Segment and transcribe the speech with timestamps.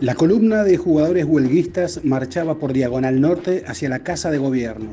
[0.00, 4.90] La columna de jugadores huelguistas marchaba por diagonal norte hacia la Casa de Gobierno.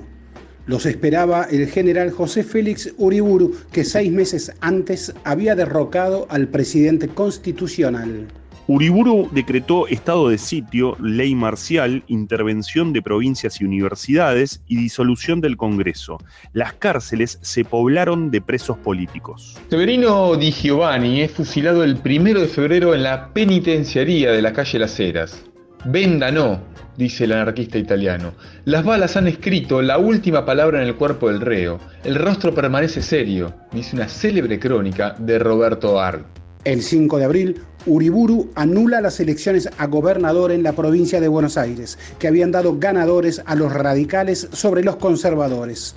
[0.68, 7.08] Los esperaba el general José Félix Uriburu, que seis meses antes había derrocado al presidente
[7.08, 8.28] constitucional.
[8.68, 15.58] Uriburu decretó estado de sitio, ley marcial, intervención de provincias y universidades y disolución del
[15.58, 16.20] Congreso.
[16.54, 19.58] Las cárceles se poblaron de presos políticos.
[19.70, 24.80] Severino Di Giovanni es fusilado el primero de febrero en la penitenciaría de la calle
[24.80, 25.44] Las Heras.
[25.86, 26.62] Venda no,
[26.96, 28.34] dice el anarquista italiano.
[28.66, 31.80] Las balas han escrito la última palabra en el cuerpo del reo.
[32.04, 36.41] El rostro permanece serio, dice una célebre crónica de Roberto Art.
[36.64, 41.58] El 5 de abril, Uriburu anula las elecciones a gobernador en la provincia de Buenos
[41.58, 45.96] Aires, que habían dado ganadores a los radicales sobre los conservadores.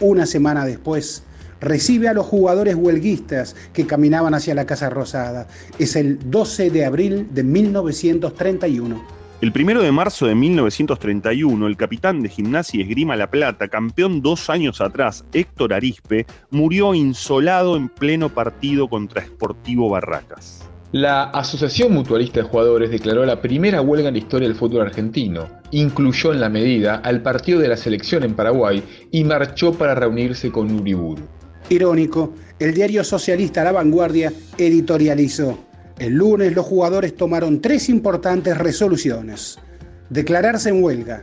[0.00, 1.24] Una semana después,
[1.60, 5.48] recibe a los jugadores huelguistas que caminaban hacia la Casa Rosada.
[5.80, 9.13] Es el 12 de abril de 1931.
[9.40, 14.22] El primero de marzo de 1931, el capitán de Gimnasia y Esgrima La Plata, campeón
[14.22, 20.68] dos años atrás, Héctor Arispe, murió insolado en pleno partido contra Sportivo Barracas.
[20.92, 25.48] La Asociación Mutualista de Jugadores declaró la primera huelga en la historia del fútbol argentino.
[25.72, 30.52] Incluyó en la medida al partido de la selección en Paraguay y marchó para reunirse
[30.52, 31.24] con Uriburu.
[31.68, 35.58] Irónico, el diario socialista La Vanguardia editorializó
[35.98, 39.58] el lunes los jugadores tomaron tres importantes resoluciones.
[40.10, 41.22] Declararse en huelga,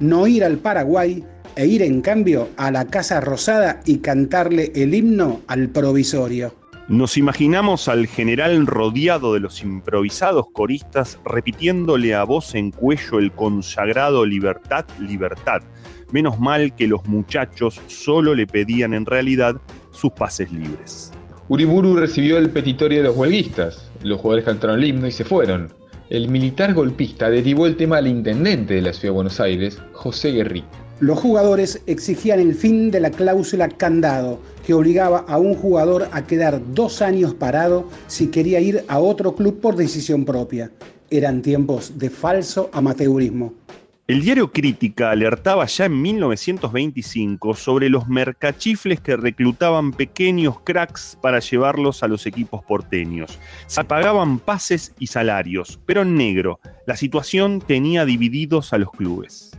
[0.00, 1.24] no ir al Paraguay
[1.56, 6.54] e ir en cambio a la Casa Rosada y cantarle el himno al provisorio.
[6.88, 13.32] Nos imaginamos al general rodeado de los improvisados coristas repitiéndole a voz en cuello el
[13.32, 15.62] consagrado libertad, libertad.
[16.10, 19.56] Menos mal que los muchachos solo le pedían en realidad
[19.92, 21.12] sus pases libres.
[21.48, 23.91] Uriburu recibió el petitorio de los huelguistas.
[24.02, 25.72] Los jugadores cantaron el himno y se fueron.
[26.10, 30.32] El militar golpista derivó el tema al intendente de la ciudad de Buenos Aires, José
[30.32, 30.64] Guerri.
[31.00, 36.26] Los jugadores exigían el fin de la cláusula candado, que obligaba a un jugador a
[36.26, 40.70] quedar dos años parado si quería ir a otro club por decisión propia.
[41.10, 43.54] Eran tiempos de falso amateurismo.
[44.12, 51.38] El diario Crítica alertaba ya en 1925 sobre los mercachifles que reclutaban pequeños cracks para
[51.38, 53.38] llevarlos a los equipos porteños.
[53.68, 56.60] Se pagaban pases y salarios, pero en negro.
[56.86, 59.52] La situación tenía divididos a los clubes.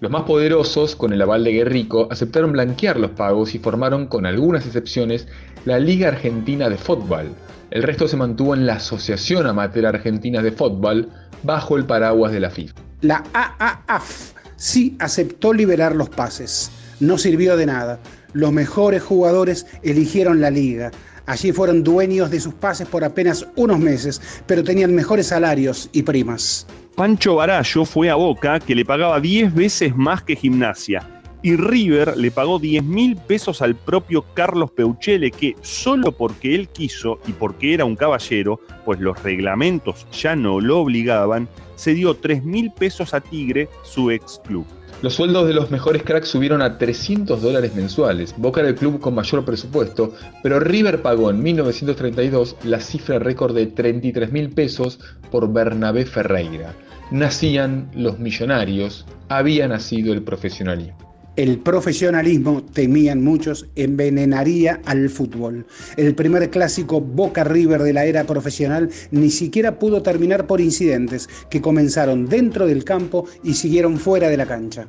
[0.00, 4.24] Los más poderosos, con el aval de Guerrico, aceptaron blanquear los pagos y formaron, con
[4.24, 5.28] algunas excepciones,
[5.66, 7.34] la Liga Argentina de Fútbol.
[7.70, 11.10] El resto se mantuvo en la Asociación Amateur Argentina de Fútbol,
[11.42, 12.91] bajo el paraguas de la FIFA.
[13.02, 16.70] La AAF sí aceptó liberar los pases.
[17.00, 17.98] No sirvió de nada.
[18.32, 20.92] Los mejores jugadores eligieron la liga.
[21.26, 26.02] Allí fueron dueños de sus pases por apenas unos meses, pero tenían mejores salarios y
[26.02, 26.64] primas.
[26.94, 31.21] Pancho Barallo fue a Boca, que le pagaba 10 veces más que Gimnasia.
[31.44, 36.68] Y River le pagó 10 mil pesos al propio Carlos Peuchele, que solo porque él
[36.68, 42.14] quiso y porque era un caballero, pues los reglamentos ya no lo obligaban, se dio
[42.14, 44.64] 3 mil pesos a Tigre, su ex club.
[45.02, 48.36] Los sueldos de los mejores cracks subieron a 300 dólares mensuales.
[48.36, 50.14] Boca era el club con mayor presupuesto,
[50.44, 55.00] pero River pagó en 1932 la cifra récord de 33 mil pesos
[55.32, 56.76] por Bernabé Ferreira.
[57.10, 61.11] Nacían los millonarios, había nacido el profesionalismo.
[61.36, 65.66] El profesionalismo, temían muchos, envenenaría al fútbol.
[65.96, 71.30] El primer clásico Boca River de la era profesional ni siquiera pudo terminar por incidentes
[71.48, 74.86] que comenzaron dentro del campo y siguieron fuera de la cancha.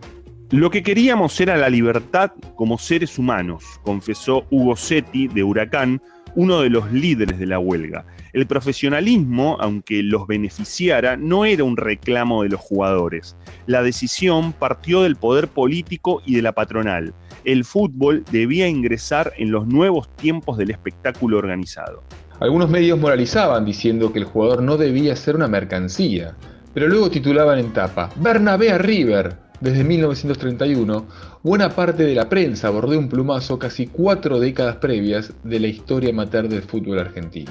[0.51, 6.01] Lo que queríamos era la libertad como seres humanos, confesó Hugo Setti de Huracán,
[6.35, 8.05] uno de los líderes de la huelga.
[8.33, 13.35] El profesionalismo, aunque los beneficiara, no era un reclamo de los jugadores.
[13.67, 17.13] La decisión partió del poder político y de la patronal.
[17.45, 22.03] El fútbol debía ingresar en los nuevos tiempos del espectáculo organizado.
[22.40, 26.35] Algunos medios moralizaban diciendo que el jugador no debía ser una mercancía,
[26.73, 29.42] pero luego titulaban en tapa Bernabé River.
[29.63, 31.05] Desde 1931,
[31.41, 36.09] buena parte de la prensa abordó un plumazo casi cuatro décadas previas de la historia
[36.09, 37.49] amateur del fútbol argentino.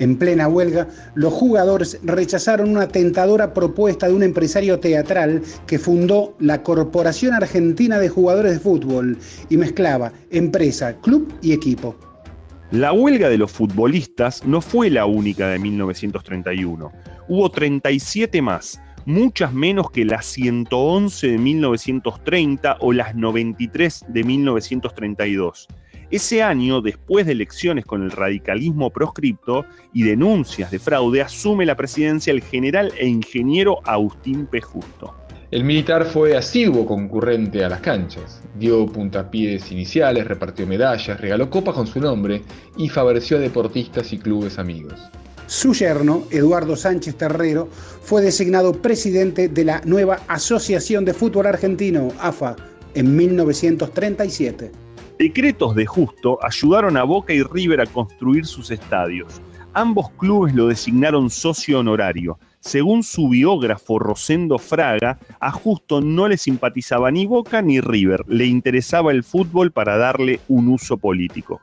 [0.00, 6.34] En plena huelga, los jugadores rechazaron una tentadora propuesta de un empresario teatral que fundó
[6.40, 9.16] la Corporación Argentina de Jugadores de Fútbol
[9.48, 11.94] y mezclaba empresa, club y equipo.
[12.72, 16.90] La huelga de los futbolistas no fue la única de 1931.
[17.28, 25.68] Hubo 37 más, muchas menos que las 111 de 1930 o las 93 de 1932.
[26.10, 31.76] Ese año, después de elecciones con el radicalismo proscripto y denuncias de fraude, asume la
[31.76, 34.60] presidencia el general e ingeniero Agustín P.
[34.60, 35.14] Justo.
[35.50, 41.74] El militar fue asiduo concurrente a las canchas, dio puntapiés iniciales, repartió medallas, regaló copas
[41.74, 42.42] con su nombre
[42.76, 45.00] y favoreció a deportistas y clubes amigos.
[45.46, 47.68] Su yerno, Eduardo Sánchez Terrero,
[48.02, 52.56] fue designado presidente de la nueva Asociación de Fútbol Argentino, AFA,
[52.94, 54.72] en 1937.
[55.18, 59.40] Decretos de Justo ayudaron a Boca y River a construir sus estadios.
[59.72, 62.38] Ambos clubes lo designaron socio honorario.
[62.58, 68.46] Según su biógrafo Rosendo Fraga, a Justo no le simpatizaba ni Boca ni River, le
[68.46, 71.60] interesaba el fútbol para darle un uso político.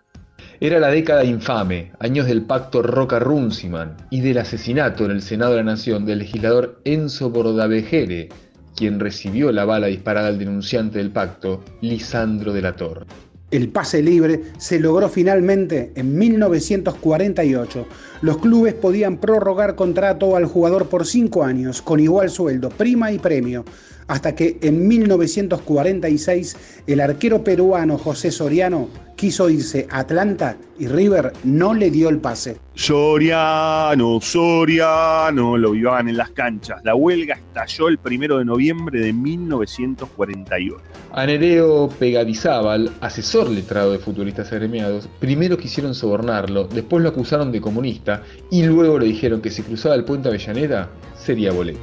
[0.63, 5.57] Era la década infame, años del pacto Roca-Runciman y del asesinato en el Senado de
[5.57, 8.29] la Nación del legislador Enzo Bordavejere,
[8.73, 13.05] quien recibió la bala disparada al denunciante del pacto, Lisandro de la Torre.
[13.51, 17.85] El pase libre se logró finalmente en 1948.
[18.23, 23.19] Los clubes podían prorrogar contrato al jugador por cinco años, con igual sueldo, prima y
[23.19, 23.65] premio,
[24.07, 28.87] hasta que en 1946 el arquero peruano José Soriano
[29.17, 32.57] quiso irse a Atlanta y River no le dio el pase.
[32.75, 36.81] Soriano, Soriano, lo vivaban en las canchas.
[36.83, 40.77] La huelga estalló el primero de noviembre de 1948.
[41.11, 47.61] A Nereo Pegadizábal, asesor letrado de futbolistas agremiados, primero quisieron sobornarlo, después lo acusaron de
[47.61, 48.12] comunista
[48.51, 51.79] y luego le dijeron que si cruzaba el puente Avellaneda sería boleto.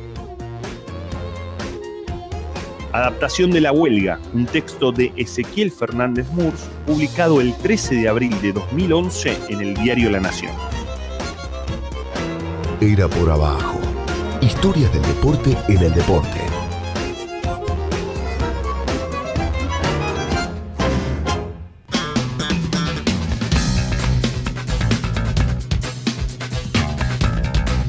[2.92, 8.34] Adaptación de la huelga, un texto de Ezequiel Fernández Murs, publicado el 13 de abril
[8.42, 10.52] de 2011 en el diario La Nación.
[12.80, 13.78] Era por abajo.
[14.40, 16.59] Historias del deporte en el deporte.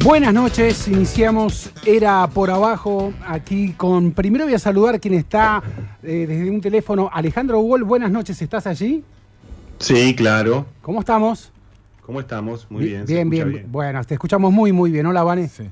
[0.04, 5.62] Buenas noches, iniciamos Era por abajo aquí con, primero voy a saludar a quien está
[6.02, 9.04] eh, desde un teléfono, Alejandro Wall, buenas noches, ¿estás allí?
[9.78, 10.66] Sí, claro.
[10.82, 11.52] ¿Cómo estamos?
[12.04, 12.66] ¿Cómo estamos?
[12.70, 13.06] Muy bien.
[13.06, 15.06] Bien, bien, Bueno, te escuchamos muy, muy bien.
[15.06, 15.48] Hola, Vane.
[15.48, 15.70] Sí.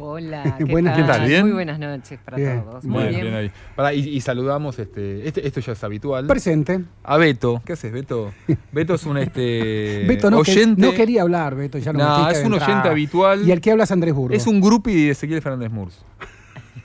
[0.00, 1.42] Hola, ¿qué, buenas, tal?
[1.42, 2.84] Muy buenas noches para todos.
[2.84, 3.50] Muy bien.
[3.94, 6.26] y, saludamos, este, este, esto ya es habitual.
[6.26, 6.80] Presente.
[7.02, 7.60] A Beto.
[7.64, 8.32] ¿Qué haces, Beto?
[8.72, 10.80] Beto es un este Beto no, oyente.
[10.80, 13.46] no quería hablar, Beto, ya lo No, es un oyente habitual.
[13.46, 14.36] Y el que habla es Andrés Burgo.
[14.36, 16.04] Es un grupi de Ezequiel Fernández Murs.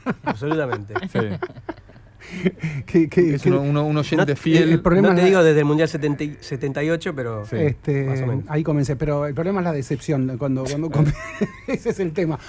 [0.24, 0.94] Absolutamente.
[1.12, 1.20] Sí.
[3.30, 4.70] es un, oyente fiel.
[4.70, 8.96] El, problema no te digo desde el Mundial 78, pero este, ahí comencé.
[8.96, 11.12] Pero el problema es la decepción cuando, cuando
[11.68, 12.40] ese es el tema.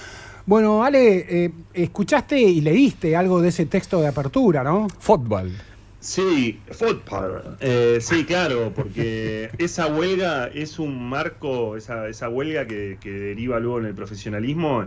[0.46, 4.88] Bueno, Ale, eh, escuchaste y leíste algo de ese texto de apertura, ¿no?
[4.98, 5.52] Fútbol.
[6.00, 7.56] Sí, fútbol.
[7.60, 13.58] Eh, sí, claro, porque esa huelga es un marco, esa, esa huelga que, que, deriva
[13.58, 14.84] luego en el profesionalismo,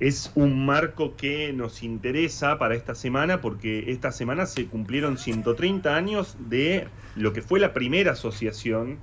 [0.00, 5.94] es un marco que nos interesa para esta semana, porque esta semana se cumplieron 130
[5.94, 8.98] años de lo que fue la primera asociación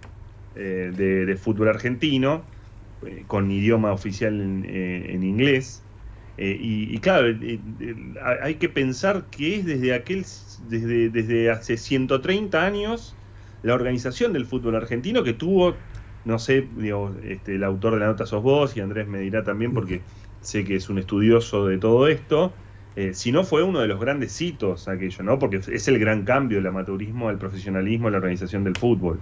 [0.57, 2.43] eh, de fútbol argentino
[3.05, 5.83] eh, con idioma oficial en, eh, inglés.
[6.39, 7.35] Eh, y, claro,
[8.41, 10.25] hay que pensar que es desde aquel,
[10.69, 13.15] desde, desde hace 130 años,
[13.63, 15.75] la organización del fútbol argentino que tuvo,
[16.25, 16.67] no sé,
[17.23, 20.01] este, el autor de la nota sos vos y Andrés me dirá también porque
[20.41, 22.53] sé que es un estudioso de todo esto,
[23.13, 25.37] si no fue uno de los grandes hitos aquello, ¿no?
[25.37, 29.19] Porque es el gran cambio del amateurismo al profesionalismo, la organización del fútbol.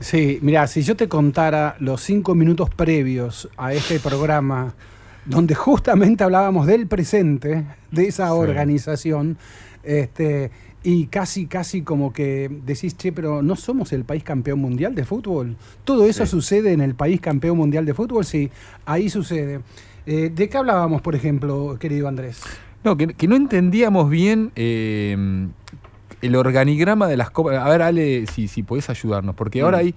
[0.00, 4.74] Sí, mira, si yo te contara los cinco minutos previos a este programa,
[5.26, 9.36] donde justamente hablábamos del presente de esa organización,
[9.82, 10.52] este,
[10.84, 15.04] y casi, casi como que decís, che, pero no somos el país campeón mundial de
[15.04, 15.56] fútbol.
[15.82, 18.50] Todo eso sucede en el país campeón mundial de fútbol, sí,
[18.86, 19.60] ahí sucede.
[20.06, 22.40] Eh, ¿De qué hablábamos, por ejemplo, querido Andrés?
[22.84, 25.48] No, que, no entendíamos bien eh,
[26.22, 27.56] el organigrama de las copas.
[27.58, 29.80] A ver, Ale, si, si podés ayudarnos, porque ahora mm.
[29.80, 29.94] hay.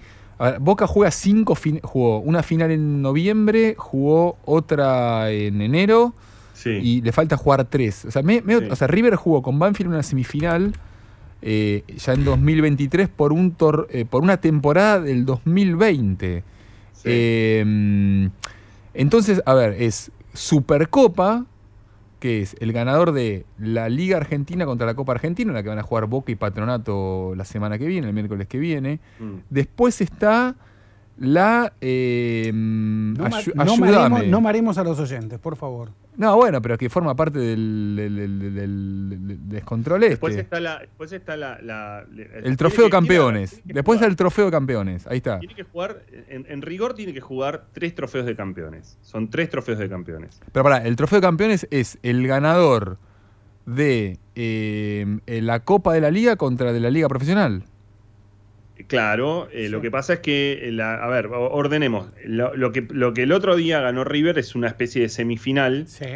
[0.58, 6.14] Boca juega cinco jugó una final en noviembre, jugó otra en enero
[6.64, 8.04] y le falta jugar tres.
[8.04, 8.22] O sea,
[8.70, 10.72] o sea, River jugó con Banfield una semifinal
[11.44, 13.56] eh, ya en 2023 por un
[13.90, 16.44] eh, por una temporada del 2020.
[17.04, 18.30] Eh,
[18.94, 21.44] entonces, a ver, es Supercopa,
[22.22, 25.70] que es el ganador de la Liga Argentina contra la Copa Argentina, en la que
[25.70, 29.00] van a jugar Boca y Patronato la semana que viene, el miércoles que viene.
[29.18, 29.38] Mm.
[29.50, 30.54] Después está
[31.18, 31.72] la...
[31.80, 35.90] Eh, no, maremos a los oyentes, por favor.
[36.16, 40.10] No, bueno, pero que forma parte del, del, descontrol este.
[40.10, 40.80] Después está la.
[40.80, 42.04] Después está la,
[42.44, 43.62] el trofeo de campeones.
[43.64, 45.06] después está el trofeo de campeones.
[45.06, 45.38] Ahí está.
[45.38, 48.98] Tiene que jugar, en, rigor, tiene que jugar tres trofeos de campeones.
[49.00, 50.40] Son tres trofeos de campeones.
[50.52, 52.98] Pero pará, el trofeo de campeones es el ganador
[53.64, 57.64] de eh, la Copa de la Liga contra de la Liga Profesional.
[58.86, 62.08] Claro, eh, lo que pasa es que, eh, a ver, ordenemos.
[62.24, 65.86] Lo, que, lo que el otro día ganó River es una especie de semifinal.
[65.86, 66.06] Sí.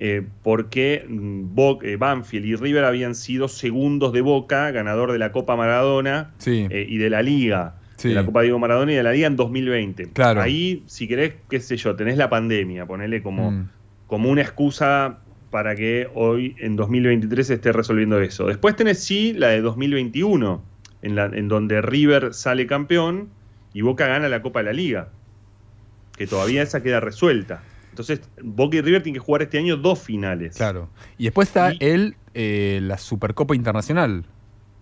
[0.00, 1.54] Eh, porque mm,
[1.98, 7.10] Banfield y River habían sido segundos de Boca, ganador de la Copa Maradona y de
[7.10, 7.74] la Liga.
[8.02, 10.10] De la Copa Diego Maradona y de la Liga en 2020.
[10.12, 10.40] Claro.
[10.40, 13.68] Ahí, si querés, qué sé yo, tenés la pandemia, ponele como, mm.
[14.06, 15.18] como una excusa
[15.50, 18.46] para que hoy en 2023 se esté resolviendo eso.
[18.46, 20.62] Después tenés sí la de 2021
[21.02, 23.28] en, donde River sale campeón
[23.72, 25.08] y Boca gana la Copa de la Liga,
[26.16, 27.62] que todavía esa queda resuelta.
[27.90, 30.56] Entonces, Boca y River tienen que jugar este año dos finales.
[30.56, 30.88] Claro.
[31.16, 34.24] Y después está el, eh, la Supercopa Internacional.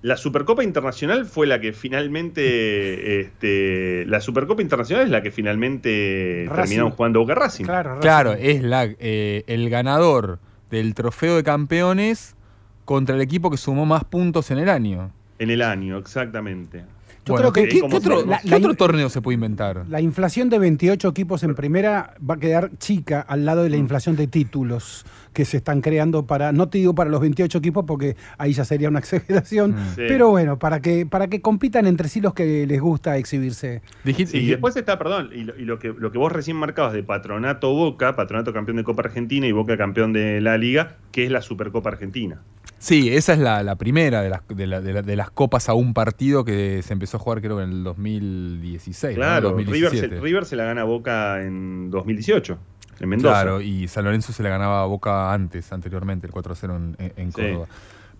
[0.02, 3.20] La Supercopa Internacional fue la que finalmente.
[3.20, 7.64] Este, la Supercopa Internacional es la que finalmente terminaron jugando Boca Racing.
[7.64, 10.38] Claro, claro es la, eh, el ganador
[10.70, 12.36] del trofeo de campeones
[12.84, 15.10] contra el equipo que sumó más puntos en el año.
[15.38, 16.84] En el año, exactamente.
[17.26, 19.84] Yo creo que, ¿qué, otro, otro, torneo se puede inventar?
[19.88, 23.76] La inflación de 28 equipos en primera va a quedar chica al lado de la
[23.76, 23.80] mm.
[23.80, 27.84] inflación de títulos que se están creando para, no te digo para los 28 equipos
[27.84, 29.94] porque ahí ya sería una exageración, mm.
[29.96, 33.82] pero bueno, para que, para que compitan entre sí los que les gusta exhibirse.
[34.04, 38.14] y después está, perdón, y, lo, que, lo que vos recién marcabas de Patronato Boca,
[38.14, 41.90] Patronato campeón de Copa Argentina y Boca campeón de la Liga, que es la Supercopa
[41.90, 42.40] Argentina.
[42.78, 46.92] Sí, esa es la, primera de las, de, las copas a un partido que se
[46.92, 49.16] empezó a jugar creo en el 2016.
[49.16, 52.58] Claro, River, se, la gana Boca en 2018,
[53.00, 53.42] en Mendoza.
[53.42, 57.66] Claro, y San Lorenzo se la ganaba a Boca antes, anteriormente, el 4-0 en, Córdoba.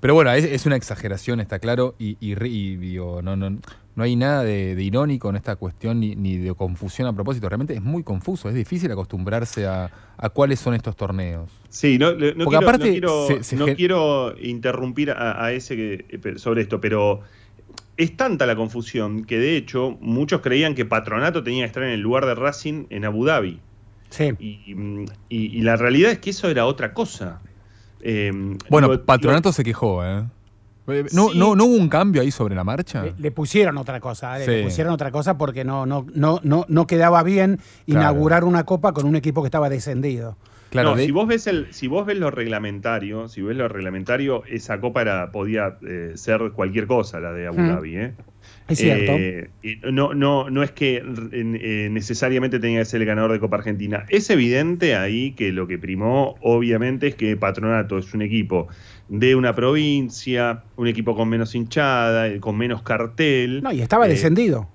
[0.01, 2.35] Pero bueno, es, una exageración, está claro, y,
[2.77, 3.59] digo, no, no,
[3.97, 7.49] no hay nada de, irónico en esta cuestión ni, de confusión a propósito.
[7.49, 9.91] Realmente es muy confuso, es difícil acostumbrarse a,
[10.35, 11.51] cuáles son estos torneos.
[11.71, 16.05] Sí, no, quiero, aparte no quiero, interrumpir a, ese
[16.37, 17.23] sobre esto, pero
[17.97, 21.91] es tanta la confusión que de hecho muchos creían que Patronato tenía que estar en
[21.91, 23.61] el lugar de Racing en Abu Dhabi.
[24.11, 24.33] Sí.
[25.29, 27.41] Y, la realidad es que eso era otra cosa.
[28.01, 28.31] Eh,
[28.69, 30.25] bueno, Patronato se quejó, ¿eh?
[30.89, 33.05] Eh, ¿No, no, hubo un cambio ahí sobre la marcha?
[33.19, 37.23] Le, pusieron otra cosa, le pusieron otra cosa porque no, no, no, no, no quedaba
[37.23, 40.37] bien inaugurar una copa con un equipo que estaba descendido.
[40.71, 44.81] Claro, si vos ves el, si vos ves lo reglamentario, si ves lo reglamentario, esa
[44.81, 48.15] copa era, podía eh, ser cualquier cosa, la de Abu Dhabi, ¿eh?
[48.69, 49.13] Es cierto.
[49.93, 51.01] no, no, no es que
[51.91, 54.05] necesariamente tenía que ser el ganador de Copa Argentina.
[54.09, 58.69] Es evidente ahí que lo que primó, obviamente, es que Patronato es un equipo
[59.09, 63.63] de una provincia, un equipo con menos hinchada, eh, con menos cartel.
[63.63, 64.69] No, y estaba eh, descendido.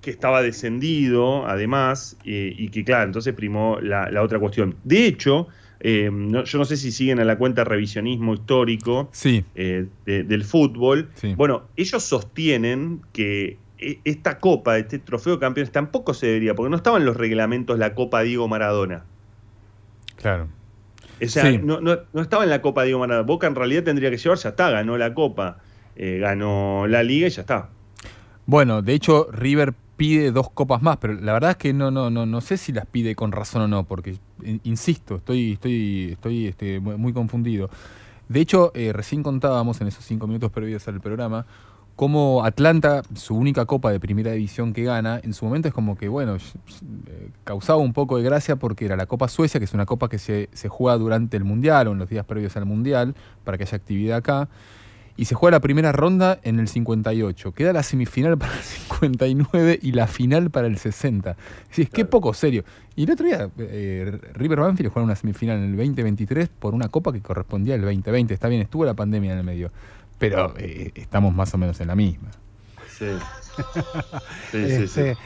[0.00, 4.76] Que estaba descendido, además, eh, y que, claro, entonces primó la, otra cuestión.
[4.84, 5.48] De hecho,
[5.84, 9.44] yo no sé si siguen a la cuenta revisionismo histórico sí.
[9.54, 11.10] del fútbol.
[11.36, 13.58] Bueno, ellos sostienen que
[14.04, 17.94] esta copa, este trofeo de campeones, tampoco se debería, porque no estaban los reglamentos la
[17.94, 19.04] Copa Diego Maradona.
[20.16, 20.48] Claro.
[21.22, 23.26] O sea, no, no, estaba en la Copa Diego Maradona.
[23.26, 25.58] Boca en realidad tendría que llevar, ya está, ganó la Copa,
[25.96, 27.70] eh, ganó la Liga y ya está.
[28.46, 32.10] Bueno, de hecho, River pide dos copas más, pero la verdad es que no, no,
[32.10, 34.16] no, no sé si las pide con razón o no, porque
[34.64, 37.70] insisto, estoy, estoy, estoy este, muy confundido.
[38.28, 41.46] De hecho, eh, recién contábamos en esos cinco minutos previos al programa
[41.96, 45.96] como Atlanta, su única copa de primera división que gana, en su momento es como
[45.96, 49.74] que, bueno, eh, causaba un poco de gracia porque era la Copa Suecia, que es
[49.74, 53.14] una copa que se, juega durante el Mundial o en los días previos al Mundial,
[53.44, 54.48] para que haya actividad acá.
[55.16, 57.52] Y se juega la primera ronda en el 58.
[57.52, 61.36] Queda la semifinal para el 59 y la final para el 60.
[61.76, 62.64] Es que poco serio.
[62.96, 66.88] Y el otro día, eh, River Banfield jugó una semifinal en el 2023 por una
[66.88, 68.34] copa que correspondía al 2020.
[68.34, 69.70] Está bien, estuvo la pandemia en el medio
[70.18, 72.30] pero eh, estamos más o menos en la misma.
[72.94, 73.06] Sí.
[74.52, 75.16] sí, sí, este,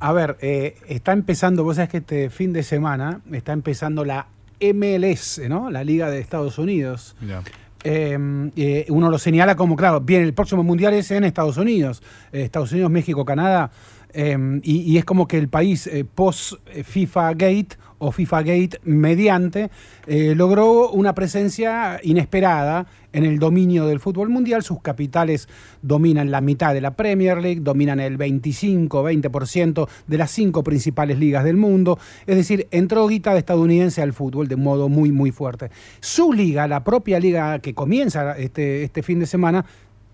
[0.00, 4.28] A ver, eh, está empezando, vos sabés que este fin de semana está empezando la
[4.60, 5.70] MLS, ¿no?
[5.70, 7.16] La Liga de Estados Unidos.
[7.20, 7.42] Em,
[7.84, 12.72] eh, uno lo señala como, claro, bien, el próximo mundial es en Estados Unidos, Estados
[12.72, 13.70] Unidos, México, Canadá.
[14.12, 19.70] Em, y, es como que el país eh, post-FIFA Gate o FIFA Gate mediante
[20.06, 24.62] eh, logró una presencia inesperada en el dominio del fútbol mundial.
[24.62, 25.48] Sus capitales
[25.82, 31.44] dominan la mitad de la Premier League, dominan el 25-20% de las cinco principales ligas
[31.44, 31.98] del mundo.
[32.26, 35.70] Es decir, entró guita de estadounidense al fútbol de modo muy, muy fuerte.
[36.00, 39.64] Su liga, la propia liga que comienza este, este fin de semana,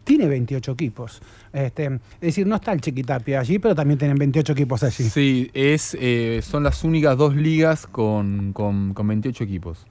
[0.04, 1.20] tiene 28 equipos.
[1.52, 5.04] Este, es decir, no está el Chiquitapia allí, pero también tienen 28 equipos allí.
[5.04, 9.86] Sí, es, eh, son las únicas dos ligas con, con, 28 equipos.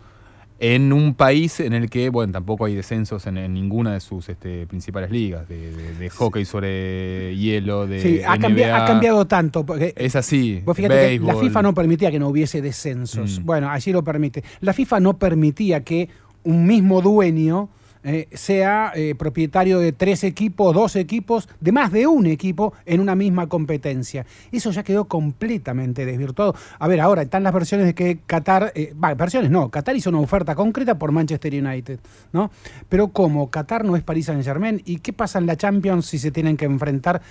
[0.60, 4.66] En un país en el que, bueno, tampoco hay descensos en, ninguna de sus este,
[4.68, 9.66] principales ligas, de, hockey sobre hielo, de Sí, ha, cambiado tanto.
[9.78, 10.64] es así.
[10.74, 13.40] fíjate la FIFA no permitía que no hubiese descensos.
[13.40, 13.46] Mm.
[13.46, 14.44] Bueno, allí lo permite.
[14.62, 16.08] La FIFA no permitía que
[16.44, 17.70] un mismo dueño
[18.06, 23.00] eh, sea eh, propietario de tres equipos, dos equipos, de más de un equipo en
[23.00, 24.26] una misma competencia.
[24.52, 26.54] Eso ya quedó completamente desvirtuado.
[26.80, 30.20] A ver, ahora están las versiones de que Qatar, eh, versiones no, Qatar hizo una
[30.20, 32.00] oferta concreta por Manchester United,
[32.34, 32.52] ¿no?
[32.90, 36.20] Pero como Qatar no es Paris Saint Germain, ¿y qué pasa en la Champions si
[36.20, 37.22] se tienen que enfrentar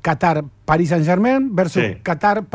[0.00, 2.46] Qatar, Paris Saint Germain versus Qatar,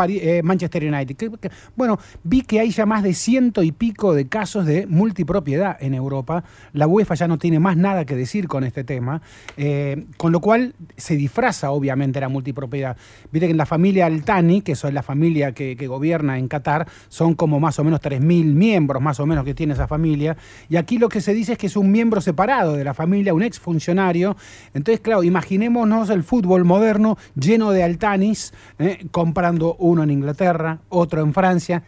[0.43, 1.39] Manchester United?
[1.75, 5.93] bueno, vi que hay ya más de ciento y pico de casos de multipropiedad en
[5.93, 6.43] Europa.
[6.73, 9.21] La UEFA ya no tiene tiene más nada que decir con este tema,
[9.57, 12.95] eh, con lo cual se disfraza obviamente la multipropiedad.
[13.29, 17.35] Viste que en la familia Altani, que es la familia que, gobierna en Qatar, son
[17.35, 18.21] como más o menos 3.000
[18.53, 20.37] miembros más o menos que tiene esa familia,
[20.69, 23.33] y aquí lo que se dice es que es un miembro separado de la familia,
[23.33, 24.37] un exfuncionario.
[24.73, 31.19] Entonces, claro, imaginémonos el fútbol moderno lleno de Altanis, eh, comprando uno en Inglaterra, otro
[31.19, 31.83] en Francia,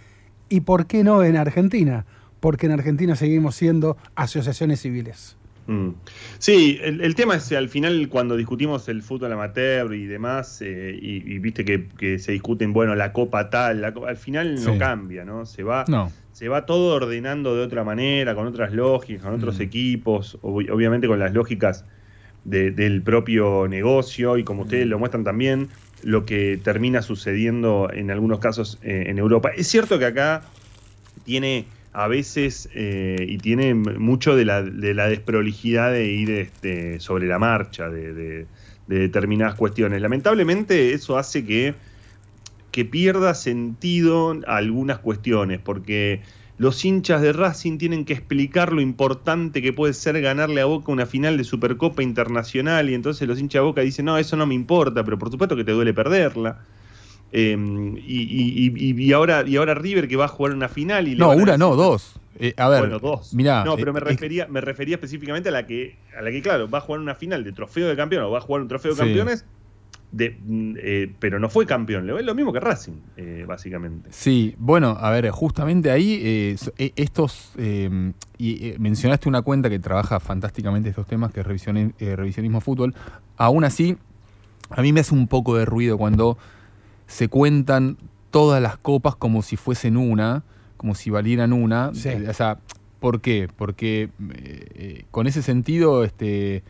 [0.50, 2.06] y por qué no en Argentina
[2.44, 5.38] porque en Argentina seguimos siendo asociaciones civiles.
[5.68, 5.90] Mm.
[6.40, 11.40] Sí, el, tema es al final cuando discutimos el fútbol amateur y demás, eh, y,
[11.40, 15.46] viste que, se discuten, bueno, la copa tal, al final no cambia, ¿no?
[15.46, 15.86] Se va,
[16.32, 19.62] se va todo ordenando de otra manera, con otras lógicas, con otros mm.
[19.62, 21.86] equipos, obviamente con las lógicas
[22.44, 25.70] del propio negocio y como ustedes lo muestran también,
[26.04, 29.52] lo que termina sucediendo en algunos casos eh, en Europa.
[29.56, 30.42] Es cierto que acá
[31.24, 37.00] tiene a veces eh, y tiene mucho de la, de la, desprolijidad de ir este,
[37.00, 38.48] sobre la marcha de,
[38.88, 40.02] determinadas cuestiones.
[40.02, 41.76] Lamentablemente eso hace que,
[42.72, 46.22] que pierda sentido algunas cuestiones, porque
[46.58, 50.92] los hinchas de Racing tienen que explicar lo importante que puede ser ganarle a Boca
[50.92, 54.48] una final de Supercopa Internacional y entonces los hinchas de Boca dicen, no, eso no
[54.48, 56.60] me importa, pero por supuesto que te duele perderla.
[57.36, 61.58] Em, y, ahora, y ahora River que va a jugar una final y No, una
[61.58, 62.14] no, dos.
[62.40, 63.34] Eh, a ver, bueno, dos.
[63.34, 66.70] Mirá, no, pero me refería, me refería específicamente a la que, a la que, claro,
[66.70, 68.94] va a jugar una final de trofeo de campeón o va a jugar un trofeo
[68.94, 69.46] de campeones.
[70.12, 74.10] De, mm, eh, pero no fue campeón, es lo mismo que Racing, eh, básicamente.
[74.12, 76.56] Sí, bueno, a ver, justamente ahí,
[76.96, 82.94] estos, em, y mencionaste una cuenta que trabaja fantásticamente estos temas, que es revisionismo fútbol,
[83.38, 83.98] aún así,
[84.70, 86.38] a mí me hace un poco de ruido cuando
[87.08, 87.98] se cuentan
[88.32, 90.44] todas las copas como si fuesen una,
[90.78, 91.92] como si valieran una.
[92.04, 92.58] Eh, o sea,
[93.00, 93.48] ¿por qué?
[93.56, 94.10] Porque eh,
[94.76, 96.64] eh, con ese sentido, este,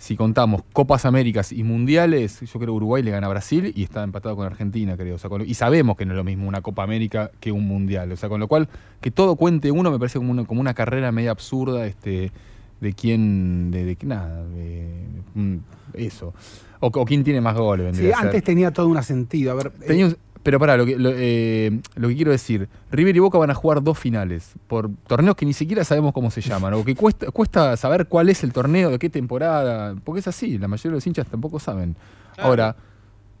[0.00, 3.82] si contamos Copas Américas y Mundiales, yo creo que Uruguay le gana a Brasil y
[3.82, 5.18] está empatado con Argentina, creo.
[5.44, 8.10] y sabemos que no es lo mismo una Copa América que un Mundial.
[8.12, 8.68] O sea, con lo cual,
[9.02, 12.32] que todo cuente uno me parece como una, como una carrera media absurda este,
[12.80, 14.88] de quién, de, de nada, de,
[15.34, 15.56] mm,
[15.94, 16.32] eso.
[16.80, 17.96] O, quién tiene más goles.
[17.96, 19.52] Sí, antes tenía todo un sentido.
[19.52, 23.36] A ver, eh, pero pará, lo que, eh, lo, que quiero decir, River y Boca
[23.36, 26.84] van a jugar dos finales por torneos que ni siquiera sabemos cómo se llaman, o
[26.84, 30.68] que cuesta, cuesta saber cuál es el torneo, de qué temporada, porque es así, la
[30.68, 31.94] mayoría de los hinchas tampoco saben.
[32.38, 32.74] Ahora,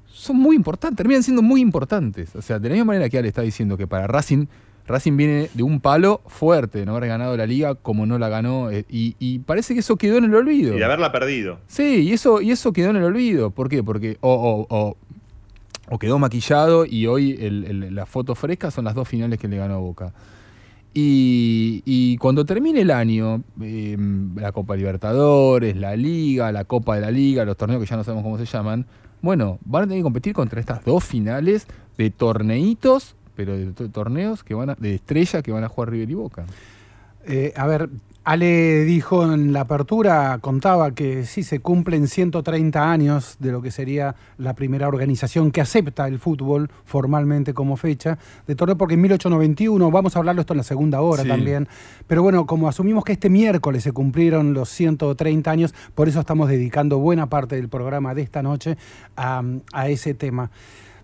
[0.06, 2.36] son muy importantes, terminan siendo muy importantes.
[2.36, 4.46] O sea, de la misma manera que Ale está diciendo que para Racing
[4.90, 8.70] Racing viene de un palo fuerte, no haber ganado la liga como no la ganó.
[8.70, 10.74] Eh, y, parece que eso quedó en el olvido.
[10.74, 11.58] Y de haberla perdido.
[11.66, 13.50] Sí, y eso, y eso quedó en el olvido.
[13.50, 13.82] ¿Por qué?
[13.82, 14.96] Porque o,
[15.98, 17.36] quedó maquillado y hoy
[17.90, 20.12] la foto fresca son las dos finales que le ganó a Boca.
[20.92, 27.10] Y, cuando termine el año, em, la Copa Libertadores, la Liga, la Copa de la
[27.10, 28.86] Liga, los torneos que ya no sabemos cómo se llaman,
[29.22, 34.44] bueno, van a tener que competir contra estas dos finales de torneitos pero de torneos
[34.44, 36.44] que van a, de estrella que van a jugar River y Boca.
[37.24, 37.88] Eh, a ver,
[38.22, 43.70] Ale dijo en la apertura, contaba que sí se cumplen 130 años de lo que
[43.70, 49.00] sería la primera organización que acepta el fútbol formalmente como fecha de torneo, porque en
[49.00, 51.66] 1891, vamos a hablarlo esto en la segunda hora también,
[52.06, 56.50] pero bueno, como asumimos que este miércoles se cumplieron los 130 años, por eso estamos
[56.50, 58.76] dedicando buena parte del programa de esta noche
[59.16, 60.50] a, a ese tema.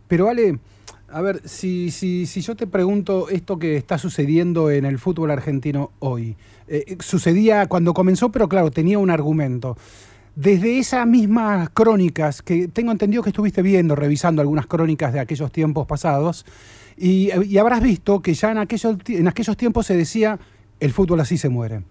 [0.07, 0.59] Pero Ale,
[1.09, 5.31] a ver, si, si, si yo te pregunto esto que está sucediendo en el fútbol
[5.31, 6.37] argentino hoy,
[6.69, 9.77] eh, sucedía cuando comenzó, pero claro, tenía un argumento.
[10.35, 15.51] Desde esas mismas crónicas, que tengo entendido que estuviste viendo, revisando algunas crónicas de aquellos
[15.53, 16.45] tiempos pasados,
[16.97, 20.39] y, habrás visto que ya en aquellos, en aquellos tiempos se decía,
[20.81, 21.83] el fútbol así se muere.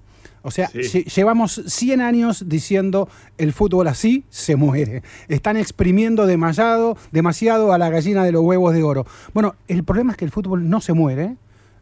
[0.45, 5.01] O sea, llevamos 100 años diciendo el fútbol así se muere.
[5.27, 9.07] Están exprimiendo demasiado, demasiado a la gallina de los huevos de oro.
[9.33, 11.35] Bueno, el problema es que el fútbol no se muere.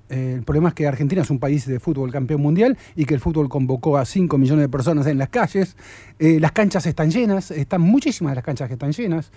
[0.09, 3.13] Eh, el problema es que Argentina es un país de fútbol campeón mundial y que
[3.13, 5.75] el fútbol convocó a 5 millones de personas en las calles.
[6.17, 9.29] Eh, las canchas están llenas, están muchísimas de las canchas que están llenas.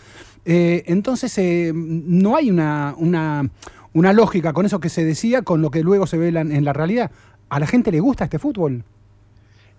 [0.45, 3.51] Eh, entonces, no hay una, una,
[3.93, 6.73] una, lógica con eso que se decía, con lo que luego se ve en la
[6.73, 7.11] realidad.
[7.49, 8.85] ¿A la gente le gusta este fútbol?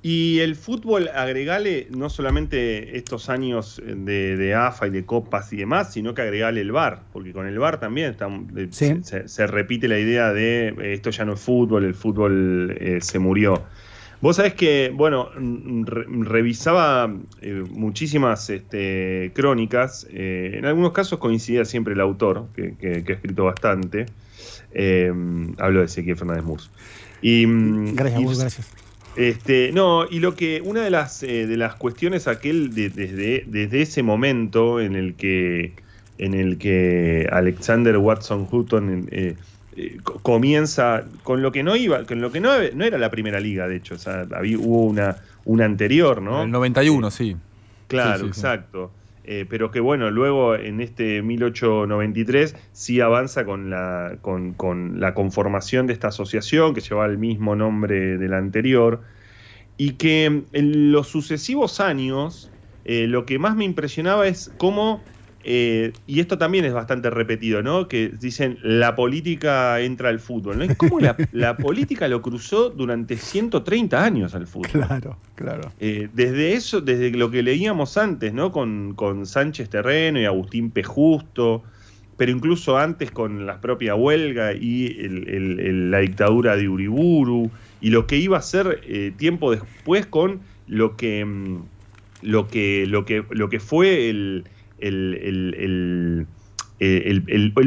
[0.04, 5.92] Y el fútbol, agregale no solamente estos años de, AFA y de copas y demás,
[5.92, 8.16] sino que agregale el VAR, porque con el VAR también
[8.72, 13.18] se, repite la idea de eh, esto ya no es fútbol, el fútbol eh, se
[13.18, 13.64] murió.
[14.22, 22.02] Vos sabés que, bueno, revisaba eh, muchísimas este, crónicas, en algunos casos coincidía siempre el
[22.02, 24.08] autor, que, ha escrito bastante,
[25.60, 26.72] hablo de Ezequiel Fernández Murs.
[27.22, 28.87] Y, mm, gracias, gracias.
[29.18, 33.82] Este, no, y lo que una de las eh, de las cuestiones aquel desde, desde
[33.82, 35.74] ese momento en el que
[36.20, 39.36] en el que Alexander Watson Hutton eh,
[39.76, 43.40] eh, comienza con lo que no iba, con lo que no, no era la primera
[43.40, 46.44] liga, de hecho, o sea, había, hubo una, una anterior, ¿no?
[46.44, 47.36] El 91, sí.
[47.88, 48.92] Claro, exacto.
[49.50, 55.94] Pero que bueno, luego en este 1893 sí avanza con la, con, la conformación de
[55.94, 59.02] esta asociación que lleva el mismo nombre de la anterior
[59.76, 62.52] y que en los sucesivos años
[62.86, 65.04] eh, lo que más me impresionaba es cómo,
[65.50, 67.88] eh, y esto también es bastante repetido, ¿no?
[67.88, 70.66] Que dicen la política entra al fútbol, ¿no?
[70.66, 71.16] Es como la,
[71.58, 74.72] política lo cruzó durante 130 años al fútbol.
[74.72, 75.72] Claro, claro.
[75.80, 78.52] Eh, desde eso, desde lo que leíamos antes, ¿no?
[78.52, 80.84] Con, Sánchez Terreno y Agustín P.
[80.84, 81.64] Justo,
[82.18, 88.18] pero incluso antes con la propia huelga y la dictadura de Uriburu y lo que
[88.18, 91.62] iba a ser eh, tiempo después con lo que, mm,
[92.24, 94.44] lo que, lo que, lo que fue el,
[94.80, 96.28] el,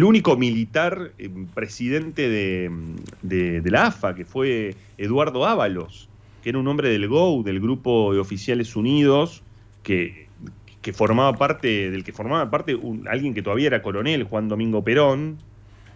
[0.03, 6.09] único militar eh, presidente de, la AFA, que fue Eduardo Ábalos,
[6.43, 9.43] que era un hombre del GO, del Grupo de Oficiales Unidos,
[9.83, 10.29] que,
[10.83, 15.39] que formaba parte, del que formaba parte alguien que todavía era coronel, Juan Domingo Perón,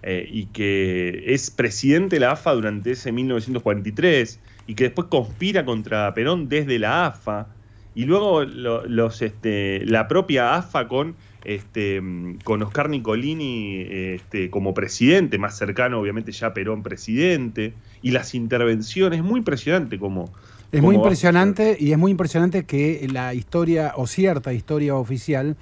[0.06, 5.64] eh, y que es presidente de la AFA durante ese 1943 y que después conspira
[5.64, 7.48] contra Perón desde la AFA
[7.94, 12.02] y luego los, este, la propia AFA con, este,
[12.42, 19.22] con Oscar Nicolini este, como presidente, más cercano obviamente ya Perón presidente, y las intervenciones,
[19.22, 20.30] muy impresionante como...
[20.72, 25.56] Es muy impresionante y es muy impresionante que la historia o cierta historia oficial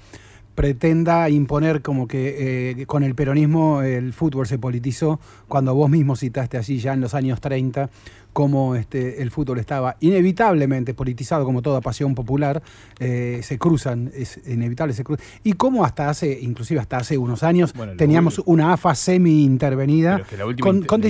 [0.55, 6.15] pretenda imponer como que eh, con el peronismo el fútbol se politizó, cuando vos mismo
[6.15, 7.89] citaste allí ya en los años 30
[8.33, 12.61] cómo este, el fútbol estaba inevitablemente politizado como toda pasión popular,
[12.99, 15.25] eh, se cruzan, es inevitable, se cruzan.
[15.43, 20.23] Y cómo hasta hace, inclusive hasta hace unos años, teníamos una AFA semi-intervenida
[20.59, 21.03] con, con,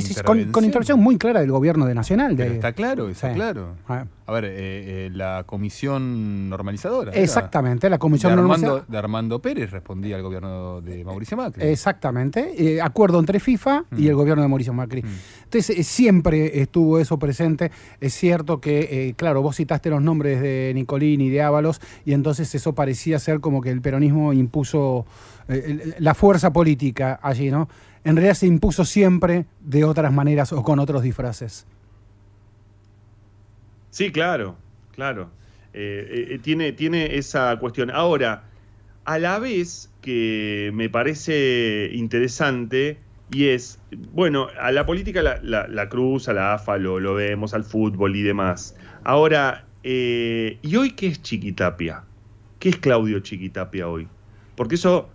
[0.66, 2.40] intervención muy clara del gobierno de Nacional.
[2.40, 3.76] está claro, está claro.
[3.88, 4.06] Ah.
[4.26, 7.12] A ver, eh, eh, la comisión normalizadora.
[7.12, 8.86] Exactamente, la comisión de normalizadora.
[8.88, 11.66] De Armando Pérez respondía al gobierno de Mauricio Macri.
[11.68, 14.08] Exactamente, acuerdo entre FIFA y mm.
[14.08, 15.04] el gobierno de Mauricio Macri.
[15.04, 15.08] Mm.
[15.54, 17.72] Entonces, siempre estuvo eso presente.
[18.02, 22.14] Es cierto que, eh, claro, vos citaste los nombres de Nicolín y de Ábalos, y
[22.14, 25.06] entonces eso parecía ser como que el peronismo impuso
[25.48, 27.70] eh, la fuerza política allí, ¿no?
[28.04, 31.68] En realidad se impuso siempre de otras maneras o con otros disfraces.
[33.92, 34.56] Sí, claro,
[34.96, 35.30] claro.
[35.76, 37.92] Eh, tiene, tiene esa cuestión.
[37.92, 38.46] Ahora,
[39.06, 42.98] a la vez que me parece interesante
[43.34, 43.80] y es,
[44.14, 48.22] bueno, a la política la, cruz, a la AFA lo, lo, vemos, al fútbol y
[48.22, 48.76] demás.
[49.04, 52.04] Ahora, eh, ¿y hoy qué es Chiquitapia?
[52.60, 54.08] ¿Qué es Claudio Chiquitapia hoy?
[54.56, 55.10] Porque eso,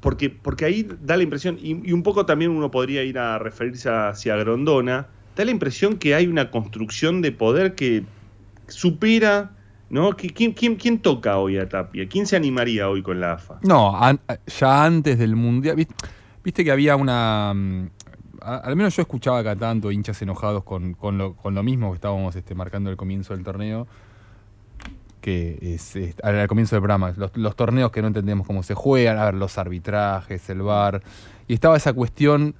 [0.00, 3.88] porque, porque ahí da la impresión, y, un poco también uno podría ir a referirse
[3.88, 8.04] hacia Grondona, da la impresión que hay una construcción de poder que
[8.68, 9.52] supera
[9.90, 10.14] ¿No?
[10.14, 12.06] ¿Quién, quién, quién toca hoy a Tapia?
[12.06, 13.58] ¿Quién se animaría hoy con la AFA?
[13.62, 13.98] No,
[14.46, 15.86] ya antes del Mundial.
[16.52, 17.52] Que había una.
[17.54, 17.90] Mm,
[18.40, 22.88] al menos yo escuchaba acá tanto hinchas enojados con, lo, mismo que estábamos este, marcando
[22.90, 23.86] el comienzo del torneo.
[25.20, 29.26] que es, al comienzo del programa, los, torneos que no entendemos cómo se juegan, a
[29.26, 31.02] ver, los arbitrajes, el VAR,
[31.48, 32.54] y estaba esa cuestión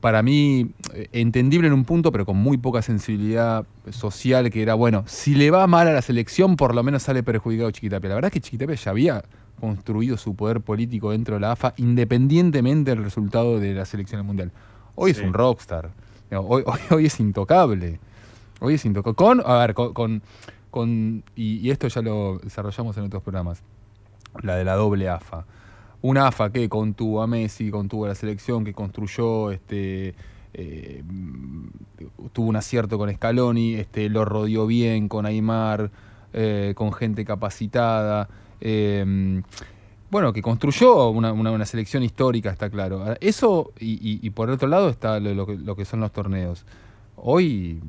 [0.00, 4.74] para mí eh, entendible en un punto, pero con muy poca sensibilidad social, que era,
[4.74, 8.10] bueno, si le va mal a la selección, por lo menos sale perjudicado Chiquitapia.
[8.10, 9.24] La verdad es que Chiquitapia ya había
[9.60, 14.52] construido su poder político dentro de la AFA, independientemente del resultado de la selección mundial.
[14.94, 15.90] Hoy es un rockstar,
[16.30, 17.98] hoy, hoy, es intocable.
[18.60, 19.14] Hoy es intocable.
[19.16, 20.22] Con, a ver, con,
[20.70, 23.62] con, y, esto ya lo desarrollamos en otros programas,
[24.42, 25.44] la de la doble AFA.
[26.02, 30.14] Una AFA que contuvo a Messi, contuvo a la selección, que construyó, este,
[30.52, 31.02] eh,
[32.32, 35.90] tuvo un acierto con Scaloni, este, lo rodeó bien con Aymar,
[36.34, 38.28] eh, con gente capacitada.
[38.60, 39.40] Eh,
[40.10, 43.16] bueno, que construyó una, selección histórica, está claro.
[43.20, 46.64] Eso, y, por otro lado está lo, que, son los torneos.
[47.16, 47.80] Hoy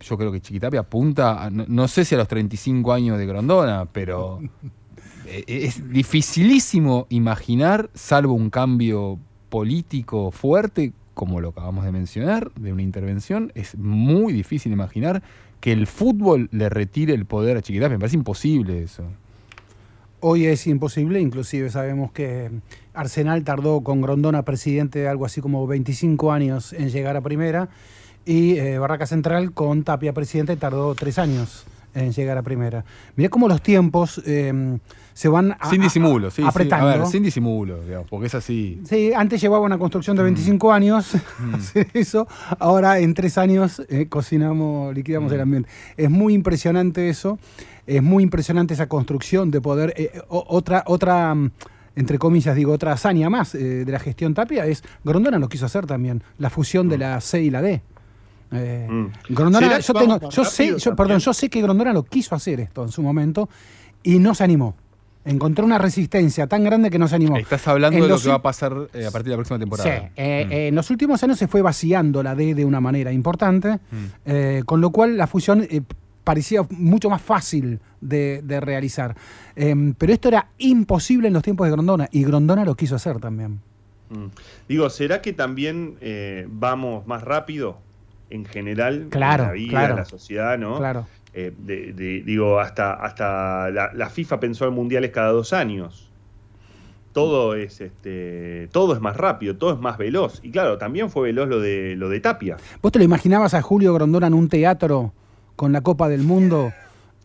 [0.00, 4.40] yo creo que Chiquitapia apunta, no, sé si a los 35 años de Grondona, pero
[5.26, 12.72] e, es dificilísimo imaginar, salvo un cambio político fuerte, como lo acabamos de mencionar, de
[12.72, 15.22] una intervención, es muy difícil imaginar
[15.62, 17.96] que el fútbol le retire el poder a Chiquitapia.
[17.96, 19.04] Me parece imposible eso.
[20.18, 22.50] Hoy es imposible, inclusive sabemos que
[22.94, 27.68] Arsenal tardó con Grondona presidente algo así como 25 años en llegar a primera
[28.24, 31.64] y eh, Barraca Central con Tapia presidente tardó tres años
[31.94, 32.84] en llegar a primera.
[33.16, 34.78] Mirá cómo los tiempos em,
[35.12, 36.88] se van sin disimulo, sí, apretando.
[36.88, 38.80] a ver, sin disimulo, digamos, porque es así.
[38.84, 40.70] Sí, antes llevaba una construcción de 25 mm.
[40.70, 41.80] años mm.
[41.94, 42.26] eso,
[42.58, 45.42] ahora en tres años eh, cocinamos, liquidamos el mm.
[45.42, 45.68] ambiente.
[45.96, 47.38] Es muy impresionante eso
[47.86, 49.94] es muy impresionante esa construcción de poder.
[49.96, 51.34] Eh, otra, otra,
[51.96, 55.66] entre comillas, digo, otra hazaña más eh, de la gestión Tapia es, Grondona lo quiso
[55.66, 57.82] hacer también, la fusión de la C y la D.
[58.52, 59.06] Eh, mm.
[59.30, 62.90] Grondona, yo, tengo, yo sé, perdón, yo sé que Grondona lo quiso hacer esto en
[62.90, 63.48] su momento
[64.02, 64.74] y no se animó.
[65.24, 67.36] Encontró una resistencia tan grande que no se animó.
[67.36, 70.08] Estás hablando de lo que va a pasar a partir de la próxima temporada.
[70.08, 73.78] Sí, en los últimos años se fue vaciando la D de una manera importante,
[74.66, 75.66] con lo cual la fusión
[76.24, 79.16] parecía mucho más fácil de, realizar.
[79.56, 83.18] Em, pero esto era imposible en los tiempos de Grondona y Grondona lo quiso hacer
[83.18, 83.60] también.
[84.10, 84.26] Mm.
[84.68, 87.78] Digo, ¿será que también eh, vamos más rápido
[88.32, 90.78] en general claro, en la vida, en la sociedad, ¿no?
[90.78, 91.06] Claro.
[91.34, 91.52] Eh,
[92.24, 96.10] digo, hasta, hasta la, FIFA pensó en mundiales cada dos años.
[97.12, 100.40] Todo es este, todo es más rápido, todo es más veloz.
[100.42, 102.56] Y claro, también fue veloz lo de lo de Tapia.
[102.80, 105.12] ¿Vos te lo imaginabas a Julio Grondona en un teatro
[105.54, 106.72] con la Copa del Mundo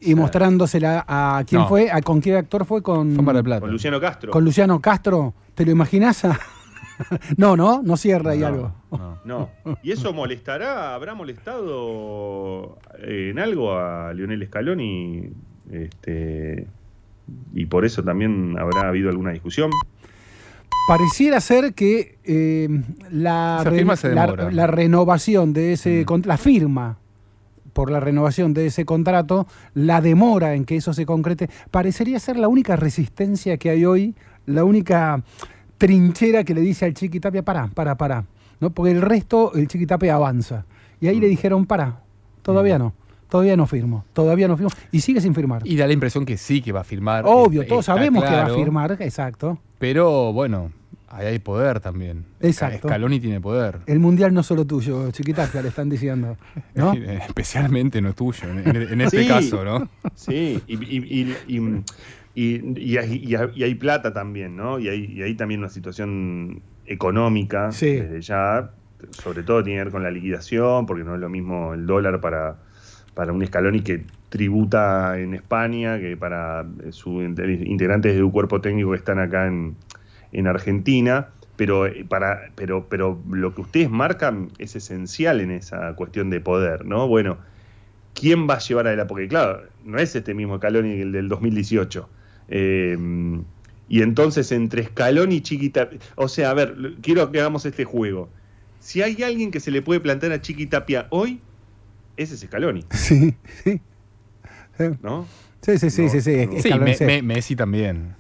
[0.02, 4.32] y mostrándosela a quién fue, a con qué actor fue con, con Luciano Castro.
[4.32, 6.24] Con Luciano Castro, ¿te lo imaginas?
[7.38, 8.74] no, no, no cierra ahí algo.
[9.26, 9.50] No.
[9.84, 10.94] ¿Y eso molestará?
[10.94, 15.30] ¿Habrá molestado en algo a Lionel Scaloni?
[15.72, 16.68] Este,
[17.54, 19.70] y por eso también habrá habido alguna discusión.
[20.88, 22.70] Pareciera ser que eh,
[23.12, 23.62] la,
[24.52, 26.22] la, renovación de ese, mm.
[26.24, 26.98] la firma
[27.74, 32.38] por la renovación de ese contrato, la demora en que eso se concrete, parecería ser
[32.38, 34.16] la única resistencia que hay hoy,
[34.48, 35.22] la única
[35.78, 38.26] trinchera que le dice al Chiquitapia, para, para, para.
[38.60, 38.70] ¿no?
[38.72, 40.66] Porque el resto, el Chiquitapia avanza.
[41.00, 41.30] Y ahí le mm.
[41.30, 42.02] dijeron, para,
[42.42, 42.82] todavía mm.
[42.82, 42.94] no.
[43.30, 44.72] Todavía no firmo, todavía no firmo.
[44.90, 45.62] Y sigue sin firmar.
[45.68, 47.26] Y da la impresión que sí, que va a firmar.
[47.28, 49.60] Obvio, todos sabemos que va a firmar, exacto.
[49.80, 50.72] Pero bueno,
[51.10, 52.26] Ahí hay poder también.
[52.42, 52.88] Exacto.
[52.90, 53.80] Scaloni tiene poder.
[53.86, 56.38] El mundial no es solo tuyo, chiquitaca, le están diciendo.
[56.76, 56.94] ¿no?
[57.28, 59.90] Especialmente no tuyo, en, este caso, ¿no?
[60.16, 61.84] Sí, y, y,
[62.38, 64.80] hay, plata también, ¿no?
[64.80, 68.71] Y hay, hay también una situación económica desde ya,
[69.12, 72.21] sobre todo tiene que ver con la liquidación, porque no es lo mismo el dólar
[72.21, 72.58] para,
[73.13, 78.91] para un Scaloni que tributa en España, que para sus integrantes de un cuerpo técnico
[78.91, 79.76] que están acá en
[80.32, 85.93] en Argentina, pero, eh, para, pero, pero lo que ustedes marcan es esencial en esa
[85.95, 87.08] cuestión de poder, ¿no?
[87.08, 87.38] Bueno,
[88.13, 89.10] ¿quién va a llevar adelante?
[89.10, 92.10] Porque claro, no es este mismo Scaloni el del 2018.
[92.50, 92.98] Eh,
[93.90, 98.30] y entonces entre Scaloni y Chiquita, o sea, a ver, quiero que hagamos este juego.
[98.80, 101.40] Si hay alguien que se le puede plantar a Chiquitapia hoy,
[102.18, 102.86] ese es Scaloni.
[102.92, 103.82] Sí, sí.
[105.02, 105.26] ¿No?
[105.62, 107.22] Sí, sí, sí, sí, sí.
[107.24, 108.16] Messi también.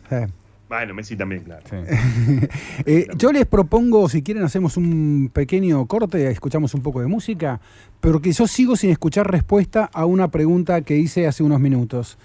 [0.69, 1.63] Bueno, Messi también, claro.
[2.85, 7.59] Eh, yo les propongo, si quieren, hacemos un pequeño corte, escuchamos un poco de música,
[7.99, 12.17] pero que yo sigo sin escuchar respuesta a una pregunta que hice hace unos minutos.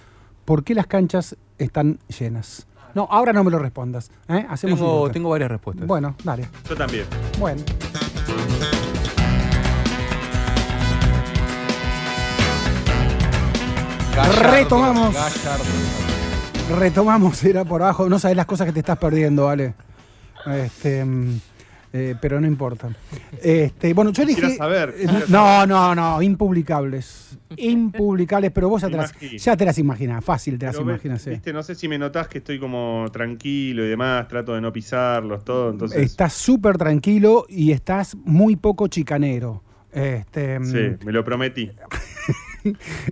[0.45, 2.67] ¿Por qué las canchas están llenas?
[2.95, 4.11] No, ahora no me lo respondas.
[4.29, 4.45] ¿eh?
[4.49, 5.87] Hacemos tengo, tengo varias respuestas.
[5.87, 6.49] Bueno, dale.
[6.69, 7.07] Yo también.
[7.39, 7.63] Bueno.
[14.43, 15.17] retomamos.
[16.79, 18.09] Retomamos, era por abajo.
[18.09, 19.75] No sabes las cosas que te estás perdiendo, ¿vale?
[20.47, 21.05] Este.
[21.93, 22.89] Eh, pero no importa.
[23.43, 24.57] Este, bueno, yo dije.
[24.57, 27.39] Saber, eh, no, no, no, impublicables.
[27.57, 31.27] Impublicables, pero vos ya te, las, ya te las imaginas, fácil te las imaginas.
[31.27, 34.73] Viste, no sé si me notás que estoy como tranquilo y demás, trato de no
[34.73, 35.71] pisarlos, todo.
[35.71, 35.99] Entonces...
[35.99, 39.63] Estás súper tranquilo y estás muy poco chicanero.
[39.93, 41.71] Este, sí, mm, me lo prometí.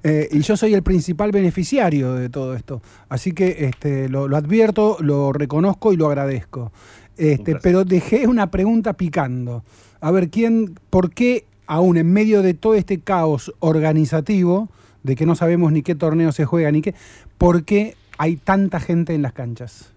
[0.05, 2.83] Eh, y yo soy el principal beneficiario de todo esto.
[3.09, 6.73] Así que este, lo, advierto, lo reconozco y lo agradezco.
[7.17, 9.63] Este, pero dejé una pregunta picando.
[10.01, 14.69] A ver, ¿quién, por qué aún en medio de todo este caos organizativo,
[15.03, 16.95] de que no sabemos ni qué torneo se juega, ni qué,
[17.39, 19.93] por qué hay tanta gente en las canchas?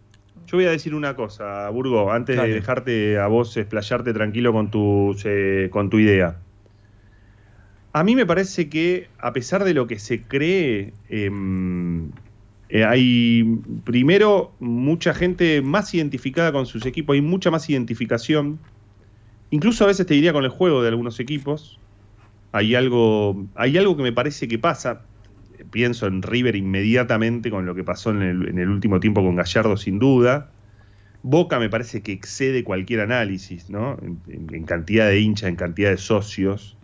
[0.45, 4.69] Yo voy a decir una cosa, Burgo, antes de dejarte a vos explayarte tranquilo con
[4.69, 5.15] tu,
[5.71, 6.37] con tu idea.
[7.91, 12.11] A mí me parece que, a pesar de lo que se cree, em,
[12.73, 18.57] eh, hay primero mucha gente más identificada con sus equipos, hay mucha más identificación.
[19.51, 21.79] Incluso a veces te diría con el juego de algunos equipos.
[22.51, 25.03] Hay algo, hay algo que me parece que pasa.
[25.69, 29.99] Pienso en River inmediatamente con lo que pasó en el, último tiempo con Gallardo, sin
[29.99, 30.49] duda.
[31.21, 33.99] Boca me parece que excede cualquier análisis, ¿no?
[34.27, 36.75] En, cantidad de hinchas, en cantidad de socios.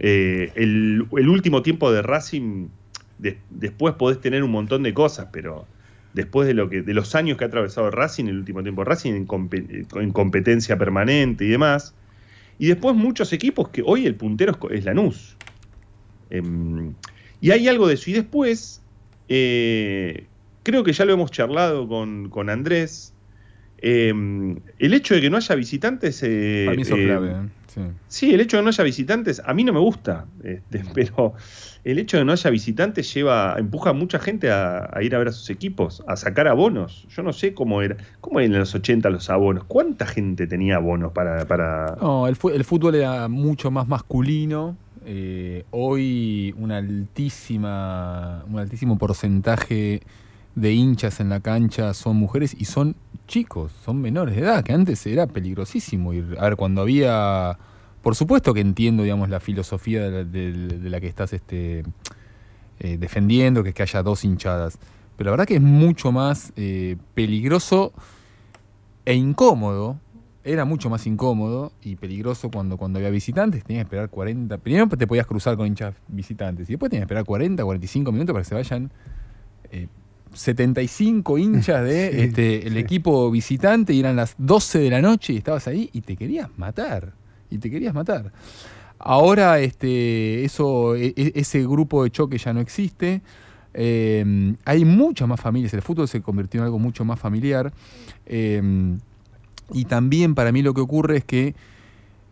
[0.00, 2.66] Eh, el, último tiempo de Racing,
[3.18, 5.66] después podés tener un montón de cosas, pero
[6.14, 9.12] después de, lo que, de los años que ha atravesado Racing, el último tiempo Racing
[9.12, 11.94] en, competencia permanente y demás,
[12.58, 15.36] y después muchos equipos que hoy el puntero es, Lanús.
[16.30, 16.94] Em,
[17.40, 18.10] y hay algo de eso.
[18.10, 18.80] Y después,
[19.28, 20.26] eh,
[20.62, 23.12] creo que ya lo hemos charlado con, con Andrés,
[23.78, 26.22] em, el hecho de que no haya visitantes...
[26.22, 27.34] Eh, Para mí eso es clave.
[28.08, 28.32] Sí.
[28.34, 31.34] el hecho de que no haya visitantes, a mí no me gusta, este, pero
[31.84, 35.18] el hecho de que no haya visitantes lleva, empuja a mucha gente a, ir a
[35.18, 37.06] ver a sus equipos, a sacar abonos.
[37.10, 40.76] Yo no sé cómo era, cómo eran en los 80 los abonos, cuánta gente tenía
[40.76, 41.46] abonos para.
[41.46, 41.96] para...
[42.00, 44.76] No, el, fútbol era mucho más masculino.
[45.06, 50.00] Eh, hoy una altísima, un altísimo porcentaje
[50.54, 54.72] de hinchas en la cancha son mujeres y son chicos, son menores de edad, que
[54.72, 56.36] antes era peligrosísimo ir.
[56.38, 57.58] A ver, cuando había.
[58.02, 61.84] Por supuesto que entiendo, digamos, la filosofía de la, que estás este,
[62.78, 64.78] eh, defendiendo, que es que haya dos hinchadas.
[65.16, 67.92] Pero la verdad que es mucho más eh, peligroso
[69.06, 69.98] e incómodo.
[70.46, 73.64] Era mucho más incómodo y peligroso cuando, cuando había visitantes.
[73.64, 74.58] Tenías que esperar 40.
[74.58, 78.34] Primero te podías cruzar con hinchas visitantes y después tenías que esperar 40, 45 minutos
[78.34, 78.92] para que se vayan.
[79.70, 79.88] Eh,
[80.34, 85.36] 75 hinchas de este, el equipo visitante y eran las 12 de la noche y
[85.38, 87.12] estabas ahí y te querías matar.
[87.50, 88.32] Y te querías matar.
[88.98, 93.22] Ahora este, eso, e, e, ese grupo de choque ya no existe.
[93.74, 95.74] Eh, hay muchas más familias.
[95.74, 97.72] El fútbol se convirtió en algo mucho más familiar.
[98.26, 98.62] Eh,
[99.72, 101.54] y también para mí lo que ocurre es que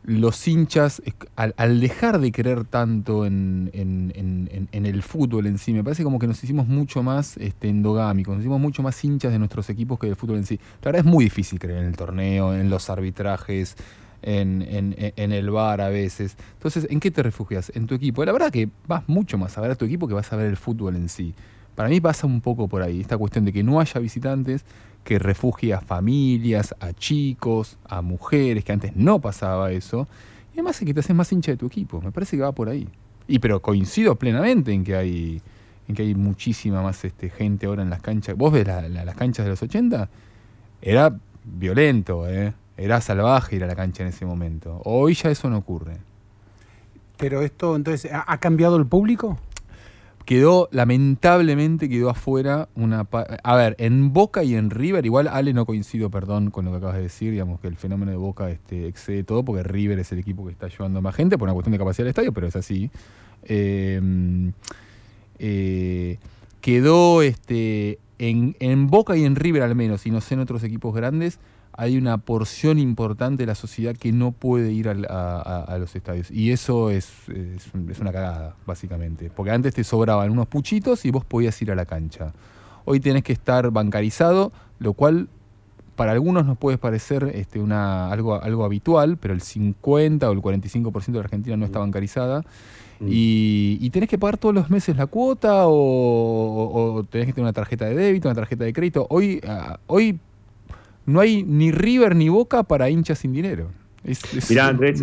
[0.04, 1.00] los hinchas,
[1.36, 3.70] al, dejar de creer tanto en,
[4.72, 8.42] el fútbol en sí, me parece como que nos hicimos mucho más este, endogámicos, nos
[8.42, 10.58] hicimos mucho más hinchas de nuestros equipos que del fútbol en sí.
[10.82, 13.76] La verdad es muy difícil creer en el torneo, en los arbitrajes,
[14.22, 14.94] en,
[15.32, 16.36] el bar a veces.
[16.54, 17.70] Entonces, ¿en qué te refugias?
[17.74, 18.24] En tu equipo.
[18.24, 20.46] La verdad que vas mucho más a ver a tu equipo que vas a ver
[20.46, 21.34] el fútbol en sí.
[21.74, 24.64] Para mí pasa un poco por ahí, esta cuestión de que no haya visitantes
[25.04, 30.06] que refugie a familias, a chicos, a mujeres, que antes no pasaba eso.
[30.52, 32.00] Y además es que te haces más hincha de tu equipo.
[32.00, 32.88] Me parece que va por ahí.
[33.26, 35.42] Y pero coincido plenamente en que hay
[35.88, 38.36] en que hay muchísima más este, gente ahora en las canchas.
[38.36, 40.08] ¿Vos ves las canchas de los 80?
[40.80, 42.54] Era violento, ¿eh?
[42.76, 44.80] era salvaje ir a la cancha en ese momento.
[44.84, 45.98] Hoy ya eso no ocurre.
[47.16, 49.38] Pero esto, entonces, ¿ha cambiado el público?
[50.24, 53.06] Quedó, lamentablemente quedó afuera una...
[53.42, 56.78] A ver, en Boca y en River, igual Ale no coincido, perdón, con lo que
[56.78, 60.12] acabas de decir, digamos que el fenómeno de Boca este, excede todo, porque River es
[60.12, 62.46] el equipo que está llevando más gente por una cuestión de capacidad del estadio, pero
[62.46, 62.90] es así.
[63.44, 64.52] Em,
[65.38, 66.18] eh,
[66.60, 70.62] quedó este, en, en Boca y en River al menos, y no sé en otros
[70.64, 71.38] equipos grandes,
[71.74, 76.30] hay una porción importante de la sociedad que no puede ir a, los estadios.
[76.30, 77.10] Y eso es,
[78.00, 79.30] una cagada, básicamente.
[79.30, 82.32] Porque antes te sobraban unos puchitos y vos podías ir a la cancha.
[82.84, 85.28] Hoy tenés que estar bancarizado, lo cual
[85.96, 90.40] para algunos nos puede parecer este, una, algo, algo habitual, pero el 50 o el
[90.40, 92.42] 45% de la Argentina no está bancarizada.
[93.00, 93.08] Mm.
[93.08, 97.86] Y, tenés que pagar todos los meses la cuota o, tenés que tener una tarjeta
[97.86, 99.06] de débito, una tarjeta de crédito.
[99.10, 100.18] Hoy, ah, hoy
[101.06, 103.70] no hay ni River ni Boca para hinchas sin dinero.
[104.04, 105.02] Es, Mirá, Andrés,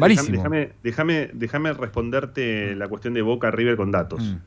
[0.84, 4.22] déjame, responderte la cuestión de Boca River con datos.
[4.22, 4.38] Mm.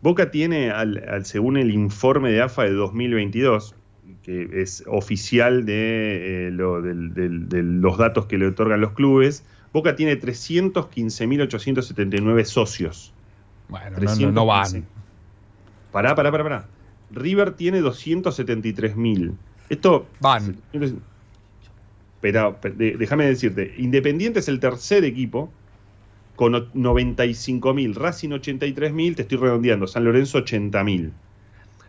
[0.00, 3.74] Boca tiene, al, según el informe de AFA de 2022,
[4.22, 12.44] que es oficial de, eh, los datos que le otorgan los clubes, Boca tiene 315.879
[12.44, 13.12] socios.
[13.68, 14.86] Bueno, no, no, van.
[15.92, 16.66] Pará, pará, pará, pará.
[17.10, 19.34] River tiene 273.000.
[19.68, 20.06] Esto...
[20.20, 20.56] Van.
[22.20, 25.52] Pero, déjame decirte, Independiente es el tercer equipo
[26.34, 31.10] con 95.000, Racing 83.000, te estoy redondeando, San Lorenzo 80.000.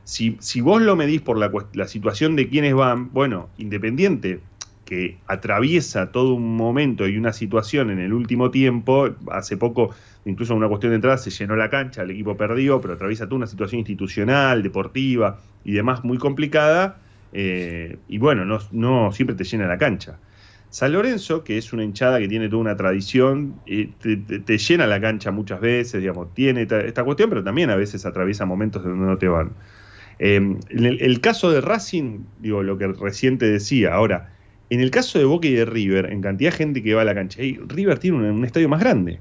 [0.03, 4.39] Si, si vos lo medís por la, la situación de quienes van, bueno, Independiente,
[4.86, 9.91] que atraviesa todo un momento y una situación en el último tiempo, hace poco,
[10.25, 13.25] incluso en una cuestión de entrada, se llenó la cancha, el equipo perdió, pero atraviesa
[13.25, 16.97] toda una situación institucional, deportiva y demás muy complicada,
[17.34, 20.19] eh, y bueno, no, siempre te llena la cancha.
[20.69, 25.01] San Lorenzo, que es una hinchada que tiene toda una tradición, eh, te, llena la
[25.01, 29.17] cancha muchas veces, digamos, tiene esta, cuestión, pero también a veces atraviesa momentos donde no
[29.17, 29.51] te van.
[30.19, 34.32] Em, en el, caso de Racing, digo, lo que recién te decía, ahora,
[34.69, 37.05] en el caso de Boca y de River, en cantidad de gente que va a
[37.05, 39.19] la cancha, River tiene un, estadio más grande.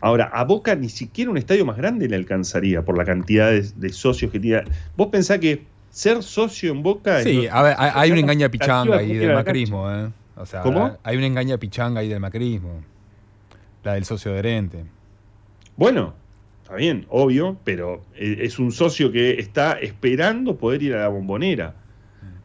[0.00, 3.62] Ahora, a Boca ni siquiera un estadio más grande le alcanzaría por la cantidad de,
[3.76, 4.64] de socios que tiene.
[4.96, 5.62] Vos pensás que
[5.94, 7.22] ser socio en Boca.
[7.22, 10.10] Sí, a ver, hay, una engaña pichanga ahí del macrismo, ¿eh?
[10.36, 10.98] O sea, ¿Cómo?
[11.04, 12.82] hay una engaña pichanga ahí del macrismo.
[13.84, 14.84] La del socio adherente.
[15.76, 16.14] Bueno,
[16.62, 21.08] está bien, obvio, pero e, es un socio que está esperando poder ir a la
[21.08, 21.76] bombonera.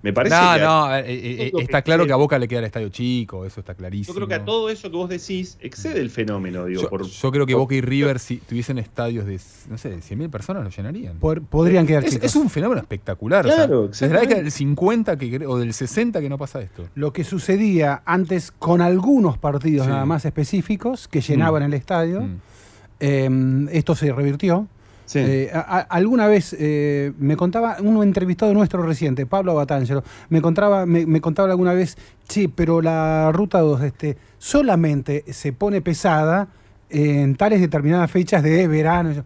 [0.01, 2.89] Me parece no, No, eh, eh, está claro que a Boca le queda el estadio
[2.89, 4.13] chico, eso está clarísimo.
[4.13, 6.65] Yo creo que a todo eso que vos decís excede el fenómeno.
[6.65, 9.39] Digo, yo, creo que Boca y River, si tuviesen estadios de,
[9.69, 11.19] no sé, 100.000 personas, lo llenarían.
[11.19, 12.25] podrían quedar es, chicos.
[12.25, 13.45] Es un fenómeno espectacular.
[13.45, 16.87] Claro, desde la década del 50 que, o del 60 que no pasa esto.
[16.95, 21.65] Lo que sucedía antes con algunos partidos nada más específicos que llenaban mm.
[21.65, 23.67] el estadio, mm.
[23.71, 24.67] esto se revirtió
[25.15, 25.51] eh,
[25.89, 31.49] alguna vez eh, me contaba, uno entrevistado nuestro reciente, Pablo Batangelo, me contaba, me, contaba
[31.49, 31.97] alguna vez,
[32.27, 36.47] sí, pero la ruta 2 este, solamente se pone pesada
[36.89, 39.23] en tales determinadas fechas de verano.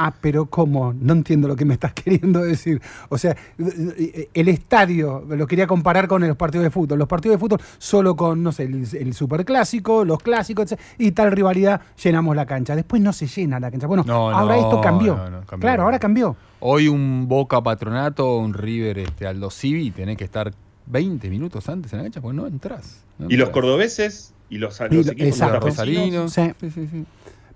[0.00, 0.92] Ah, pero ¿cómo?
[0.92, 2.80] No entiendo lo que me estás queriendo decir.
[3.08, 7.00] O sea, el estadio, lo quería comparar con los partidos de fútbol.
[7.00, 11.80] Los partidos de fútbol solo con, no sé, el, superclásico, los clásicos, y tal rivalidad
[12.00, 12.76] llenamos la cancha.
[12.76, 13.88] Después no se llena la cancha.
[13.88, 15.18] Bueno, ahora esto cambió.
[15.58, 16.36] Claro, ahora cambió.
[16.60, 20.52] Hoy un Boca Patronato, un River este, Aldo Civi, tenés que estar
[20.86, 23.04] 20 minutos antes en la cancha porque no entras.
[23.28, 26.32] y los cordobeses y los, los equipos rosarinos.
[26.32, 26.52] Sí.
[26.60, 27.04] Sí, sí,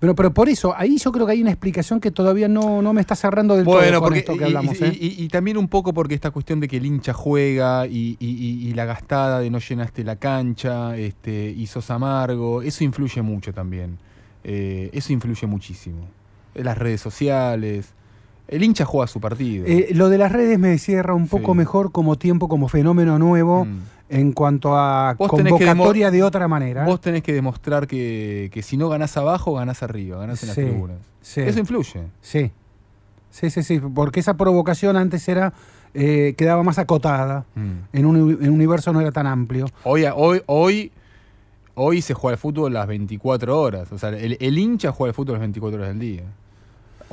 [0.02, 3.00] pero, pero por eso, ahí yo creo que hay una explicación que todavía no, me
[3.00, 4.82] está cerrando del todo con esto que hablamos.
[4.82, 4.92] ¿eh?
[4.98, 9.38] Y, también un poco porque esta cuestión de que el hincha juega y, la gastada
[9.38, 13.96] de no llenaste la cancha este, y sos amargo, eso influye mucho también.
[14.42, 16.08] Eh, eso influye muchísimo.
[16.56, 17.94] Las redes sociales.
[18.48, 19.66] El hincha juega su partido.
[19.66, 23.64] Eh, lo de las redes me cierra un poco mejor como tiempo, como fenómeno nuevo.
[23.64, 23.80] Mm
[24.12, 26.84] en cuanto a convocatoria de otra manera.
[26.84, 30.98] Vos tenés que demostrar que, si no ganás abajo, ganás arriba, ganás en las tribunas.
[31.34, 32.02] Eso influye.
[32.20, 32.52] Sí.
[33.30, 35.54] Sí, sí, sí, porque esa provocación antes era
[35.94, 37.96] eh, quedaba más acotada, mm.
[37.96, 39.66] en, un, universo no era tan amplio.
[39.84, 40.92] Hoy, hoy, hoy,
[41.74, 45.34] hoy se juega el fútbol las 24 horas, o sea, el, hincha juega el fútbol
[45.36, 46.24] las 24 horas del día.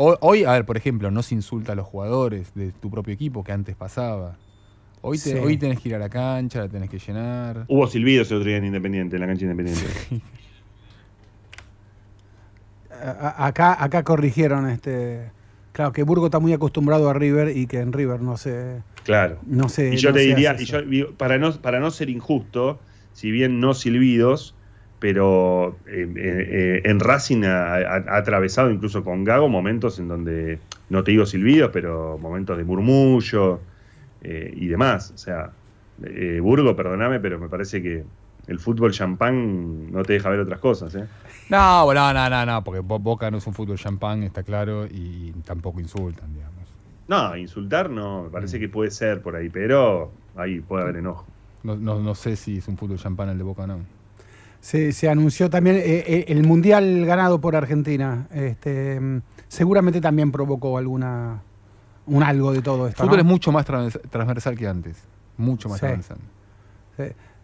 [0.02, 3.14] Hoy, hoy, a ver, por ejemplo, no se insulta a los jugadores de tu propio
[3.14, 4.38] equipo, que antes pasaba.
[5.02, 7.66] Hoy, hoy tenés que ir a la cancha, la tenés que llenar.
[7.68, 9.84] Hubo silbidos el otro día en Independiente, en la cancha Independiente.
[13.38, 15.32] acá, acá corrigieron este.
[15.74, 18.82] Claro, que Burgo está muy acostumbrado a River y que en River no se.
[19.04, 19.40] Claro.
[19.46, 19.94] No sé.
[19.94, 22.80] Y yo te diría, y yo, para, no, para no ser injusto,
[23.12, 24.56] si bien no silbidos,
[25.00, 31.04] pero eh, eh, eh, en Racing ha, atravesado incluso con Gago momentos en donde, no
[31.04, 33.62] te digo silbidos, pero momentos de murmullo,
[34.22, 35.12] eh, y demás.
[35.16, 35.52] O sea,
[36.04, 38.04] eh, Burgo, perdóname, pero me parece que
[38.48, 40.94] el fútbol champán no te deja ver otras cosas.
[40.96, 41.06] ¿eh?
[41.50, 45.80] No, no, no, no, porque Boca no es un fútbol champán, está claro, y tampoco
[45.80, 46.56] insultan, digamos.
[47.08, 48.62] No, insultar no, me parece mm.
[48.62, 51.26] que puede ser por ahí, pero ahí puede haber enojo.
[51.64, 53.80] No, no, sé si es un fútbol champán el de Boca o no.
[54.62, 58.28] Se, se, anunció también eh, el mundial ganado por Argentina.
[58.32, 61.42] Este, mm, seguramente también provocó alguna
[62.06, 63.04] un algo de todo esto.
[63.04, 64.98] El fútbol es mucho más transversal que antes.
[65.38, 66.18] Mucho más transversal.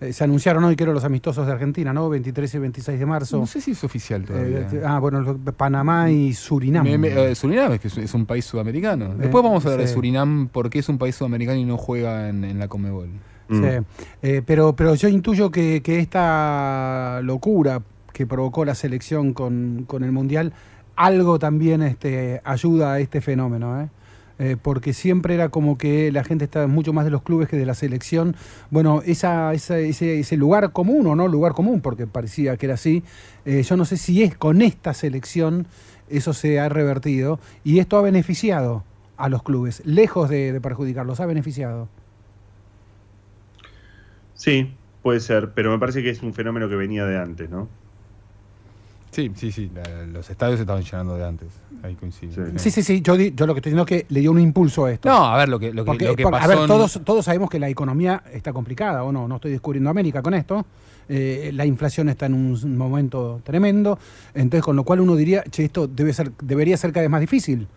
[0.02, 2.10] Eh, se anunciaron hoy, creo, los amistosos de Argentina, ¿no?
[2.10, 3.38] 23 y 26 de marzo.
[3.38, 4.68] No sé si es oficial eh, todavía.
[4.86, 6.86] ah, bueno, Panamá y Surinam.
[6.86, 9.16] Eh, Surinam es que es, un país sudamericano.
[9.16, 12.60] Después vamos a ver de Surinam porque es un país sudamericano y no juega en,
[12.60, 13.10] la Comebol.
[13.50, 13.56] Sí.
[13.56, 14.44] Mm.
[14.46, 17.82] pero, pero yo intuyo que, esta locura
[18.12, 20.54] que provocó la selección con, con el Mundial
[20.96, 23.90] algo también este, ayuda a este fenómeno, ¿eh?
[24.38, 27.56] Eh, porque siempre era como que la gente estaba mucho más de los clubes que
[27.56, 28.36] de la selección.
[28.70, 33.04] Bueno, esa, ese, ese, lugar común o no lugar común, porque parecía que era así,
[33.46, 35.68] eh, yo no sé si es con esta selección
[36.10, 38.84] eso se ha revertido y esto ha beneficiado
[39.16, 41.88] a los clubes, lejos de perjudicarlos, ha beneficiado.
[44.36, 47.68] Sí, puede ser, pero me parece que es un fenómeno que venía de antes, ¿no?
[49.12, 49.72] Sí, sí, sí.
[50.12, 51.48] los estadios se estaban llenando de antes.
[51.84, 52.60] Ahí coincide.
[52.60, 53.02] Sí, sí, sí.
[53.02, 55.08] Yo, yo, lo que estoy diciendo es que le dio un impulso a esto.
[55.08, 57.70] No, a ver, lo que, lo que, pasó A ver, todos, todos sabemos que la
[57.70, 59.26] economía está complicada, ¿o no?
[59.26, 60.66] No estoy descubriendo América con esto.
[61.08, 63.98] Eh, la inflación está en un momento tremendo.
[64.34, 67.22] Entonces, con lo cual uno diría, che, esto debe ser, debería ser cada vez más
[67.22, 67.70] difícil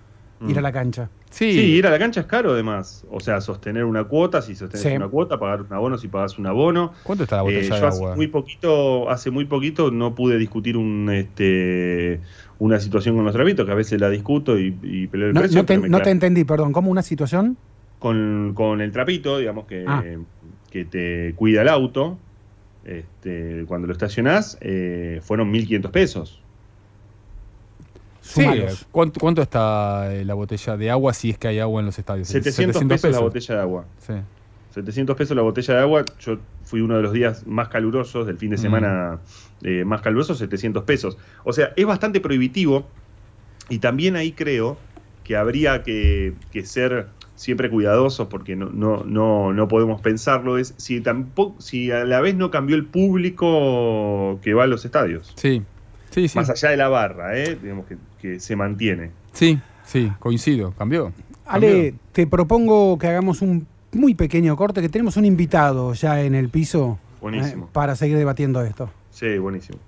[0.47, 1.11] ir a la cancha.
[1.31, 1.47] Sí.
[1.47, 3.05] ir a la cancha es caro además.
[3.11, 6.47] O sea, sostener una cuota, si sostenes una cuota, pagar un abono si pagas un
[6.47, 6.93] abono.
[7.03, 8.11] ¿Cuánto está la botella eh, de agua?
[8.11, 12.21] Hace muy poquito, hace muy poquito no pude discutir un este
[12.59, 15.41] una situación con los trapitos, que a veces la discuto y, y peleo el no,
[15.41, 15.65] precio.
[15.89, 17.57] No te, entendí, perdón, ¿cómo una situación?
[17.99, 20.03] Con, el trapito, digamos, que, ah.
[20.71, 22.19] que te cuida el auto,
[22.85, 26.43] este, cuando lo estacionás, eh, fueron 1.500 pesos.
[28.29, 28.45] Sí,
[28.93, 32.29] ¿cuánto, está eh, la botella de agua si es que hay agua en los estadios?
[32.29, 33.85] 700, pesos, la botella de agua.
[33.99, 34.13] Sí.
[34.71, 36.05] 700 pesos la botella de agua.
[36.21, 38.61] Yo fui uno de los días más calurosos, del fin de mm.
[38.61, 39.19] semana
[39.63, 41.17] eh, más caluroso, 700 pesos.
[41.45, 42.87] O sea, es bastante prohibitivo
[43.69, 44.77] y también ahí creo
[45.25, 51.01] que habría que, ser siempre cuidadosos porque no, no, no, no podemos pensarlo, es si,
[51.01, 55.33] tampoco, si a la vez no cambió el público que va a los estadios.
[55.37, 55.63] Sí,
[56.11, 56.39] sí, sí.
[56.39, 57.59] Más allá de la barra, ¿eh?
[57.61, 59.11] digamos que que se mantiene.
[59.33, 61.13] Sí, sí, coincido, cambió.
[61.47, 66.35] Ale, te propongo que hagamos un muy pequeño corte, que tenemos un invitado ya en
[66.35, 66.99] el piso
[67.33, 68.91] eh, para seguir debatiendo esto.
[69.11, 69.79] Sí, buenísimo.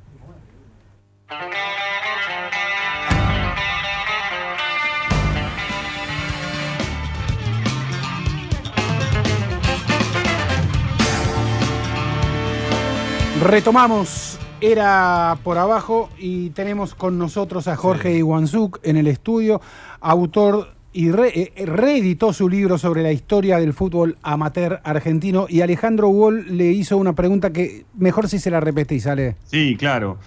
[13.43, 19.61] Retomamos era por abajo y tenemos con nosotros a Jorge Iwanzuk en el estudio,
[20.01, 26.09] autor y eh, reeditó su libro sobre la historia del fútbol amateur argentino y Alejandro
[26.09, 29.37] Wall le hizo una pregunta que mejor si se la repetís, ¿sale?
[29.45, 30.19] Sí, claro.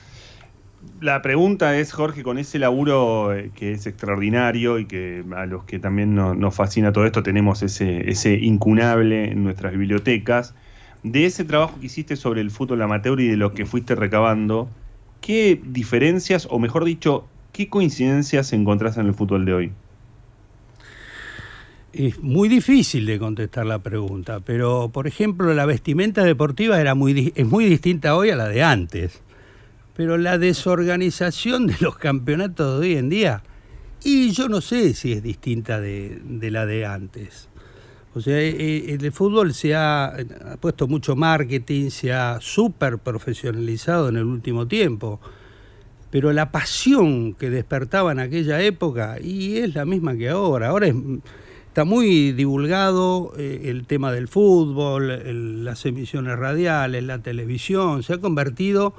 [1.00, 5.66] La pregunta es, Jorge, con ese laburo eh, que es extraordinario y que a los
[5.66, 10.56] que también nos fascina todo esto tenemos ese, ese incunable en nuestras bibliotecas,
[11.04, 14.70] de ese trabajo que hiciste sobre el fútbol amateur y de lo que fuiste recabando,
[15.22, 19.72] ¿qué diferencias, o mejor dicho, qué coincidencias encontrás en el fútbol de hoy?
[21.92, 27.32] Es muy difícil de contestar la pregunta, pero por ejemplo la vestimenta deportiva era muy,
[27.36, 29.22] es muy distinta hoy a la de antes.
[29.96, 33.44] Pero la desorganización de los campeonatos de hoy en día,
[34.04, 37.48] y yo no sé si es distinta de la de antes.
[38.16, 40.14] O sea, eh, eh, el fútbol se ha,
[40.60, 45.20] puesto mucho marketing, se ha súper profesionalizado en el último tiempo,
[46.12, 50.94] pero la pasión que despertaba en aquella época, y es la misma que ahora, ahora
[51.68, 58.18] está muy divulgado eh, el tema del fútbol, las emisiones radiales, la televisión, se ha
[58.20, 58.94] convertido...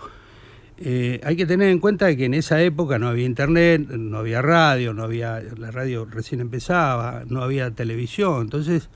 [0.76, 4.92] hay que tener en cuenta que en esa época no había internet, no había radio,
[4.92, 8.90] no había la radio recién empezaba, no había televisión, entonces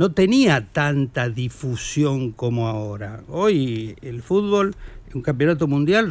[0.00, 3.20] no tenía tanta difusión como ahora.
[3.28, 4.74] Hoy el fútbol,
[5.12, 6.08] un campeonato mundial,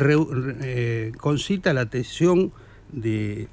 [0.61, 2.51] eh, concita la atención
[2.91, 3.47] de,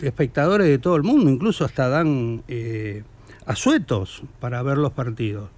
[0.00, 3.02] espectadores de todo el mundo, incluso hasta dan eh,
[3.46, 5.50] asuetos para ver los partidos.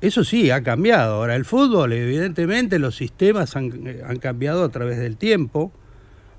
[0.00, 1.16] Eso sí, ha cambiado.
[1.16, 3.70] Ahora el fútbol, evidentemente, los sistemas han,
[4.18, 5.72] cambiado a través del tiempo.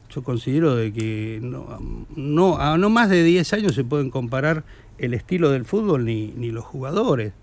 [0.10, 4.64] Yo considero de que a no más de 10 años se pueden comparar
[4.98, 7.34] el estilo del fútbol ni, los jugadores.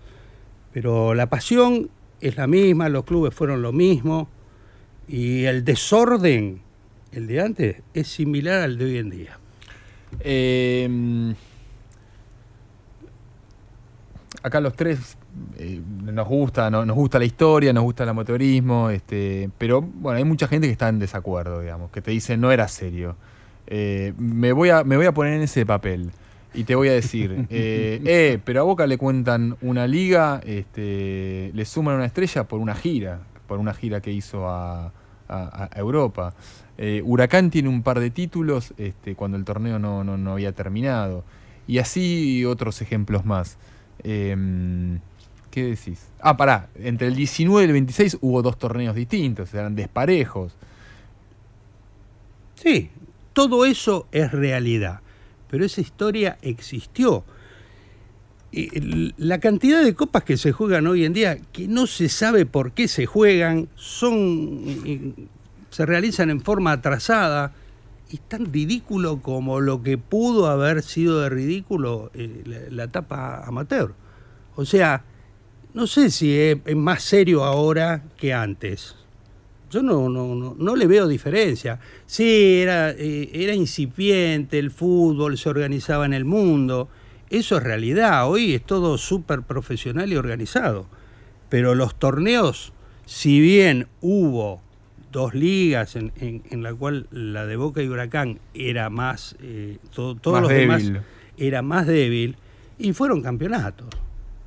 [0.72, 1.90] Pero la pasión
[2.20, 4.28] es la misma, los clubes fueron lo mismo
[5.06, 6.60] y el desorden,
[7.12, 9.38] el de antes, es similar al de hoy en día.
[10.20, 11.34] Em,
[14.42, 15.16] acá los tres
[15.58, 20.24] eh, nos gusta, nos gusta la historia, nos gusta el amateurismo, este, pero bueno, hay
[20.24, 23.16] mucha gente que está en desacuerdo, digamos, que te dice no era serio.
[23.66, 26.10] Eh, me, voy a, me voy a poner en ese papel
[26.54, 31.50] y te voy a decir, eh, eh, pero a Boca le cuentan una liga, este,
[31.52, 34.92] le suman una estrella por una gira, por una gira que hizo a,
[35.74, 36.34] Europa.
[36.78, 41.24] Eh, Huracán tiene un par de títulos este, cuando el torneo no, no, había terminado.
[41.66, 43.56] Y así otros ejemplos más.
[44.04, 45.00] Em,
[45.50, 46.08] ¿Qué decís?
[46.20, 50.56] Ah, pará, entre el 19 y el 26 hubo dos torneos distintos, eran desparejos.
[52.54, 52.90] Sí,
[53.32, 55.00] todo eso es realidad,
[55.54, 57.22] pero esa historia existió.
[59.18, 62.72] La cantidad de copas que se juegan hoy en día, que no se sabe por
[62.72, 65.14] qué se juegan, son,
[65.70, 67.52] se realizan en forma atrasada,
[68.10, 73.94] es tan ridículo como lo que pudo haber sido de ridículo eh, la, etapa amateur.
[74.56, 75.04] O sea,
[75.72, 78.96] no sé si es, más serio ahora que antes.
[79.74, 81.80] Yo no, no, no, le veo diferencia.
[82.06, 86.88] Sí, era, eh, era incipiente el fútbol, se organizaba en el mundo.
[87.28, 88.28] Eso es realidad.
[88.28, 90.86] Hoy es todo súper profesional y organizado.
[91.48, 92.72] Pero los torneos,
[93.04, 94.62] si bien hubo
[95.10, 100.14] dos ligas en, en, la cual la de Boca y Huracán era más, eh, todo,
[100.14, 100.84] todos los demás
[101.36, 102.36] era más débil,
[102.78, 103.88] y fueron campeonatos.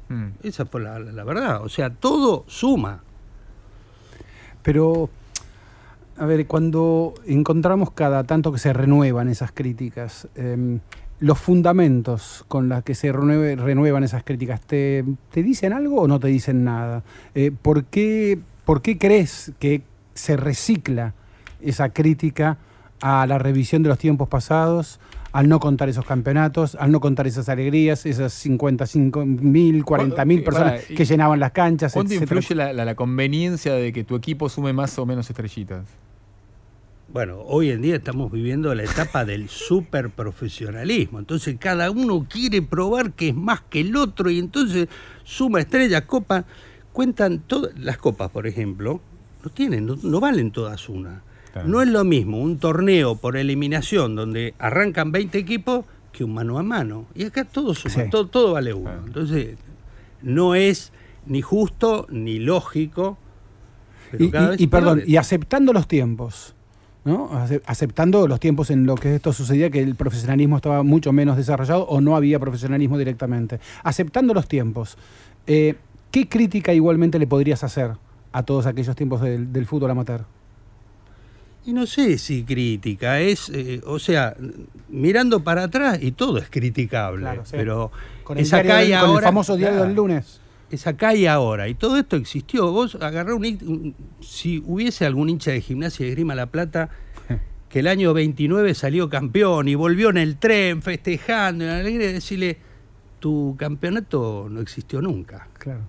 [0.08, 0.28] Mm.
[0.44, 1.64] Esa fue la, verdad.
[1.64, 3.04] O sea, todo suma.
[4.68, 5.10] Pero,
[6.18, 10.82] a ver, cuando encontramos cada tanto que se renuevan esas críticas, em,
[11.22, 16.28] los fundamentos con los que se renuevan esas críticas, ¿te, dicen algo o no te
[16.28, 17.02] dicen nada?
[17.34, 19.84] Eh, ¿por, qué, ¿Por qué crees que
[20.16, 21.14] se recicla
[21.62, 22.58] esa crítica
[23.00, 25.00] a la revisión de los tiempos pasados?
[25.32, 30.44] Al no contar esos campeonatos, al no contar esas alegrías, esas 55 mil, 40 mil
[30.44, 31.94] personas que llenaban las canchas.
[31.94, 35.86] ¿Cuánto influye la, conveniencia de que tu equipo sume más o menos estrellitas?
[37.10, 41.20] Bueno, hoy en día estamos viviendo la etapa del super profesionalismo.
[41.20, 44.88] Entonces cada uno quiere probar que es más que el otro y entonces
[45.24, 46.46] suma estrellas, copas.
[46.92, 49.00] Cuentan todas las copas, por ejemplo,
[49.44, 51.22] no tienen, no valen todas una.
[51.66, 56.58] No es lo mismo un torneo por eliminación donde arrancan 20 equipos que un mano
[56.58, 57.06] a mano.
[57.14, 58.92] Y acá todo suma, todo, vale uno.
[59.06, 59.58] Entonces,
[60.22, 60.92] no es
[61.26, 63.18] ni justo ni lógico.
[64.18, 66.56] y, perdón, y aceptando los tiempos.
[67.06, 67.30] ¿no?
[67.66, 71.84] aceptando los tiempos en los que esto sucedía, que el profesionalismo estaba mucho menos desarrollado
[71.84, 73.62] o no había profesionalismo directamente.
[73.84, 74.98] Aceptando los tiempos,
[75.46, 75.76] eh,
[76.12, 77.92] ¿qué crítica igualmente le podrías hacer
[78.34, 80.26] a todos aquellos tiempos del fútbol amateur?
[81.68, 84.38] Y no sé si crítica, es, eh, o sea,
[84.88, 87.92] mirando para atrás y todo es criticable, pero
[88.24, 90.40] con el, acá y ahora, el famoso diario del lunes.
[90.72, 92.72] Es acá y ahora, y todo esto existió.
[92.72, 96.90] Vos agarrá un, si hubiese algún hincha de gimnasia de Grima La Plata
[97.70, 102.60] que el año 29 salió campeón y volvió en el tren festejando, en alegría, decirle,
[103.20, 105.50] tu campeonato no existió nunca.
[105.60, 105.82] Claro.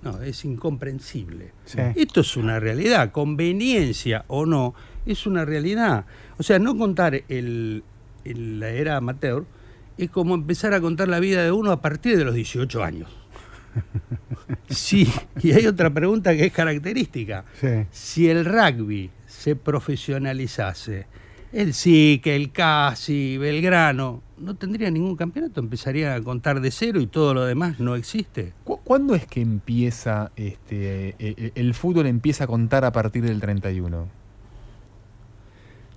[0.00, 1.50] No, es incomprensible.
[1.96, 4.74] Esto es una realidad, conveniencia o no,
[5.12, 6.04] es una realidad.
[6.38, 7.82] O sea, no contar el,
[8.24, 9.44] la era amateur
[9.96, 13.10] es como empezar a contar la vida de uno a partir de los 18 años.
[14.70, 15.10] Sí,
[15.42, 17.44] y hay otra pregunta que es característica.
[17.90, 21.06] Si el rugby se profesionalizase,
[21.52, 27.06] el SIC, el CASI, Belgrano, no tendría ningún campeonato, empezaría a contar de cero y
[27.06, 28.52] todo lo demás no existe.
[28.64, 33.40] ¿Cuándo es que empieza, este, e, e, el fútbol empieza a contar a partir del
[33.40, 34.17] 31?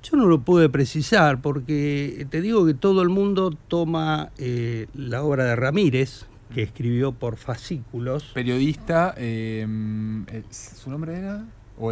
[0.04, 5.24] Yo no lo pude precisar porque te digo que todo el mundo toma eh, la
[5.24, 8.32] obra de Ramírez, que escribió por fascículos.
[8.34, 11.46] Periodista, em, eh, ¿su nombre era?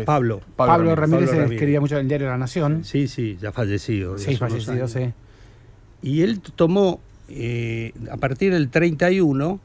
[0.05, 0.41] Pablo.
[0.55, 2.83] Pablo, Ramírez, escribía mucho en el diario La Nación.
[2.83, 4.17] Sí, sí, ya fallecido.
[4.17, 5.13] Sí, fallecido, sí.
[6.01, 9.59] Y él tomó, eh, a partir del 31,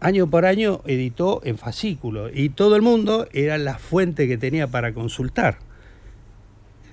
[0.00, 2.30] año por año editó en fascículos.
[2.34, 5.58] Y todo el mundo era la fuente que tenía para consultar.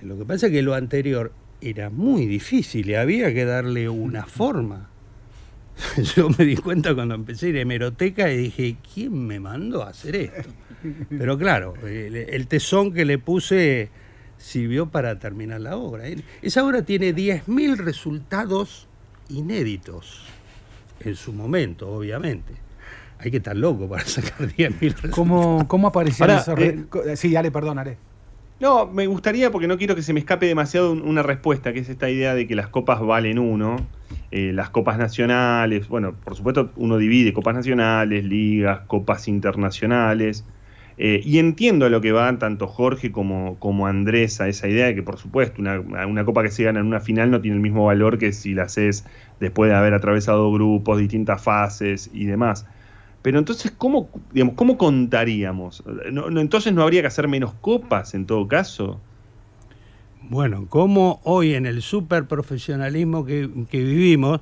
[0.03, 1.31] Lo que pasa es que lo anterior
[1.61, 4.89] era muy difícil y había que darle una forma.
[6.15, 9.83] Yo me di cuenta cuando empecé a ir a hemeroteca y dije, ¿quién me mandó
[9.83, 10.49] a hacer esto?
[11.09, 13.89] Pero claro, el, tesón que le puse
[14.37, 16.03] sirvió para terminar la obra.
[16.41, 18.87] Esa obra tiene 10.000 resultados
[19.29, 20.25] inéditos
[20.99, 22.53] en su momento, obviamente.
[23.19, 25.15] Hay que estar loco para sacar 10.000 resultados.
[25.15, 27.79] ¿Cómo, cómo aparecieron esos eh, Sí, dale, perdón,
[28.63, 31.89] no, me gustaría, porque no quiero que se me escape demasiado una respuesta, que es
[31.89, 33.75] esta idea de que las copas valen uno,
[34.31, 40.45] eh, las copas nacionales, bueno, por supuesto uno divide copas nacionales, ligas, copas internacionales,
[40.97, 44.85] eh, y entiendo a lo que van tanto Jorge como, como Andrés a esa idea
[44.85, 47.57] de que por supuesto una, una copa que se gana en una final no tiene
[47.57, 49.05] el mismo valor que si la haces
[49.41, 52.65] después de haber atravesado grupos, distintas fases y demás.
[53.23, 55.81] Pero entonces, ¿cómo, digamos, ¿cómo contaríamos?
[56.11, 58.99] No, entonces no habría que hacer menos copas en todo caso.
[60.21, 64.41] Bueno, ¿cómo hoy en el superprofesionalismo que, que vivimos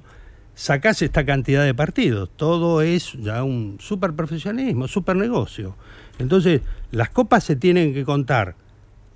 [0.55, 2.31] sacás esta cantidad de partidos?
[2.35, 5.75] Todo es ya un superprofesionalismo, supernegocio.
[6.17, 8.55] Entonces, las copas se tienen que contar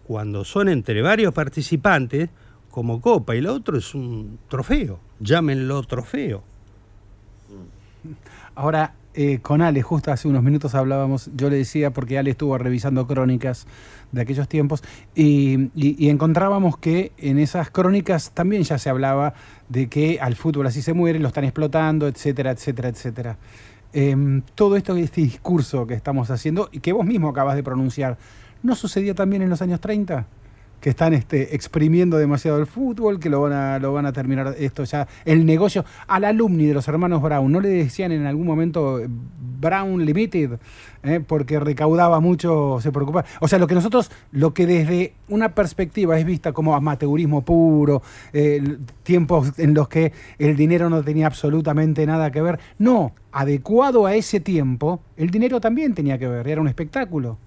[0.06, 2.30] cuando son entre varios participantes
[2.70, 6.44] como copa y lo otro es un trofeo, llámenlo trofeo.
[8.54, 12.58] Ahora, eh, con Ale, justo hace unos minutos hablábamos, yo le decía, porque Ale estuvo
[12.58, 13.66] revisando crónicas
[14.12, 14.84] de aquellos tiempos,
[15.16, 15.70] y,
[16.10, 19.34] encontrábamos que en esas crónicas también ya se hablaba
[19.70, 23.38] de que al fútbol así se muere, lo están explotando, etcétera, etcétera, etcétera.
[23.94, 28.18] Em, todo esto, este discurso que estamos haciendo y que vos mismo acabas de pronunciar,
[28.64, 30.28] ¿no sucedía también en los años 30?
[30.86, 34.54] Que están este, exprimiendo demasiado el fútbol, que lo van, a, lo van a terminar
[34.60, 35.84] esto ya, el negocio.
[36.06, 40.60] Al alumni de los hermanos Brown, ¿no le decían en algún momento eh, Brown Limited?
[41.02, 43.26] Eh, porque recaudaba mucho, se preocupaba.
[43.40, 48.04] O sea, lo que nosotros, lo que desde una perspectiva es vista como amateurismo puro,
[48.32, 52.60] eh, tiempos en los que el dinero no tenía absolutamente nada que ver.
[52.78, 57.40] No, adecuado a ese tiempo, el dinero también tenía que ver, era un espectáculo.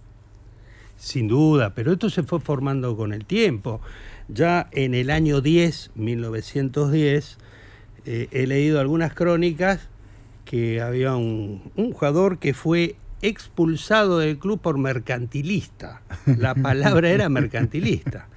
[0.99, 3.81] Sin duda, pero esto se fue formando con el tiempo.
[4.27, 7.39] Ya en el año 10, 1910,
[8.05, 9.89] eh, he leído algunas crónicas
[10.45, 16.03] que había un, jugador que fue expulsado del club por mercantilista.
[16.27, 18.29] La palabra era mercantilista.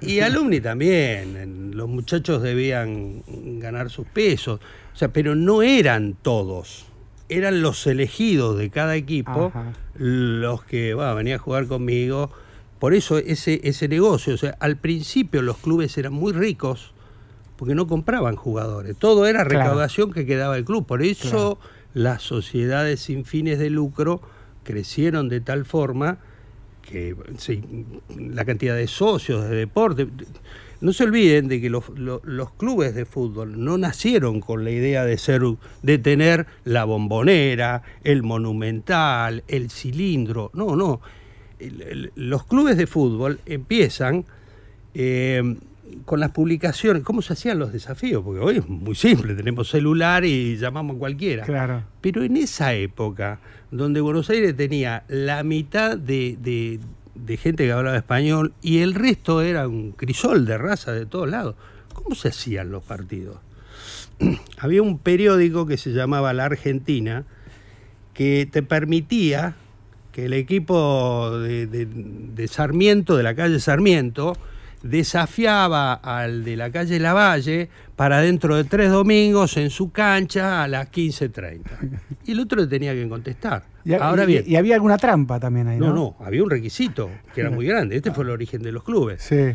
[0.00, 3.22] Y alumni también, los muchachos debían
[3.60, 4.60] ganar sus pesos,
[4.92, 6.89] o sea, pero no eran todos
[7.30, 9.52] eran los elegidos de cada equipo
[9.94, 12.30] los que venían a jugar conmigo.
[12.78, 16.92] Por eso ese, ese negocio, o sea, al principio los clubes eran muy ricos
[17.56, 18.96] porque no compraban jugadores.
[18.96, 20.86] Todo era recaudación que quedaba el club.
[20.86, 21.58] Por eso
[21.94, 24.22] las sociedades sin fines de lucro
[24.64, 26.18] crecieron de tal forma
[26.82, 27.14] que
[28.16, 30.08] la cantidad de socios de deporte
[30.80, 31.84] no se olviden de que los,
[32.56, 35.42] clubes de fútbol no nacieron con la idea de ser
[35.82, 40.50] de tener la bombonera, el monumental, el cilindro.
[40.54, 41.00] No, no.
[42.14, 44.24] los clubes de fútbol empiezan
[44.94, 45.56] eh,
[46.04, 47.02] con las publicaciones.
[47.02, 48.22] ¿Cómo se hacían los desafíos?
[48.24, 51.44] Porque hoy es muy simple, tenemos celular y llamamos a cualquiera.
[51.44, 51.84] Claro.
[52.00, 56.80] Pero en esa época, donde Buenos Aires tenía la mitad de de
[57.36, 61.54] gente que hablaba español y el resto era un crisol de raza de todos lados.
[61.92, 63.38] ¿Cómo se hacían los partidos?
[64.58, 67.24] Había un periódico que se llamaba La Argentina
[68.14, 69.54] que te permitía
[70.12, 74.36] que el equipo de, Sarmiento, de la calle Sarmiento,
[74.82, 77.68] desafiaba al de la calle Lavalle
[78.00, 81.60] para dentro de tres domingos en su cancha a las 15.30.
[82.24, 83.64] Y el otro le tenía que contestar.
[83.84, 85.88] Y, Ahora bien, y, había alguna trampa también ahí, ¿no?
[85.88, 87.96] No, no, había un requisito que era muy grande.
[87.96, 89.20] Este fue el origen de los clubes.
[89.20, 89.54] Sí.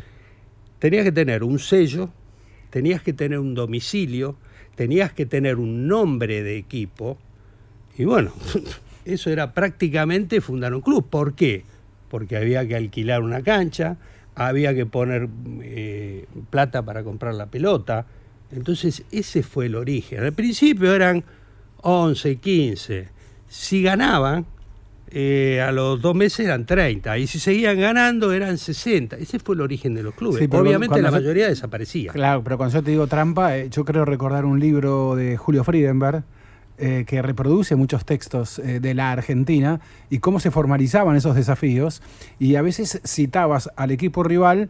[0.78, 2.12] Tenías que tener un sello,
[2.70, 4.38] tenías que tener un domicilio,
[4.76, 7.18] tenías que tener un nombre de equipo.
[7.98, 8.32] Y bueno,
[9.06, 11.10] eso era prácticamente fundar un club.
[11.10, 11.64] ¿Por qué?
[12.10, 13.98] Porque había que alquilar una cancha,
[14.36, 15.30] había que poner
[15.64, 18.06] eh, plata para comprar la pelota.
[18.56, 20.24] Entonces ese fue el origen.
[20.24, 21.24] Al principio eran
[21.82, 23.16] 11, 15
[23.56, 24.46] si ganaban,
[25.10, 29.16] eh, a los dos meses eran 30, y si seguían ganando eran 60.
[29.18, 30.48] Ese fue el origen de los clubes.
[30.52, 32.12] Obviamente la mayoría desaparecía.
[32.12, 35.64] Claro, pero cuando yo te digo trampa, eh, yo creo recordar un libro de Julio
[35.64, 36.24] Friedenberg,
[36.78, 39.80] eh, que reproduce muchos textos de la Argentina
[40.10, 42.02] y cómo se formalizaban esos desafíos,
[42.38, 44.70] y a veces citabas al equipo rival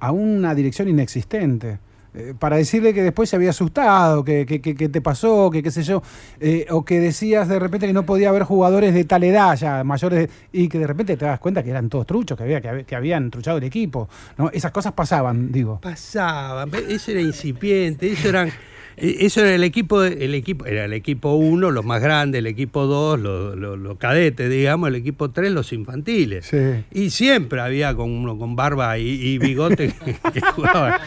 [0.00, 1.78] a una dirección inexistente.
[2.14, 5.70] Eh, para decirle que después se había asustado, que, que, que, te pasó, que qué
[5.70, 6.02] sé yo,
[6.40, 9.82] eh, o que decías de repente que no podía haber jugadores de tal edad ya,
[9.82, 12.94] mayores, y que de repente te das cuenta que eran todos truchos, que, había, que,
[12.94, 14.10] habían truchado el equipo.
[14.36, 14.50] ¿no?
[14.50, 15.80] Esas cosas pasaban, digo.
[15.80, 18.52] Pasaban, eso era incipiente, eso eran
[18.96, 22.86] eso era el equipo, el equipo, era el equipo 1, los más grandes, el equipo
[22.86, 26.50] 2, los, cadetes, digamos, el equipo 3, los infantiles.
[26.90, 29.92] Y siempre había con uno con barba y, bigote
[30.32, 31.00] que, jugaba.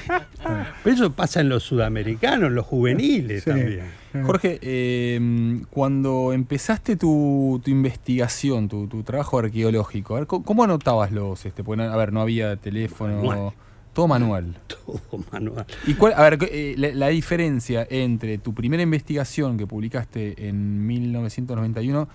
[0.83, 4.05] Pero eso pasa en los sudamericanos, los juveniles también.
[4.23, 11.45] Jorge, eh, cuando empezaste tu, investigación, tu, trabajo arqueológico, ¿cómo anotabas los?
[11.45, 13.53] Este, a ver, no había teléfono.
[13.95, 14.57] Todo manual.
[14.67, 15.65] Todo manual.
[15.87, 22.09] ¿Y cuál, a ver, eh, la, diferencia entre tu primera investigación que publicaste en 1991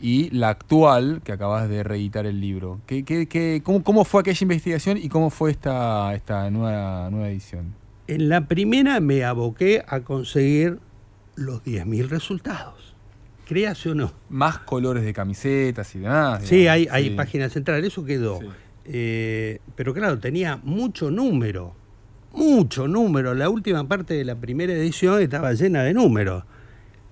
[0.00, 2.80] y la actual que acabas de reeditar el libro?
[2.86, 7.74] ¿Qué, qué, cómo, fue aquella investigación y cómo fue esta, esta nueva, nueva edición?
[8.06, 10.78] En la primera me aboqué a conseguir
[11.34, 12.94] los 10.000 resultados.
[13.44, 14.12] Créase o no.
[14.28, 16.42] Más colores de camisetas y demás.
[16.44, 18.38] Sí, hay, hay páginas centrales, eso quedó.
[18.90, 21.74] Eh, pero claro, tenía mucho número,
[22.32, 23.34] mucho número.
[23.34, 26.44] La última parte de la primera edición estaba llena de números.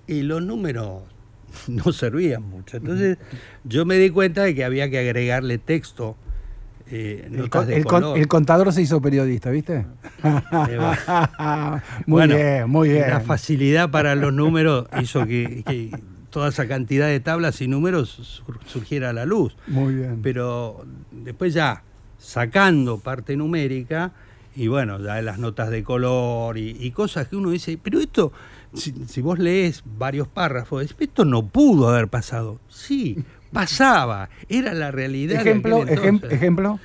[0.07, 1.03] Y los números
[1.67, 2.77] no servían mucho.
[2.77, 3.17] Entonces
[3.63, 6.15] yo me di cuenta de que había que agregarle texto
[6.89, 9.85] Eh, el, contador se hizo periodista, ¿viste?
[12.05, 13.09] muy bien, muy bien.
[13.09, 15.91] La facilidad para los números hizo que,
[16.37, 19.55] toda esa cantidad de tablas y números surgiera a la luz.
[19.65, 20.19] Muy bien.
[20.21, 21.81] Pero después ya,
[22.19, 24.11] sacando parte numérica,
[24.55, 28.31] y bueno, ya las notas de color y, cosas que uno dice, pero esto,
[28.75, 32.59] si, vos lees varios párrafos, esto no pudo haber pasado.
[32.67, 33.17] Sí,
[33.51, 35.41] pasaba, era la realidad.
[35.41, 36.79] Ejemplo, ejemplo.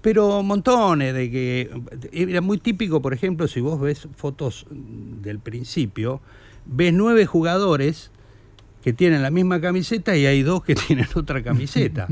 [0.00, 1.70] Pero montones de que
[2.10, 6.22] era muy típico, por ejemplo, si vos ves fotos del principio,
[6.64, 8.10] ves nueve jugadores
[8.84, 12.06] que tienen la misma camiseta y hay dos que tienen otra camiseta.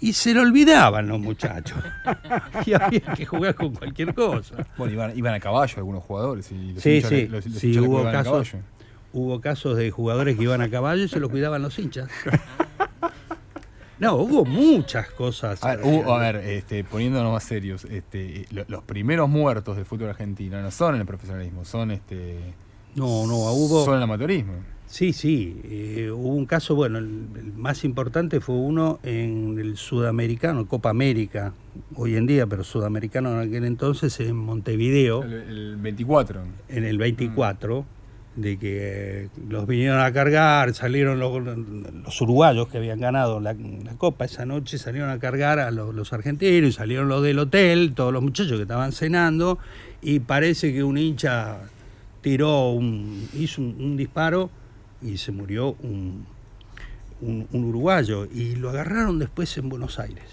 [0.00, 1.78] Y se lo olvidaban los muchachos.
[2.66, 4.66] y había que jugar con cualquier cosa.
[4.76, 6.50] Bueno, iban, a caballo algunos jugadores.
[6.50, 8.56] Y sí, sí, sí hubo, casos,
[9.12, 12.10] hubo casos de jugadores que iban a caballo y se los cuidaban los hinchas.
[13.98, 15.64] No, hubo muchas cosas.
[15.64, 20.60] A ver, a ver este, poniéndonos más serios, este, los primeros muertos del fútbol argentino
[20.60, 22.52] no son en el profesionalismo, son este.
[22.94, 23.86] No, no, hubo.
[23.86, 24.52] Son en el amateurismo.
[24.96, 25.60] Sí, sí.
[25.64, 31.52] Eh, hubo un caso, bueno, el, más importante fue uno en el sudamericano, Copa América,
[31.96, 35.22] hoy en día, pero sudamericano en aquel entonces, en Montevideo.
[35.22, 36.40] El, 24.
[36.70, 37.84] En el 24,
[38.36, 41.30] de que los vinieron a cargar, salieron los,
[42.22, 43.54] uruguayos que habían ganado la,
[43.98, 48.14] Copa esa noche, salieron a cargar a los, los argentinos, salieron los del hotel, todos
[48.14, 49.58] los muchachos que estaban cenando,
[50.00, 51.58] y parece que un hincha
[52.22, 54.48] tiró un, hizo un disparo
[55.02, 56.26] y se murió un,
[57.20, 60.24] un, uruguayo y lo agarraron después en Buenos Aires.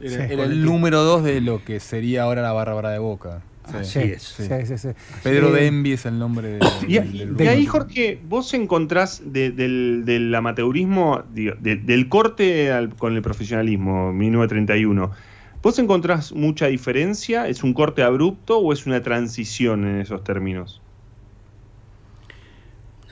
[0.00, 3.42] Era, el número dos de lo que sería ahora la Bárbara de Boca.
[3.82, 4.36] Sí, es.
[5.22, 12.70] Pedro Denby es el nombre de, de, ahí, Jorge, vos encontrás del, amateurismo, del corte
[12.98, 15.10] con el profesionalismo, 1931,
[15.62, 17.48] ¿vos encontrás mucha diferencia?
[17.48, 20.82] ¿Es un corte abrupto o es una transición en esos términos?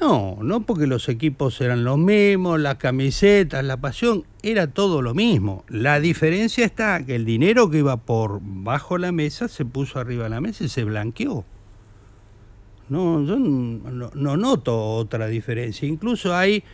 [0.03, 5.15] No, no porque los equipos eran los mismos, las camisetas, la pasión, era todo lo
[5.15, 5.63] mismo.
[5.69, 10.25] La diferencia está que el dinero que iba por bajo la mesa se puso arriba
[10.25, 11.45] de la mesa y se blanqueó.
[12.89, 15.87] No, yo no, noto otra diferencia.
[15.87, 16.65] Incluso hay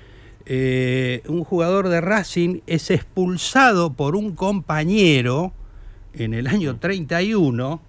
[0.46, 5.52] eh, un jugador de Racing es expulsado por un compañero
[6.14, 7.82] en el año 31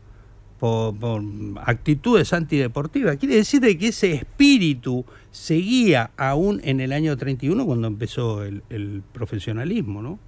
[0.60, 1.24] por,
[1.64, 3.18] actitudes antideportivas.
[3.18, 10.01] Quiere decir que ese espíritu seguía aún en el año 31 cuando empezó el, profesionalismo,
[10.01, 10.20] ¿no?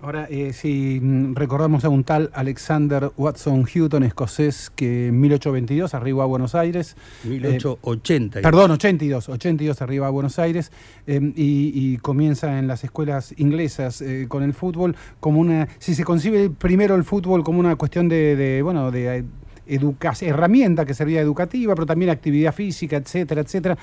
[0.00, 5.94] Ahora, eh, si mm, recordamos a un tal Alexander Watson Houghton, escocés, que en 1822
[5.94, 6.94] arribó a Buenos Aires.
[7.24, 8.40] 1880.
[8.40, 10.72] Eh, perdón, 82, 82 arriba a Buenos Aires
[11.06, 16.04] em, y, comienza en las escuelas inglesas eh, con el fútbol como una, si se
[16.04, 19.24] concibe primero el fútbol como una cuestión de, de bueno, de
[19.66, 23.78] herramienta que servía educativa, pero también actividad física, etcétera, etcétera.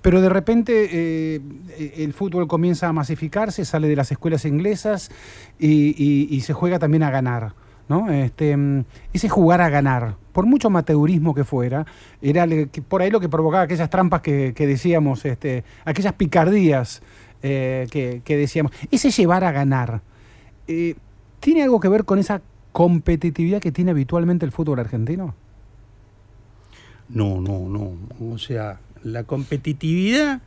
[0.00, 1.40] Pero de repente eh,
[1.96, 5.10] el fútbol comienza a masificarse, sale de las escuelas inglesas
[5.58, 7.54] y, se juega también a ganar.
[7.88, 8.10] ¿no?
[8.12, 8.56] Este,
[9.14, 11.86] ese jugar a ganar, por mucho amateurismo que fuera,
[12.20, 12.46] era
[12.86, 17.02] por ahí lo que provocaba aquellas trampas que, decíamos, este, aquellas picardías
[17.42, 18.72] eh, que, decíamos.
[18.90, 20.02] Ese llevar a ganar,
[20.66, 20.96] eh,
[21.40, 22.42] ¿tiene algo que ver con esa
[22.78, 25.34] competitividad que tiene habitualmente el fútbol argentino?
[27.08, 27.98] No, no, no.
[28.32, 30.42] O sea, la competitividad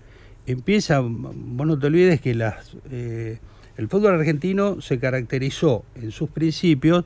[0.45, 3.39] empieza, vos no te olvides que las, eh,
[3.75, 7.03] el fútbol argentino se caracterizó en sus principios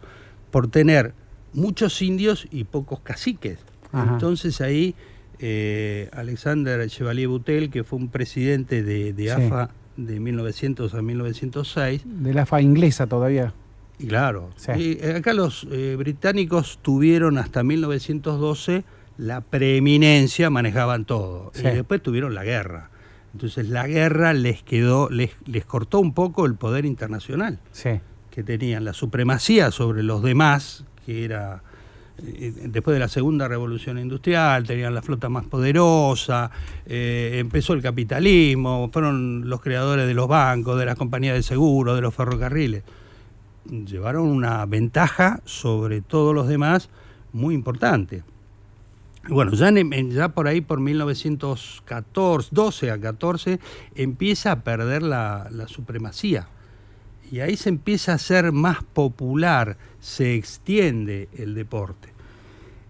[0.51, 1.15] por tener
[1.53, 3.57] muchos indios y pocos caciques.
[3.93, 4.93] Entonces ahí
[5.39, 12.03] eh, Alexander Chevalier Butel, que fue un presidente de, AFA de 1900 a 1906.
[12.05, 13.55] De la AFA inglesa todavía.
[13.98, 14.50] Claro.
[14.78, 18.84] Y eh, acá los eh, británicos tuvieron hasta 1912
[19.18, 21.52] la preeminencia, manejaban todo.
[21.58, 22.89] Y después tuvieron la guerra.
[23.34, 27.60] Entonces la guerra les quedó, les, les cortó un poco el poder internacional
[28.32, 31.62] que tenían, la supremacía sobre los demás, que era
[32.18, 36.52] eh, después de la segunda revolución industrial, tenían la flota más poderosa,
[36.86, 42.02] empezó el capitalismo, fueron los creadores de los bancos, de las compañías de seguro, de
[42.02, 42.84] los ferrocarriles
[43.70, 46.89] llevaron una ventaja sobre todos los demás
[47.34, 48.24] muy importante.
[49.28, 53.59] Bueno, ya, por ahí, por 1914, 12 a 14,
[53.95, 56.47] empieza a perder la, supremacía.
[57.32, 62.09] Y ahí se empieza a ser más popular, se extiende el deporte.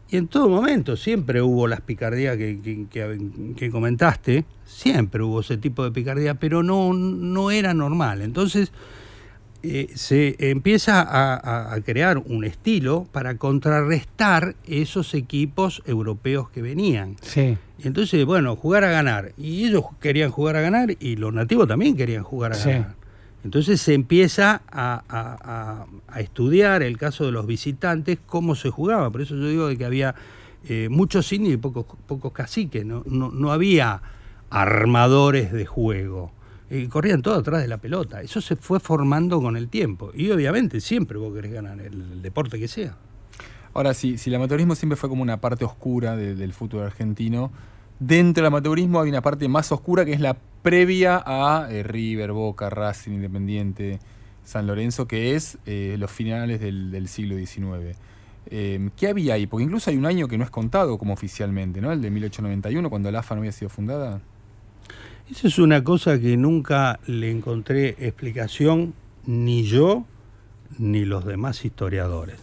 [0.09, 2.86] Y en todo momento siempre hubo las picardías que,
[3.55, 8.21] que, comentaste, siempre hubo ese tipo de picardía, pero no, no era normal.
[8.21, 8.73] Entonces,
[9.68, 17.16] eh, se empieza a, crear un estilo para contrarrestar esos equipos europeos que venían.
[17.22, 17.57] Sí.
[17.84, 19.34] Entonces, bueno, jugar a ganar.
[19.38, 22.95] Y ellos querían jugar a ganar y los nativos también querían jugar a ganar.
[23.45, 25.86] Entonces se empieza a,
[26.18, 29.11] estudiar el caso de los visitantes, cómo se jugaba.
[29.11, 30.16] Por eso yo digo que había
[30.68, 32.84] eh, muchos indios y pocos, pocos caciques.
[32.84, 34.01] No, no, había
[34.49, 36.32] armadores de juego.
[36.78, 38.21] Y corrían todos atrás de la pelota.
[38.21, 40.11] Eso se fue formando con el tiempo.
[40.13, 42.97] Y obviamente siempre vos querés ganar el, deporte que sea.
[43.73, 47.51] Ahora, si, si el amateurismo siempre fue como una parte oscura del fútbol argentino,
[47.99, 52.32] dentro del amateurismo hay una parte más oscura que es la previa a eh, River,
[52.32, 53.99] Boca, Racing, Independiente,
[54.43, 57.97] San Lorenzo, que es eh, los finales del, siglo XIX.
[58.47, 59.47] Eh, ¿Qué había ahí?
[59.47, 61.91] Porque incluso hay un año que no es contado como oficialmente, ¿no?
[61.91, 64.21] El de 1891, cuando la AFA no había sido fundada.
[65.30, 68.93] Esa es una cosa que nunca le encontré explicación
[69.26, 70.05] ni yo
[70.78, 72.38] ni los demás historiadores.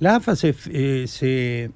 [0.00, 0.52] La AFA se,
[1.06, 1.70] se,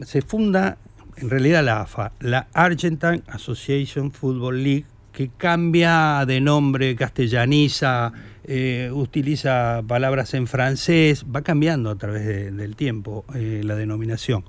[0.00, 0.78] se funda
[1.16, 8.12] en realidad la AFA, la Argentine Association Football League, que cambia de nombre, castellaniza,
[8.44, 14.44] eh, utiliza palabras en francés, va cambiando a través del tiempo eh, la denominación.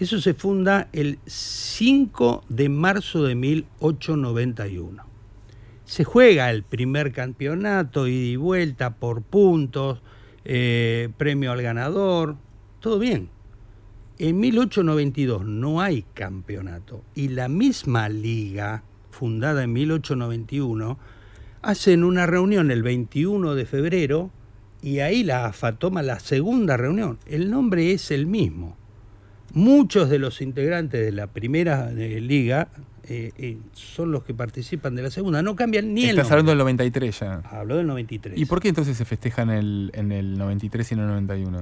[0.00, 5.04] Eso se funda el 5 de marzo de 1891.
[5.84, 10.00] Se juega el primer campeonato, ida y vuelta por puntos,
[10.44, 12.36] eh, premio al ganador,
[12.80, 13.28] todo bien
[14.20, 20.98] en 1892 no hay campeonato y la misma liga, fundada en 1891,
[21.62, 24.30] hacen una reunión el 21 de febrero
[24.82, 27.18] y ahí la AFA toma la segunda reunión.
[27.24, 28.76] El nombre es el mismo.
[29.52, 32.68] Muchos de los integrantes de la primera eh, liga
[33.04, 35.42] eh, eh, son los que participan de la segunda.
[35.42, 37.42] No cambian ni el Estás hablando del 93 ya.
[37.44, 38.38] Hablo del 93.
[38.38, 41.60] ¿Y por qué entonces se festeja en el, en el 93 y en el 91?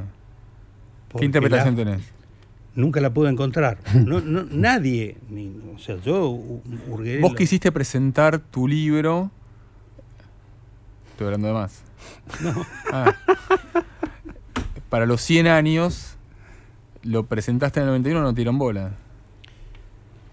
[1.18, 2.18] ¿Qué interpretación tenés?
[2.78, 3.78] nunca la pude encontrar.
[3.94, 5.16] No, nadie,
[5.74, 6.38] o sea, yo
[7.20, 9.30] Vos quisiste presentar tu libro.
[11.10, 11.82] Estoy hablando de más.
[12.40, 12.66] No.
[12.92, 13.14] Ah.
[14.88, 16.17] Para los 100 años,
[17.02, 18.92] ¿lo presentaste en el 91 o no tiró bola?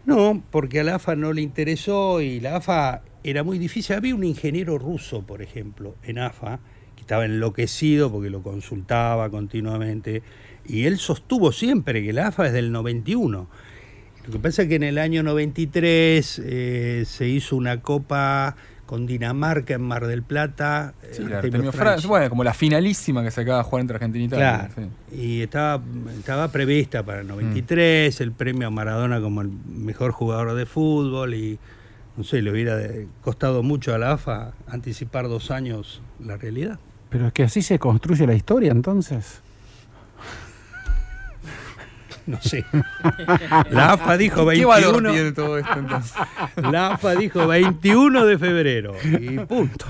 [0.05, 3.95] No, porque a la AFA no le interesó y la AFA era muy difícil.
[3.95, 6.59] Había un ingeniero ruso, por ejemplo, en AFA,
[6.95, 10.21] que estaba enloquecido porque lo consultaba continuamente
[10.67, 13.47] y él sostuvo siempre que la AFA es del 91.
[14.25, 18.55] Lo que pasa es que en el año 93 eh, se hizo una copa
[18.85, 20.93] con Dinamarca en Mar del Plata.
[21.11, 21.23] Sí,
[22.07, 24.69] bueno, como la finalísima que se acaba de jugar entre Argentina y Italia.
[24.73, 24.89] Claro.
[25.11, 25.83] Y estaba,
[26.17, 31.33] estaba prevista para el 93 el premio a Maradona como el mejor jugador de fútbol
[31.33, 31.59] y
[32.17, 32.77] no sé, le hubiera
[33.21, 36.79] costado mucho a la AFA anticipar dos años la realidad.
[37.09, 39.41] Pero es que así se construye la historia entonces.
[42.27, 42.65] No sé.
[43.69, 45.11] La AFA dijo 21.
[45.11, 46.13] ¿Qué todo esto entonces?
[46.57, 49.85] La AFA dijo 21 de febrero y punto.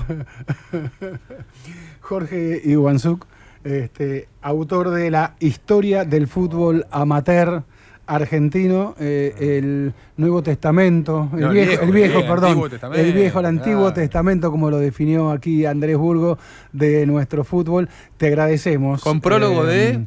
[2.00, 3.26] Jorge Iwanzuk,
[3.64, 7.64] este, autor de la historia del fútbol amateur
[8.06, 12.62] argentino, eh, el Nuevo Testamento, el, viejo, el viejo, perdón,
[12.94, 16.38] el viejo, el Antiguo Testamento, como lo definió aquí Andrés Burgo,
[16.72, 17.88] de nuestro fútbol.
[18.16, 19.02] Te agradecemos.
[19.02, 20.06] Con prólogo de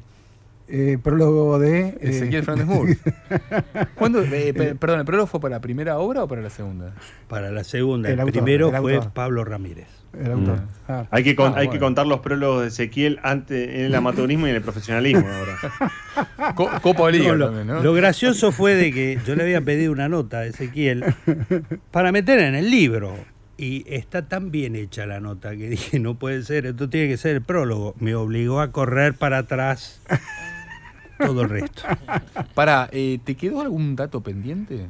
[0.70, 1.97] eh, eh, prólogo de...
[2.01, 2.97] Ezequiel Fernández Moore.
[3.95, 6.93] ¿Cuándo, eh, perdón, ¿el prólogo fue para la primera obra o para la segunda?
[7.28, 8.09] Para la segunda.
[8.09, 9.88] El, primero fue Pablo Ramírez.
[10.17, 10.57] El autor.
[10.57, 10.67] Mm.
[10.88, 11.05] Ah.
[11.11, 14.49] Hay, que, ah, hay que contar los prólogos de Ezequiel antes en el amateurismo y
[14.49, 16.55] en el profesionalismo ahora.
[16.82, 17.82] Copa Liga lo, ¿no?
[17.82, 21.03] Lo gracioso fue de que yo le había pedido una nota a Ezequiel
[21.91, 23.15] para meter en el libro.
[23.57, 27.17] Y está tan bien hecha la nota que dije, no puede ser, esto tiene que
[27.17, 27.93] ser el prólogo.
[27.99, 30.01] Me obligó a correr para atrás
[31.20, 31.84] todo el resto.
[32.55, 34.88] Para, eh, ¿te quedó algún dato pendiente?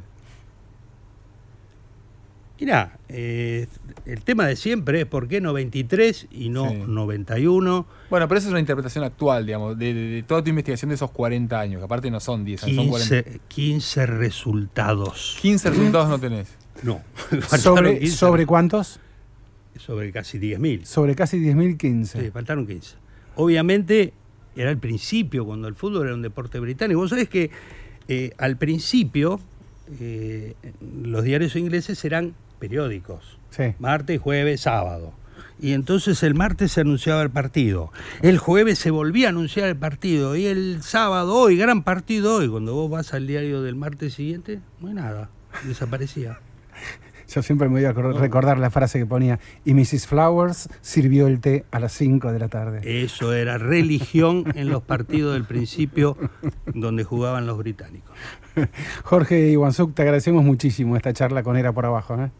[2.60, 3.66] Mira, eh,
[4.04, 7.86] el tema de siempre es por qué 93 y no 91.
[8.10, 11.58] Bueno, pero esa es una interpretación actual, digamos, de, toda tu investigación de esos 40
[11.58, 13.12] años, que aparte no son 10 años,
[13.48, 15.38] 15, resultados.
[15.40, 16.48] 15 resultados no tenés.
[16.82, 17.00] No.
[17.58, 19.00] ¿Sobre, ¿Sobre cuántos?
[19.78, 20.84] Sobre casi 10.000.
[20.84, 22.20] Sobre casi 10.000, 15.
[22.20, 22.96] Sí, faltaron 15.
[23.36, 24.12] Obviamente,
[24.56, 27.00] era el principio, cuando el fútbol era un deporte británico.
[27.00, 27.50] Vos sabés que
[28.08, 29.40] eh, al principio
[30.00, 33.38] eh, los diarios ingleses eran periódicos.
[33.78, 35.12] Martes, jueves, sábado.
[35.60, 37.92] Y entonces el martes se anunciaba el partido.
[38.22, 40.34] El jueves se volvía a anunciar el partido.
[40.36, 42.48] Y el sábado, hoy, gran partido hoy.
[42.48, 45.28] Cuando vos vas al diario del martes siguiente, no hay nada.
[45.64, 46.38] Desaparecía.
[47.30, 50.08] Yo siempre me voy a recordar la frase que ponía, y Mrs.
[50.08, 53.04] Flowers sirvió el té a las 5 de la tarde.
[53.04, 56.16] Eso era religión en los partidos del principio
[56.74, 58.10] donde jugaban los británicos.
[59.04, 62.20] Jorge Iwansuk, te agradecemos muchísimo esta charla con Era por Abajo.
[62.20, 62.32] ¿eh?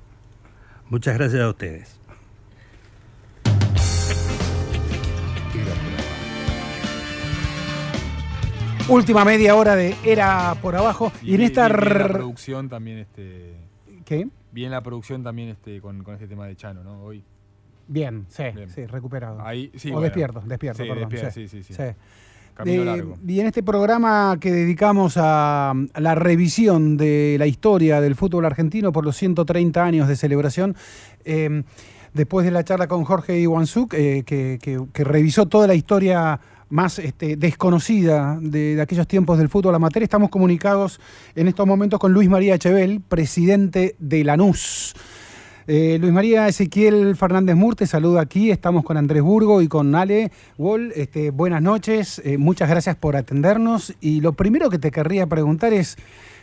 [0.88, 2.01] Muchas gracias a ustedes.
[8.88, 11.12] Última media hora de Era por Abajo.
[11.22, 11.68] Y, en esta...
[11.68, 13.55] la producción también este...
[14.05, 14.26] ¿Qué?
[14.53, 17.03] Bien la producción también este, con, este tema de Chano, ¿no?
[17.03, 17.22] Hoy.
[17.86, 19.40] Bien, sí, sí, recuperado.
[19.44, 21.11] Ahí, sí, o despierto, despierto, perdón.
[21.32, 21.74] sí, sí, sí.
[22.55, 23.16] Camino largo.
[23.26, 28.92] Y en este programa que dedicamos a, la revisión de la historia del fútbol argentino
[28.92, 30.76] por los 130 años de celebración,
[31.24, 31.64] em,
[32.14, 36.40] después de la charla con Jorge Iwansuk, eh, que, que, revisó toda la historia
[36.70, 40.02] más este, desconocida de, aquellos tiempos del fútbol amateur.
[40.02, 41.00] Estamos comunicados
[41.34, 44.94] en estos momentos con Luis María Echevel, presidente de Lanús.
[45.66, 48.50] Eh, Luis María Ezequiel Fernández Murte, saludo aquí.
[48.50, 50.92] Estamos con Andrés Burgo y con Ale Wall.
[50.94, 53.94] Este, buenas noches, eh, muchas gracias por atendernos.
[54.00, 55.96] Y lo primero que te querría preguntar es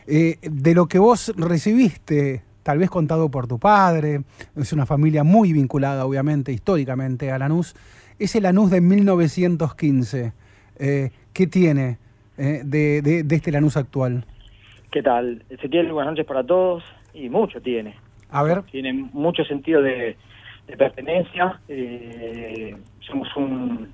[0.06, 4.24] eh, de lo que vos recibiste, tal vez contado por tu padre,
[4.56, 7.76] es una familia muy vinculada, obviamente, históricamente a Lanús
[8.20, 10.34] es el Lanús de 1915.
[10.80, 11.98] Eh, ¿Qué tiene
[12.38, 14.26] eh, de, este Lanús actual?
[14.92, 15.44] ¿Qué tal?
[15.50, 16.84] Ezequiel, buenas noches para todos.
[17.14, 17.96] Y mucho tiene.
[18.30, 18.64] A ver.
[18.64, 20.16] Tiene mucho sentido de,
[20.78, 21.60] pertenencia.
[21.68, 23.94] Eh, somos un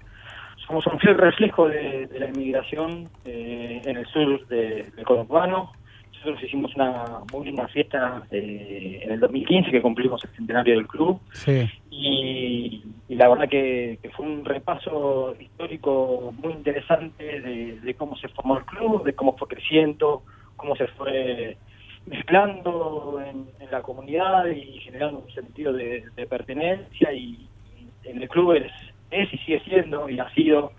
[0.67, 5.73] somos un fiel reflejo de, la inmigración en el sur de, del conurbano
[6.23, 10.87] nosotros hicimos una muy linda fiesta eh, en el 2015 que cumplimos el centenario del
[10.87, 11.19] club.
[11.91, 18.65] Y, la verdad que, fue un repaso histórico muy interesante de, cómo se formó el
[18.65, 20.23] club, de cómo fue creciendo,
[20.55, 21.57] cómo se fue
[22.05, 27.11] mezclando en, la comunidad y generando un sentido de, pertenencia.
[27.11, 27.47] Y,
[28.05, 28.71] en el club es,
[29.11, 30.71] es y sigue siendo y ha sido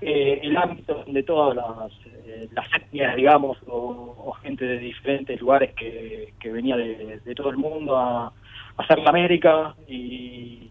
[0.00, 1.92] eh, el ámbito de todas las,
[2.26, 7.96] eh, etnias, digamos, o, gente de diferentes lugares que, que venía de, todo el mundo
[7.96, 8.32] a,
[8.78, 10.70] hacer la América y,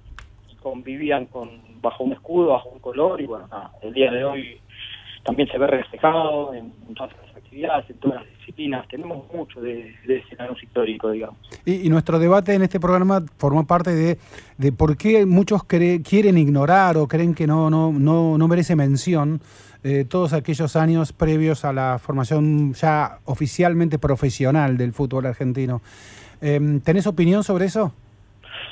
[0.61, 1.49] convivían con
[1.81, 3.47] bajo un escudo, bajo un color y bueno,
[3.81, 4.59] el día de hoy
[5.29, 8.87] también se ve reflejado en, todas las actividades, en todas las disciplinas.
[8.87, 11.37] Tenemos mucho de, de ese histórico, digamos.
[11.65, 14.17] Y, nuestro debate en este programa formó parte de,
[14.57, 19.39] de por qué muchos quieren ignorar o creen que no, no, no, no merece mención
[19.83, 25.83] eh, todos aquellos años previos a la formación ya oficialmente profesional del fútbol argentino.
[26.41, 27.93] Eh, ¿Tenés opinión sobre eso?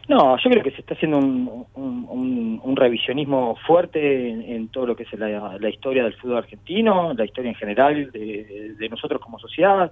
[0.07, 5.13] No, yo creo que se está haciendo un, revisionismo fuerte en, todo lo que es
[5.19, 9.91] la, historia del fútbol argentino, la historia en general de, nosotros como sociedad,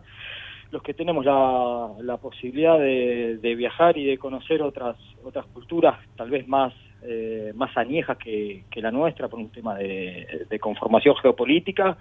[0.72, 5.98] los que tenemos la, la posibilidad de, de, viajar y de conocer otras otras culturas,
[6.16, 6.74] tal vez más
[7.08, 11.98] eh, más añejas que, la nuestra por un tema de, conformación geopolítica,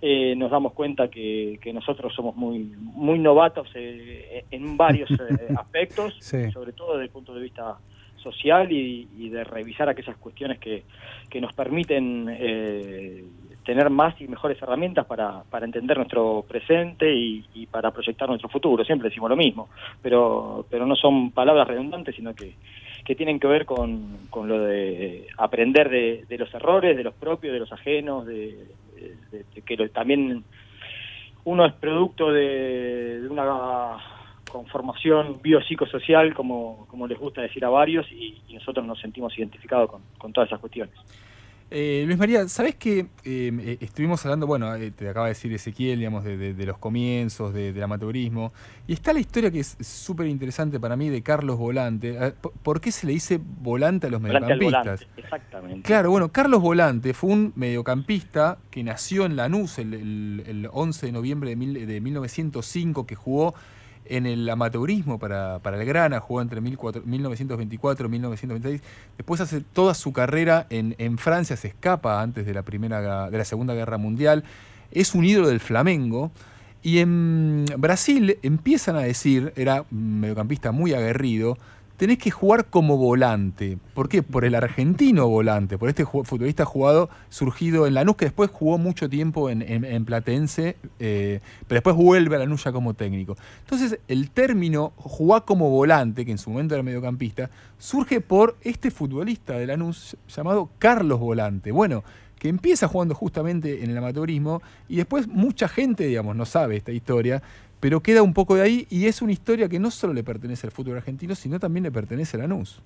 [0.00, 5.10] eh, nos damos cuenta que, nosotros somos muy muy novatos eh, en varios
[5.58, 6.14] aspectos,
[6.52, 7.76] sobre todo desde el punto de vista
[8.16, 10.84] social y, de revisar aquellas cuestiones que,
[11.28, 12.26] que nos permiten
[13.64, 18.48] tener más y mejores herramientas para, para entender nuestro presente y, y, para proyectar nuestro
[18.48, 18.84] futuro.
[18.84, 19.68] Siempre decimos lo mismo,
[20.00, 22.54] pero, pero no son palabras redundantes, sino que
[23.06, 27.52] que tienen que ver con, con lo de aprender de, los errores, de los propios,
[27.52, 28.66] de los ajenos, de,
[29.64, 30.42] que también
[31.44, 33.98] uno es producto de, una
[34.50, 40.02] conformación biopsicosocial, como, como les gusta decir a varios, y, nosotros nos sentimos identificados con,
[40.18, 40.94] con todas esas cuestiones.
[41.68, 45.98] Eh, Luis María, ¿sabes que eh, eh, estuvimos hablando, bueno, te acaba de decir Ezequiel,
[45.98, 48.52] digamos, de, los comienzos, del amateurismo,
[48.86, 52.34] y está la historia que es súper interesante para mí de Carlos Volante.
[52.62, 55.06] ¿Por qué se le dice volante a los mediocampistas?
[55.16, 55.82] exactamente.
[55.82, 61.12] Claro, bueno, Carlos Volante fue un mediocampista que nació en Lanús el, el, 11 de
[61.12, 63.54] noviembre de, de 1905, que jugó
[64.10, 68.82] en el amateurismo para, para el Grana, jugó entre 1924 y 1926.
[69.16, 73.38] Después hace toda su carrera en, en, Francia, se escapa antes de la, primera, de
[73.38, 74.44] la Segunda Guerra Mundial.
[74.90, 76.30] Es un ídolo del Flamengo.
[76.82, 81.58] Y en Brasil empiezan a decir, era mediocampista muy aguerrido,
[81.96, 83.78] tenés que jugar como volante.
[83.94, 84.22] ¿Por qué?
[84.22, 89.08] Por el argentino volante, por este futbolista jugado, surgido en Lanús, que después jugó mucho
[89.08, 93.36] tiempo en, Platense, eh, pero después vuelve a Lanús ya como técnico.
[93.60, 98.90] Entonces, el término jugar como volante, que en su momento era mediocampista, surge por este
[98.90, 101.72] futbolista de Lanús llamado Carlos Volante.
[101.72, 102.04] Bueno,
[102.38, 106.92] que empieza jugando justamente en el amateurismo y después mucha gente, digamos, no sabe esta
[106.92, 107.42] historia,
[107.80, 110.66] pero queda un poco de ahí y es una historia que no solo le pertenece
[110.66, 112.82] al fútbol argentino, sino también le pertenece a Lanús.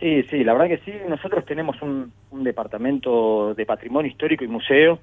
[0.00, 0.96] Sí, sí, la verdad que sí.
[1.08, 4.98] Nosotros tenemos un, departamento de patrimonio histórico y museo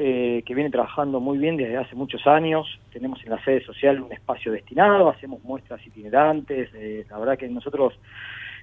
[0.00, 2.66] eh, que viene trabajando muy bien desde hace muchos años.
[2.92, 6.70] Tenemos en la sede social un espacio destinado, hacemos muestras itinerantes.
[6.74, 7.94] Eh, la verdad que nosotros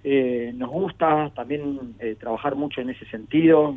[0.03, 3.73] eh, nos gusta también trabajar mucho en ese sentido.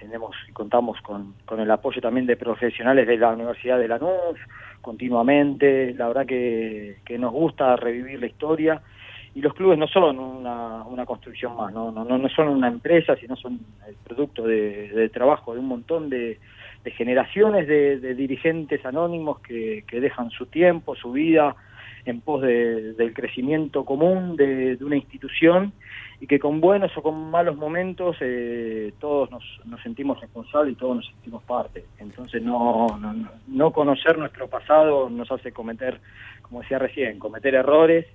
[0.00, 4.36] tenemos y contamos con, con el apoyo también de profesionales de la Universidad de Lanús
[4.82, 5.94] continuamente.
[5.94, 8.82] La verdad que, nos gusta revivir la historia
[9.34, 11.90] y los clubes no son una, una construcción más, ¿no?
[11.90, 16.38] No, no, son una empresa, sino son el producto de, trabajo de un montón de,
[16.84, 21.56] generaciones de, dirigentes anónimos que, que, dejan su tiempo, su vida
[22.04, 25.72] en pos del crecimiento común de, una institución
[26.22, 30.76] y que con buenos o con malos momentos eh, todos nos, nos, sentimos responsables y
[30.76, 31.84] todos nos sentimos parte.
[31.98, 36.00] Entonces no, no, no conocer nuestro pasado nos hace cometer,
[36.42, 38.06] como decía recién, cometer errores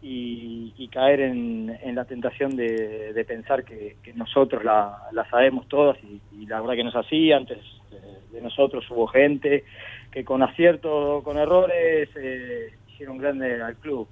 [0.00, 5.98] y, caer en, la tentación de, pensar que, nosotros la, sabemos todas
[6.32, 7.58] y, la verdad que no es así, antes
[8.30, 9.64] de, nosotros hubo gente
[10.10, 14.08] que con acierto, con errores, eh, hicieron grande al club.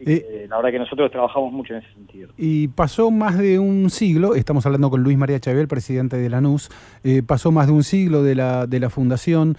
[0.00, 2.28] Eh, la verdad que nosotros trabajamos mucho en ese sentido.
[2.36, 6.40] Y pasó más de un siglo, estamos hablando con Luis María Chabel, presidente de la
[6.40, 6.70] NUS,
[7.04, 9.56] eh, pasó más de un siglo de la, de la fundación.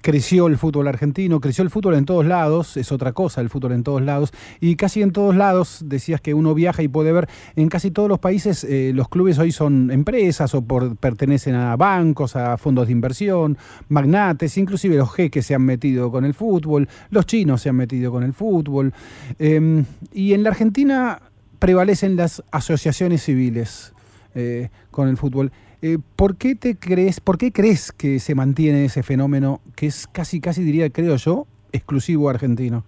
[0.00, 3.72] Creció el fútbol argentino, creció el fútbol en todos lados, es otra cosa el fútbol
[3.72, 7.28] en todos lados, y casi en todos lados, decías que uno viaja y puede ver,
[7.56, 11.74] en casi todos los países eh, los clubes hoy son empresas o por, pertenecen a
[11.76, 13.58] bancos, a fondos de inversión,
[13.88, 18.12] magnates, inclusive los jeques se han metido con el fútbol, los chinos se han metido
[18.12, 18.94] con el fútbol,
[19.38, 21.20] em, y en la Argentina
[21.58, 23.92] prevalecen las asociaciones civiles
[24.34, 25.50] eh, con el fútbol.
[25.80, 30.06] Eh, ¿Por qué te crees, por qué crees que se mantiene ese fenómeno que es
[30.06, 32.84] casi, casi diría, creo yo, exclusivo argentino?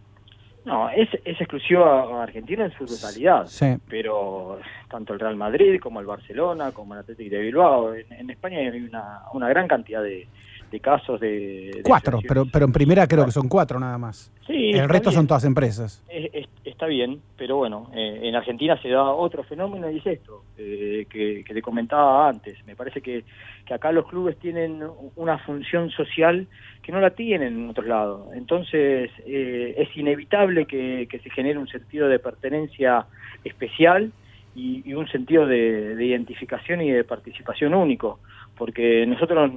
[0.64, 3.46] No, es, es exclusivo a Argentina en su totalidad.
[3.46, 3.76] Sí.
[3.88, 4.58] Pero
[4.90, 8.68] tanto el Real Madrid como el Barcelona, como el Atlético de Bilbao, en, España hay
[8.68, 10.26] una, una gran cantidad de,
[10.78, 11.80] casos de...
[11.82, 14.30] cuatro, pero, pero en primera creo que son cuatro nada más.
[14.46, 14.70] Sí.
[14.70, 16.04] El resto son todas empresas
[16.80, 21.04] está bien, pero bueno, eh, en Argentina se da otro fenómeno y es esto, eh,
[21.10, 22.56] que, te comentaba antes.
[22.64, 23.22] Me parece que,
[23.70, 24.82] acá los clubes tienen
[25.16, 26.46] una función social
[26.82, 28.28] que no la tienen en otros lados.
[28.34, 33.04] Entonces eh, es inevitable que, se genere un sentido de pertenencia
[33.44, 34.10] especial
[34.54, 38.20] y, un sentido de, de identificación y de participación único,
[38.56, 39.50] porque nosotros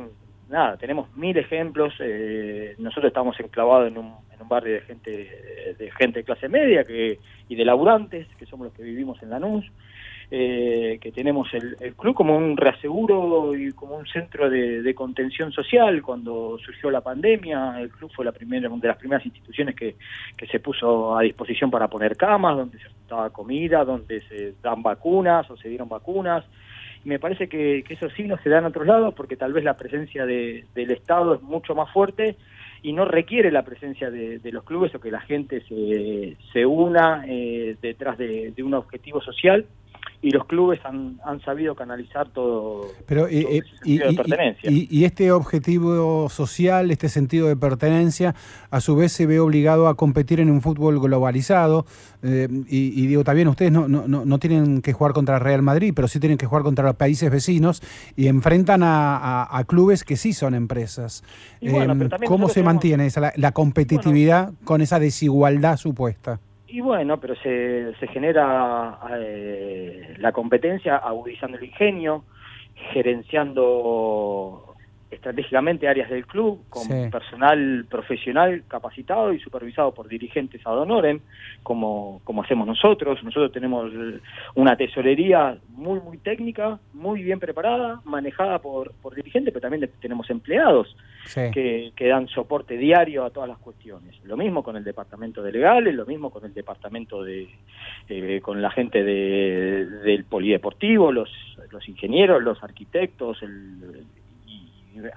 [0.54, 1.94] nada, tenemos mil ejemplos.
[2.00, 6.48] Eh, nosotros estamos enclavados en un, en un barrio de gente de gente de clase
[6.48, 7.20] media que,
[7.50, 9.66] y de laburantes, que somos los que vivimos en Lanús,
[10.32, 16.02] eh, que tenemos el, club como un reaseguro y como un centro de, contención social.
[16.02, 19.96] Cuando surgió la pandemia, el club fue la primera, de las primeras instituciones que,
[20.38, 24.84] que se puso a disposición para poner camas, donde se daba comida, donde se dan
[24.84, 26.46] vacunas o se dieron vacunas
[27.06, 29.78] me parece que, que, esos signos se dan a otros lados porque tal vez la
[29.78, 32.38] presencia de, del Estado es mucho más fuerte
[32.82, 37.24] y no requiere la presencia de, los clubes o que la gente se, se una
[37.28, 39.66] eh, detrás de, de, un objetivo social
[40.24, 43.62] y los clubes han, han sabido canalizar todo, Pero, y,
[43.98, 44.72] de pertenencia.
[44.72, 48.34] Y, este objetivo social, este sentido de pertenencia,
[48.72, 51.86] a su vez se ve obligado a competir en un fútbol globalizado.
[52.24, 56.08] Eh, y, digo, también ustedes no, no, no, tienen que jugar contra Real Madrid, pero
[56.08, 57.84] sí tienen que jugar contra los países vecinos
[58.16, 61.22] y enfrentan a, clubes que sí son empresas.
[61.60, 66.40] Em, ¿Cómo se mantiene esa, la, competitividad con esa desigualdad supuesta?
[66.74, 72.24] Y bueno, pero se, se genera eh, la competencia agudizando el ingenio,
[72.92, 74.73] gerenciando
[75.14, 81.20] estratégicamente áreas del club con personal profesional capacitado y supervisado por dirigentes ad honorem,
[81.62, 83.24] como, como hacemos nosotros.
[83.24, 83.92] Nosotros tenemos
[84.56, 90.30] una tesorería muy, muy técnica, muy bien preparada, manejada por, por dirigentes, pero también tenemos
[90.30, 90.96] empleados
[91.34, 94.16] que, que, dan soporte diario a todas las cuestiones.
[94.24, 97.48] Lo mismo con el departamento de legales, lo mismo con el departamento de,
[98.10, 101.30] eh, con la gente de, del polideportivo, los,
[101.72, 104.06] los ingenieros, los arquitectos, el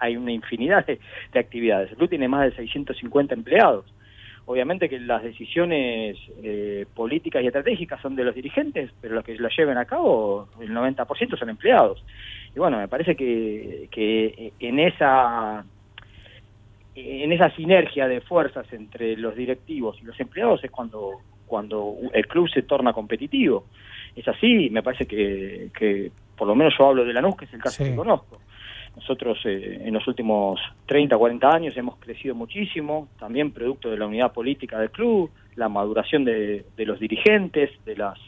[0.00, 0.98] hay una infinidad de,
[1.38, 1.90] actividades.
[1.90, 3.84] El club tiene más de 650 empleados.
[4.46, 9.36] Obviamente que las decisiones eh, políticas y estratégicas son de los dirigentes, pero los que
[9.38, 12.04] las lleven a cabo, el 90% son empleados.
[12.54, 15.64] Y bueno, me parece que, que en esa
[16.94, 22.26] en esa sinergia de fuerzas entre los directivos y los empleados es cuando cuando el
[22.26, 23.66] club se torna competitivo.
[24.14, 27.44] Es así, me parece que, que por lo menos yo hablo de la NUS, que
[27.44, 28.40] es el caso que conozco
[28.96, 34.06] Nosotros eh, en los últimos 30, 40 años hemos crecido muchísimo, también producto de la
[34.06, 38.18] unidad política del club, la maduración de, los dirigentes, de las,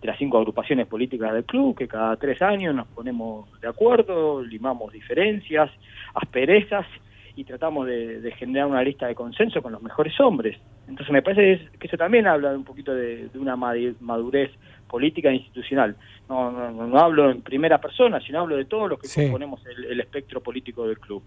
[0.00, 4.42] de las cinco agrupaciones políticas del club, que cada tres años nos ponemos de acuerdo,
[4.42, 5.70] limamos diferencias,
[6.14, 6.86] asperezas
[7.34, 10.58] y tratamos de, generar una lista de consenso con los mejores hombres.
[10.86, 14.50] Entonces me parece que eso también habla un poquito de, de una madurez
[14.90, 15.96] política e institucional.
[16.28, 20.40] No, no, hablo en primera persona, sino hablo de todos los que componemos el, espectro
[20.40, 21.22] político del club.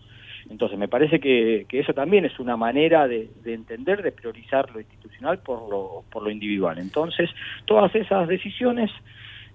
[0.50, 5.40] Entonces, me parece que, eso también es una manera de, entender, de priorizar lo institucional
[5.40, 6.78] por lo, por lo individual.
[6.80, 7.30] Entonces,
[7.66, 8.92] todas esas decisiones,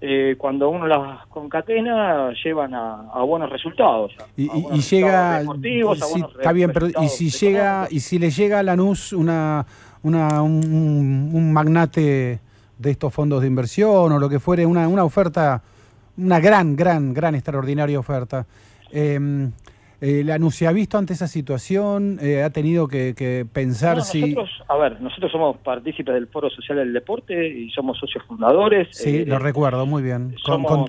[0.01, 4.15] eh, cuando uno las concatena, llevan a, buenos resultados.
[4.37, 4.49] y,
[4.81, 5.43] llega.
[6.39, 9.67] está bien, pero y si llega y si le llega a Lanús una,
[10.03, 12.41] una un, un magnate
[12.79, 15.63] de estos fondos de inversión o lo que fuere, una, una oferta,
[16.17, 18.47] una gran, gran, gran, extraordinaria oferta.
[18.93, 19.51] Eh,
[20.01, 22.19] eh, ¿se ha visto ante esa situación?
[22.23, 24.37] Eh, ¿Ha tenido que, pensar si...?
[24.69, 28.89] A ver, nosotros somos partícipes del Foro Social del Deporte y somos socios fundadores.
[28.93, 30.37] Sí, lo recuerdo, muy bien.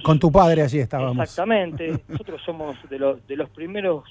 [0.03, 1.24] con, tu padre allí estábamos.
[1.24, 2.03] Exactamente.
[2.07, 4.03] nosotros somos de, los de los primeros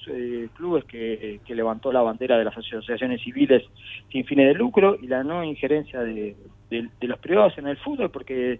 [0.55, 3.63] clubes que, que levantó la bandera de las asociaciones civiles
[4.11, 6.35] sin fines de lucro y la no injerencia de,
[6.69, 8.59] de, los privados en el fútbol, porque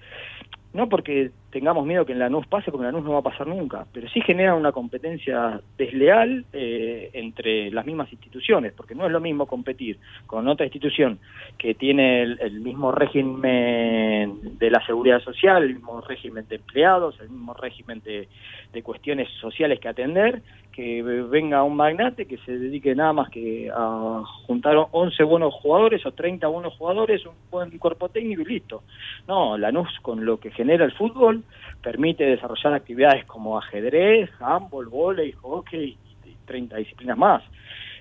[0.74, 3.20] no porque tengamos miedo que en la NUS pase, porque en la NUS no va
[3.20, 8.96] a pasar nunca, pero sí genera una competencia desleal eh, entre las mismas instituciones, porque
[8.96, 9.98] no es lo mismo competir
[10.28, 11.20] con otra institución
[11.58, 17.30] que tiene el, mismo régimen de la seguridad social, el mismo régimen de empleados, el
[17.30, 18.28] mismo régimen de,
[18.74, 23.70] de cuestiones sociales que atender, que venga un magnate que se dedique nada más que
[23.74, 28.84] a juntar 11 buenos jugadores o 30 buenos jugadores, un buen cuerpo técnico y listo.
[29.28, 31.39] No, la NUS con lo que genera el fútbol
[31.82, 37.44] permite desarrollar actividades como ajedrez, handball, volei, hockey y 30 disciplinas más.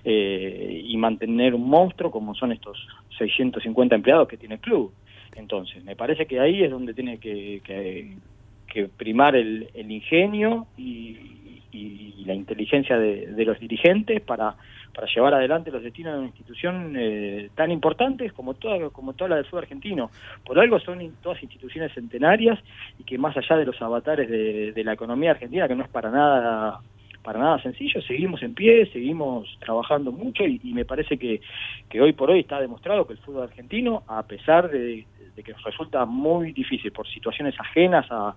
[0.04, 2.78] Eh, y mantener un monstruo como son estos
[3.18, 4.92] 650 empleados que tiene el club.
[5.36, 11.62] Entonces, me parece que ahí es donde tiene que, que, primar el, el ingenio y,
[11.72, 14.54] y, la inteligencia de, los dirigentes para,
[14.94, 19.30] para llevar adelante los destinos de una institución eh, tan importante como toda, como toda
[19.30, 20.10] la del fútbol argentino.
[20.44, 22.58] Por algo son todas instituciones centenarias
[22.98, 26.10] y que más allá de los avatares de, la economía argentina, que no es para
[26.10, 26.80] nada
[27.22, 31.42] para nada sencillo, seguimos en pie, seguimos trabajando mucho y, me parece que,
[31.90, 35.04] que hoy por hoy está demostrado que el fútbol argentino, a pesar de,
[35.42, 38.34] que nos resulta muy difícil por situaciones ajenas a,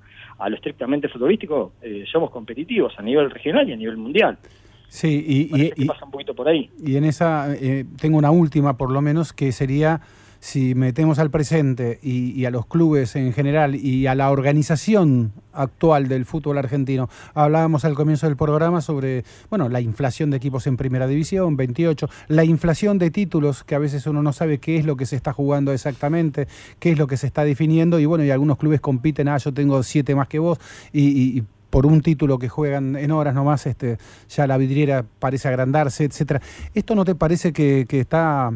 [0.50, 4.38] lo estrictamente futbolístico, eh, somos competitivos a nivel regional y a nivel mundial.
[4.92, 6.70] Sí, y, pasa un poquito por ahí.
[6.84, 10.02] Y en esa, eh, tengo una última por lo menos, que sería
[10.42, 16.10] si metemos al presente y, a los clubes en general y a la organización actual
[16.10, 17.10] del fútbol argentino.
[17.34, 22.10] Hablábamos al comienzo del programa sobre, bueno, la inflación de equipos en primera división, 28,
[22.28, 25.16] la inflación de títulos, que a veces uno no sabe qué es lo que se
[25.16, 26.50] está jugando exactamente,
[26.80, 29.54] qué es lo que se está definiendo, y bueno, y algunos clubes compiten, ah, yo
[29.54, 30.60] tengo siete más que vos,
[30.92, 33.98] y, por un título que juegan en horas nomás, este,
[34.30, 36.42] ya la vidriera parece agrandarse, etcétera.
[36.76, 38.52] ¿Esto no te parece que, que está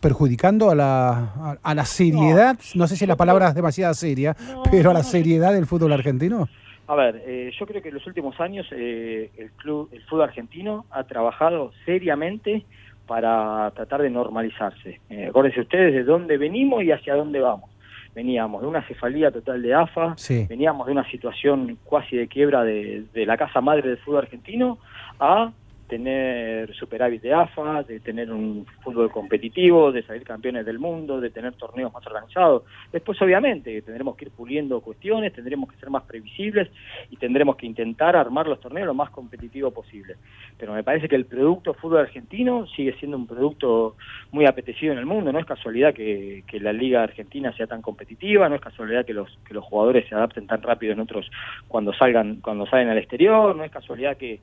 [0.00, 4.34] perjudicando a la, a, la seriedad, no, sé si la palabra es demasiado seria,
[4.70, 6.48] pero a la seriedad del fútbol argentino?
[6.86, 10.22] A ver, eh, yo creo que en los últimos años eh, el club, el fútbol
[10.22, 12.64] argentino ha trabajado seriamente
[13.06, 15.00] para tratar de normalizarse.
[15.10, 17.69] Eh, acuérdense ustedes de dónde venimos y hacia dónde vamos.
[18.14, 20.16] Veníamos de una cefalía total de AFA,
[20.48, 24.78] veníamos de una situación cuasi de quiebra de, de la casa madre del fútbol argentino
[25.20, 25.52] a
[25.90, 31.30] tener superávit de AFA, de tener un fútbol competitivo, de salir campeones del mundo, de
[31.30, 32.62] tener torneos más organizados.
[32.92, 36.68] Después, obviamente, tendremos que ir puliendo cuestiones, tendremos que ser más previsibles
[37.10, 40.14] y tendremos que intentar armar los torneos lo más competitivo posible.
[40.56, 43.96] Pero me parece que el producto fútbol argentino sigue siendo un producto
[44.30, 45.32] muy apetecido en el mundo.
[45.32, 49.14] No es casualidad que, que la liga argentina sea tan competitiva, no es casualidad que
[49.14, 51.28] los, que los jugadores se adapten tan rápido en otros
[51.66, 54.40] cuando salgan, cuando salen al exterior, no es casualidad que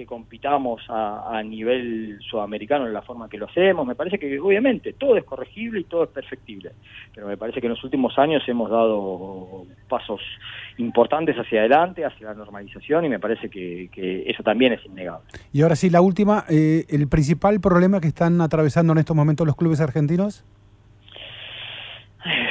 [0.00, 3.86] que compitamos a, nivel sudamericano en la forma que lo hacemos.
[3.86, 6.72] Me parece que obviamente todo es corregible y todo es perfectible,
[7.14, 10.22] pero me parece que en los últimos años hemos dado pasos
[10.78, 13.90] importantes hacia adelante, hacia la normalización y me parece que,
[14.26, 15.26] eso también es innegable.
[15.52, 19.46] Y ahora sí, la última, eh, ¿el principal problema que están atravesando en estos momentos
[19.46, 20.46] los clubes argentinos?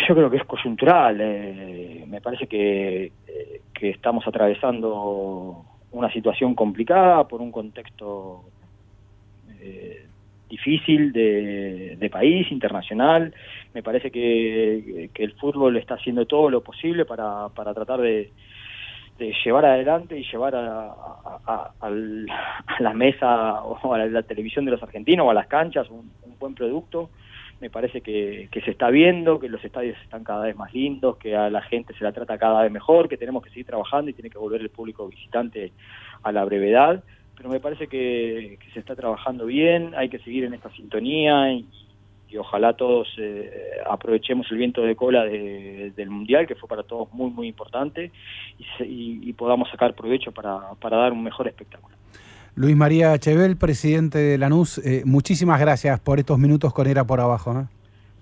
[0.07, 1.17] Yo creo que es coyuntural.
[1.19, 8.43] Eh, me parece que, eh, que estamos atravesando una situación complicada por un contexto
[9.59, 10.05] eh,
[10.49, 13.33] difícil de, país, internacional.
[13.73, 18.31] Me parece que, el fútbol está haciendo todo lo posible para, para tratar de,
[19.43, 20.95] llevar adelante y llevar a,
[21.45, 21.89] a,
[22.79, 26.09] la mesa o a la, televisión de los argentinos o a las canchas un,
[26.39, 27.09] buen producto.
[27.61, 31.17] Me parece que, que, se está viendo, que los estadios están cada vez más lindos,
[31.17, 34.09] que a la gente se la trata cada vez mejor, que tenemos que seguir trabajando
[34.09, 35.71] y tiene que volver el público visitante
[36.23, 37.03] a la brevedad.
[37.35, 41.65] Pero me parece que, se está trabajando bien, hay que seguir en esta sintonía y,
[42.29, 43.51] y ojalá todos eh,
[43.89, 48.11] aprovechemos el viento de cola del Mundial, que fue para todos muy, muy importante,
[48.79, 51.95] y, podamos sacar provecho para, dar un mejor espectáculo.
[52.59, 57.21] Luis María Chevel, presidente de Lanús, eh, muchísimas gracias por estos minutos con Era por
[57.21, 57.57] Abajo.
[57.57, 57.65] ¿eh?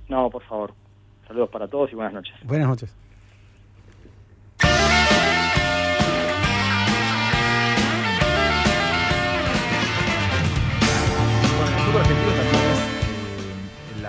[0.09, 0.75] No, por favor.
[1.27, 2.35] Saludos para todos y buenas noches.
[2.43, 2.95] Buenas noches.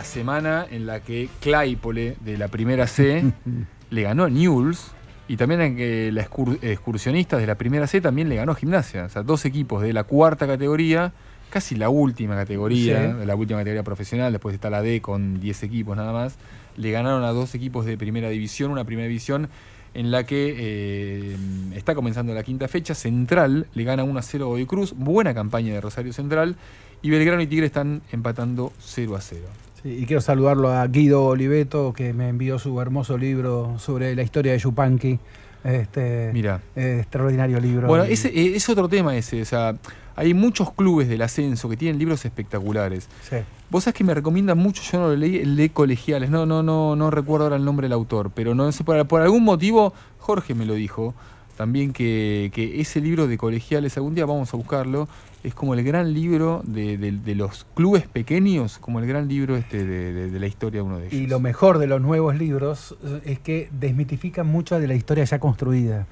[0.09, 3.23] semana en la que Claypole de la primera C
[3.91, 4.93] le ganó a Newell's
[5.29, 9.05] y también en que la excursionista de la primera C también le ganó Gimnasia.
[9.05, 11.13] O sea, dos equipos de la cuarta categoría,
[11.51, 15.97] casi la última categoría, la última categoría profesional, después está la D con 10 equipos
[15.97, 16.37] nada más,
[16.79, 19.51] le ganaron a dos equipos de primera división, una primera división
[19.93, 21.37] en la que eh,
[21.75, 22.95] está comenzando la quinta fecha.
[22.95, 26.57] Central le gana 1 a 0 a Cruz, buena campaña de Rosario Central,
[27.03, 29.43] y Belgrano y Tigre están empatando 0 a 0
[29.85, 34.53] y quiero saludarlo a Guido Oliveto, que me envió su hermoso libro sobre la historia
[34.53, 35.19] de Yupanqui.
[35.65, 36.61] Este, Mira.
[36.77, 37.89] extraordinario libro.
[37.89, 39.43] Bueno, ese, eh, es otro tema ese.
[39.43, 39.75] O sea,
[40.17, 43.09] hay muchos clubes del ascenso que tienen libros espectaculares.
[43.29, 43.37] Sí.
[43.71, 46.31] Vos sabés que me recomiendan mucho, yo no lo leí, el de colegiales.
[46.31, 49.21] No, no, no, no recuerdo ahora el nombre del autor, pero no sé, por, por
[49.21, 51.15] algún motivo, Jorge me lo dijo
[51.57, 55.09] también que, que, ese libro de colegiales, algún día vamos a buscarlo,
[55.43, 60.39] es como el gran libro de, los clubes pequeños, como el gran libro este de,
[60.39, 61.15] la historia de uno de ellos.
[61.15, 65.25] Y lo mejor de los nuevos libros eh, es que desmitifican mucho de la historia
[65.25, 66.07] ya construida,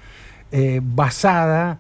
[0.53, 1.79] eh, basada,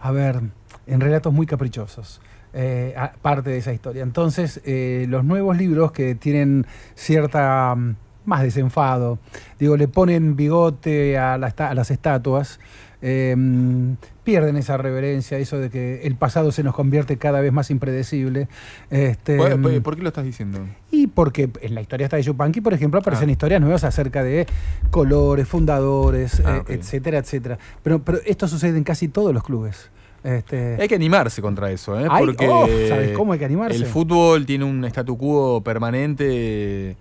[0.00, 0.40] a ver,
[0.86, 2.20] en relatos muy caprichosos.
[2.58, 4.02] Eh, parte de esa historia.
[4.02, 7.96] Entonces, los nuevos libros que tienen cierta mm,
[8.26, 9.18] más desenfado,
[9.58, 12.58] digo, le ponen bigote a, a las estatuas,
[13.02, 17.70] Em, pierden esa reverencia, eso de que el pasado se nos convierte cada vez más
[17.70, 18.48] impredecible.
[18.90, 20.60] Este, em, ¿Por, qué lo estás diciendo?
[20.90, 23.32] Y porque en la historia está de Yupanqui, por ejemplo, aparecen ah.
[23.32, 24.46] historias nuevas acerca de
[24.90, 27.58] colores, fundadores, ah, eh, etcétera, etcétera.
[27.82, 29.90] Pero, pero esto sucede en casi todos los clubes.
[30.24, 30.76] Este...
[30.80, 32.08] Hay que animarse contra eso, ¿eh?
[32.18, 33.76] porque oh, ¿sabes cómo hay que animarse?
[33.76, 36.96] El fútbol tiene un statu quo permanente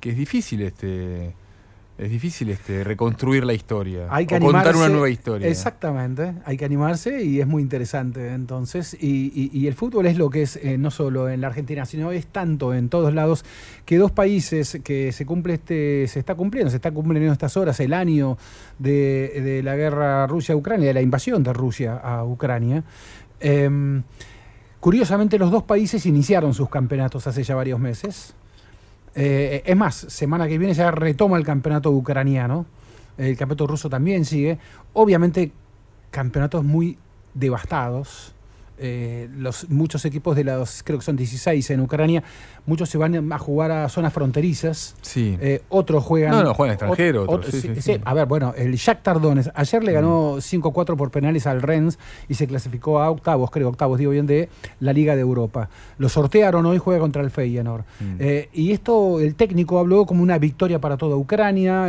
[0.00, 1.34] que es difícil este
[1.98, 4.06] es difícil este, reconstruir la historia.
[4.10, 5.48] Hay que contar una nueva historia.
[5.48, 8.94] Exactamente, hay que animarse y es muy interesante entonces.
[9.00, 12.26] Y, el fútbol es lo que es eh, no solo en la Argentina, sino es
[12.26, 13.44] tanto en todos lados
[13.84, 17.56] que dos países que se cumple este, se está cumpliendo, se está cumpliendo en estas
[17.56, 18.36] horas el año
[18.78, 22.84] de, la guerra Rusia-Ucrania, de la invasión de Rusia a Ucrania.
[23.40, 24.02] Em,
[24.80, 28.34] curiosamente los dos países iniciaron sus campeonatos hace ya varios meses.
[29.18, 32.66] Eh, es más, semana que viene ya retoma el campeonato ucraniano.
[33.16, 34.58] El campeonato ruso también sigue.
[34.92, 35.50] Obviamente,
[36.10, 36.98] campeonatos muy
[37.32, 38.34] devastados.
[38.78, 42.22] Eh, los, muchos equipos de los, creo que son 16 en Ucrania,
[42.66, 44.94] muchos se van a jugar a zonas fronterizas.
[45.00, 45.36] Sí.
[45.40, 46.32] Eh, otros juegan.
[46.32, 47.28] No, no, juegan extranjeros.
[48.04, 50.96] a ver, bueno, el Shakhtar Donetsk ayer le ganó 5-4 mm.
[50.96, 51.98] por penales al Rennes
[52.28, 54.48] y se clasificó a octavos, creo, octavos, digo bien, de
[54.80, 55.68] la Liga de Europa.
[55.98, 57.84] Lo sortearon hoy, juega contra el Feyenoord.
[58.00, 58.16] Mm.
[58.18, 61.88] Eh, y esto, el técnico habló como una victoria para toda Ucrania.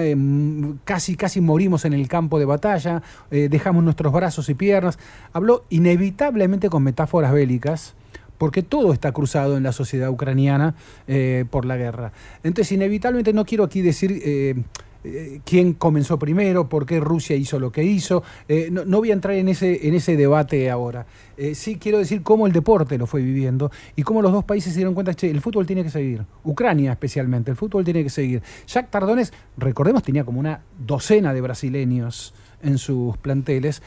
[0.86, 3.02] casi, casi morimos en el campo de batalla.
[3.30, 4.98] dejamos nuestros brazos y piernas.
[5.34, 7.96] Habló inevitablemente con metáforas bélicas,
[8.38, 10.76] porque todo está cruzado en la sociedad ucraniana
[11.08, 12.12] eh, por la guerra.
[12.44, 14.56] Entonces, inevitablemente no quiero aquí decir eh,
[15.04, 18.24] eh, quién comenzó primero, por qué Rusia hizo lo que hizo.
[18.72, 21.06] No, voy a entrar en ese, en ese debate ahora.
[21.54, 24.80] sí quiero decir cómo el deporte lo fue viviendo y cómo los dos países se
[24.80, 26.26] dieron cuenta, que el fútbol tiene que seguir.
[26.44, 28.42] Ucrania especialmente, el fútbol tiene que seguir.
[28.68, 33.84] Jacques Tardones, recordemos, tenía como una docena de brasileños en sus planteles,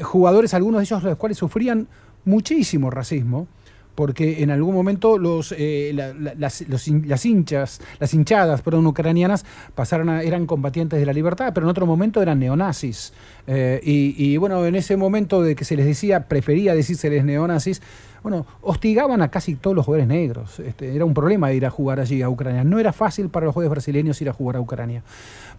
[0.00, 1.88] jugadores, algunos de ellos los cuales sufrían
[2.24, 3.46] muchísimo racismo,
[3.94, 9.44] porque en algún momento los, eh, las, las, hinchas, las hinchadas perdón, ucranianas
[9.74, 13.12] pasaron a, eran combatientes de la libertad, pero en otro momento eran neonazis.
[13.46, 17.82] Eh, y, bueno, en ese momento de que se les decía, prefería decírseles neonazis,
[18.22, 20.60] bueno, hostigaban a casi todos los jugadores negros.
[20.60, 22.62] Este, era un problema ir a jugar allí a Ucrania.
[22.62, 25.02] No era fácil para los jugadores brasileños ir a jugar a Ucrania.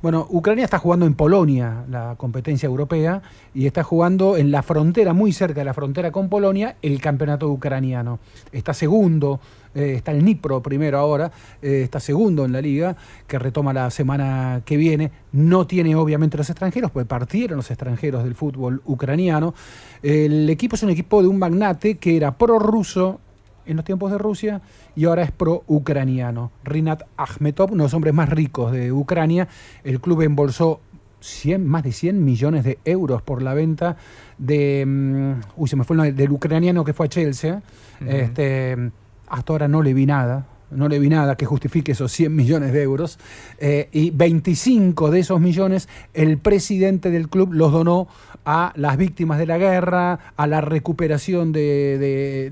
[0.03, 3.21] Bueno, Ucrania está jugando en Polonia, la competencia europea,
[3.53, 7.47] y está jugando en la frontera, muy cerca de la frontera con Polonia, el campeonato
[7.47, 8.19] ucraniano.
[8.51, 9.39] Está segundo
[9.73, 11.31] eh, está el Nipro primero ahora,
[11.61, 12.97] eh, está segundo en la liga,
[13.27, 15.09] que retoma la semana que viene.
[15.31, 19.53] No tiene obviamente los extranjeros, pues partieron los extranjeros del fútbol ucraniano.
[20.01, 23.21] El equipo es un equipo de un magnate que era pro-ruso
[23.65, 24.61] en los tiempos de Rusia
[24.95, 26.51] y ahora es pro-ucraniano.
[26.63, 29.47] Rinat Akhmetov, uno de los hombres más ricos de Ucrania.
[29.83, 30.81] El club embolsó
[31.19, 33.97] 100, más de 100 millones de euros por la venta
[34.37, 34.83] de.
[34.85, 37.61] Mm, uy, se me fue el del ucraniano que fue a Chelsea.
[38.05, 38.91] este,
[39.27, 40.45] hasta ahora no le vi nada.
[40.75, 43.19] No le vi nada que justifique esos 100 millones de euros.
[43.59, 48.07] Eh, y 25 de esos millones, el presidente del club los donó
[48.45, 52.51] a las víctimas de la guerra, a la recuperación de,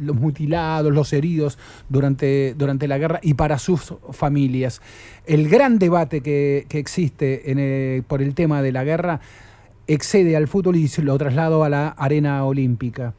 [0.00, 4.80] los mutilados, los heridos durante, durante la guerra y para sus familias.
[5.26, 9.20] El gran debate que, existe por el tema de la guerra
[9.86, 13.14] excede al fútbol y lo traslado a la arena olímpica.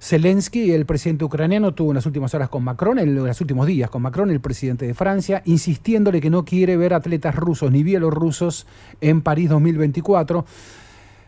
[0.00, 3.90] Zelensky, el presidente ucraniano, tuvo en las últimas horas con Macron, en los últimos días
[3.90, 8.66] con Macron, el presidente de Francia, insistiéndole que no quiere ver atletas rusos ni bielorrusos
[9.00, 10.44] en París 2024.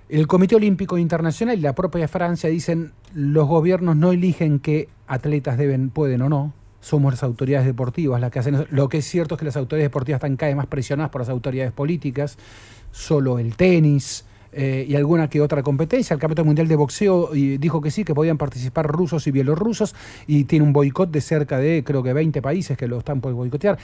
[0.08, 5.58] El Comité Olímpico Internacional y la propia Francia dicen los gobiernos no eligen qué atletas
[5.58, 8.66] deben, pueden o no, somos las autoridades deportivas las que hacen.
[8.70, 11.20] Lo que es cierto es que las autoridades deportivas están cada vez más presionadas por
[11.20, 12.38] las autoridades políticas,
[12.92, 16.14] solo el tenis, eh, y alguna que otra competencia.
[16.14, 19.94] El Campeonato Mundial de Boxeo dijo que sí, que podían participar rusos y bielorrusos
[20.26, 23.32] y tiene un boicot de cerca de, creo que 20 países que lo están por
[23.32, 23.78] boicotear.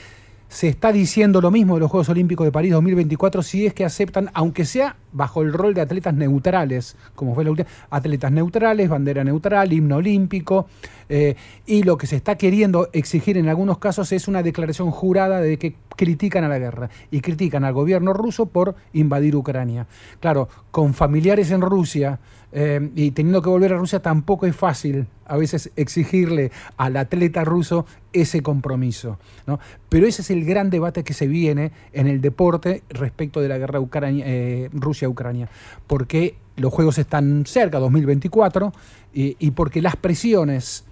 [0.49, 3.83] Se está diciendo lo mismo de los Juegos Olímpicos de París 2024 si es que
[3.83, 8.87] aceptan, aunque sea bajo el rol de atletas neutrales, como fue la última, atletas neutrales,
[8.87, 10.67] bandera neutral, himno olímpico,
[11.09, 15.41] eh, y lo que se está queriendo exigir en algunos casos es una declaración jurada
[15.41, 19.85] de que critican a la guerra y critican al gobierno ruso por invadir Ucrania.
[20.21, 22.19] Claro, con familiares en Rusia,
[22.51, 27.43] eh, y teniendo que volver a Rusia tampoco es fácil a veces exigirle al atleta
[27.43, 29.19] ruso ese compromiso.
[29.45, 29.59] ¿no?
[29.89, 33.57] Pero ese es el gran debate que se viene en el deporte respecto de la
[33.57, 35.49] guerra eh, Rusia-Ucrania.
[35.85, 38.71] Porque los Juegos están cerca, 2024,
[39.13, 40.85] y, y porque las presiones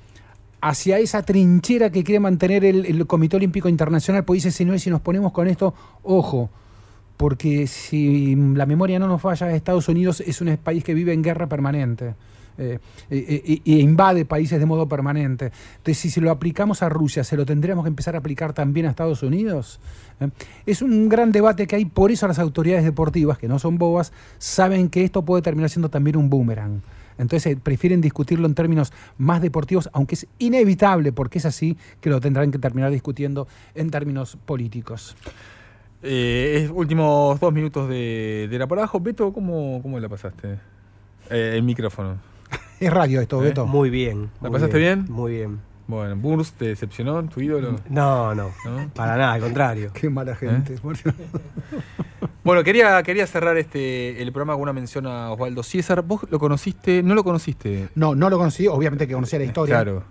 [0.66, 5.00] hacia esa trinchera que quiere mantener el, Comité Olímpico Internacional, pues dice, señores, si nos
[5.00, 6.50] ponemos con esto, ojo,
[7.18, 11.22] porque si la memoria no nos falla, Estados Unidos es un país que vive en
[11.22, 12.14] guerra permanente.
[12.58, 12.80] Eh,
[13.10, 15.52] e, invade países de modo permanente.
[15.78, 18.86] Entonces, si se lo aplicamos a Rusia, ¿se lo tendríamos que empezar a aplicar también
[18.86, 19.80] a Estados Unidos?
[20.22, 20.30] Eh,
[20.66, 24.14] es un gran debate que hay, por eso las autoridades deportivas, que no son bobas,
[24.38, 26.82] saben que esto puede terminar siendo también un boomerang.
[27.18, 32.20] Entonces prefieren discutirlo en términos más deportivos, aunque es inevitable, porque es así, que lo
[32.20, 35.16] tendrán que terminar discutiendo en términos políticos.
[36.08, 39.00] Eh, últimos dos minutos de, la por abajo.
[39.00, 40.60] Beto, ¿cómo, cómo la pasaste?
[41.32, 42.18] Eh, el micrófono.
[42.80, 43.48] es radio esto, ¿Eh?
[43.48, 43.66] Beto.
[43.66, 44.30] Muy bien.
[44.40, 45.06] ¿La pasaste bien?
[45.10, 45.60] Muy bien.
[45.88, 47.80] Bueno, Burst te decepcionó, tu ídolo.
[47.90, 48.52] No, no,
[48.96, 49.92] para nada, al contrario.
[49.94, 50.76] Qué mala gente.
[52.44, 56.02] bueno, quería, quería cerrar este el programa con una mención a Osvaldo César.
[56.02, 57.04] ¿Vos lo conociste?
[57.04, 57.90] ¿No lo conociste?
[57.94, 59.76] No, no lo conocí, obviamente que conocía la historia.
[59.76, 60.04] Claro.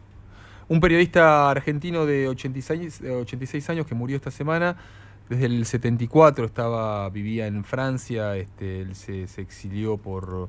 [0.69, 4.77] Un periodista argentino de 86, 86 años que murió esta semana
[5.29, 10.49] desde el 74 estaba, vivía en Francia, este, él se, exilió por,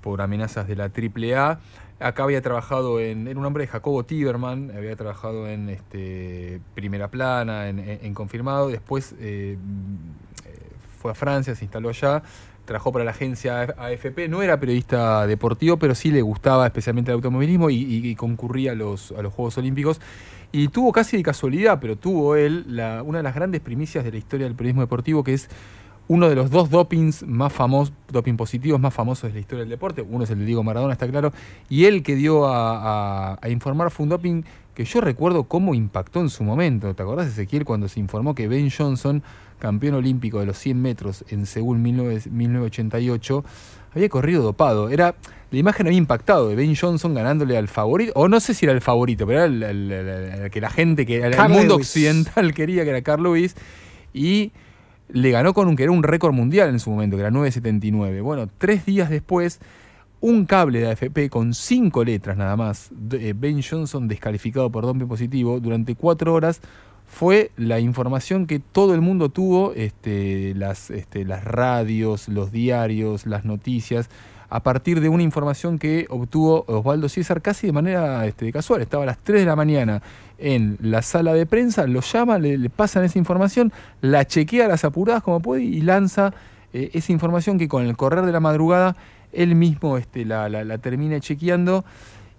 [0.00, 1.60] por amenazas de la AAA.
[2.00, 7.08] Acá había trabajado en, era un hombre de Jacobo Tiberman, había trabajado en este, Primera
[7.08, 9.56] Plana, en, Confirmado, después eh,
[10.98, 12.22] fue a Francia, se instaló allá,
[12.64, 17.16] trabajó para la agencia AFP, no era periodista deportivo, pero sí le gustaba especialmente el
[17.16, 20.00] automovilismo y, concurría a los, a los Juegos Olímpicos.
[20.56, 22.64] Y tuvo casi de casualidad, pero tuvo él
[23.04, 25.48] una de las grandes primicias de la historia del periodismo deportivo, que es
[26.06, 29.70] uno de los dos dopings más famosos, doping positivos más famosos de la historia del
[29.70, 30.00] deporte.
[30.02, 31.32] Uno es el de Diego Maradona, está claro.
[31.68, 34.42] Y él que dio a, informar fue un doping
[34.76, 36.94] que yo recuerdo cómo impactó en su momento.
[36.94, 39.24] ¿Te acordás, Ezequiel, cuando se informó que Ben Johnson,
[39.58, 43.44] campeón olímpico de los 100 metros en Seúl 1988,
[43.92, 44.88] había corrido dopado?
[44.88, 45.16] Era
[45.54, 48.72] la imagen había impactado de Ben Johnson ganándole al favorito, o no sé si era
[48.72, 53.02] el favorito, pero era el, que la gente, que el mundo occidental quería, que era
[53.02, 53.54] Carl Lewis,
[54.12, 54.52] y
[55.08, 58.22] le ganó con un que era un récord mundial en su momento, que era 9.79.
[58.22, 59.60] Bueno, tres días después,
[60.20, 65.06] un cable de AFP con cinco letras nada más, eh, Ben Johnson descalificado por doping
[65.06, 66.60] positivo, durante cuatro horas
[67.06, 73.26] fue la información que todo el mundo tuvo, este, las, este, las radios, los diarios,
[73.26, 74.08] las noticias,
[74.54, 78.82] a partir de una información que obtuvo Osvaldo César casi de manera este, casual.
[78.82, 80.00] Estaba a las 3 de la mañana
[80.38, 84.84] en la sala de prensa, lo llama, le, pasan esa información, la chequea a las
[84.84, 86.32] apuradas como puede y lanza
[86.72, 88.94] eh, esa información que con el correr de la madrugada
[89.32, 91.84] él mismo este, la, termina chequeando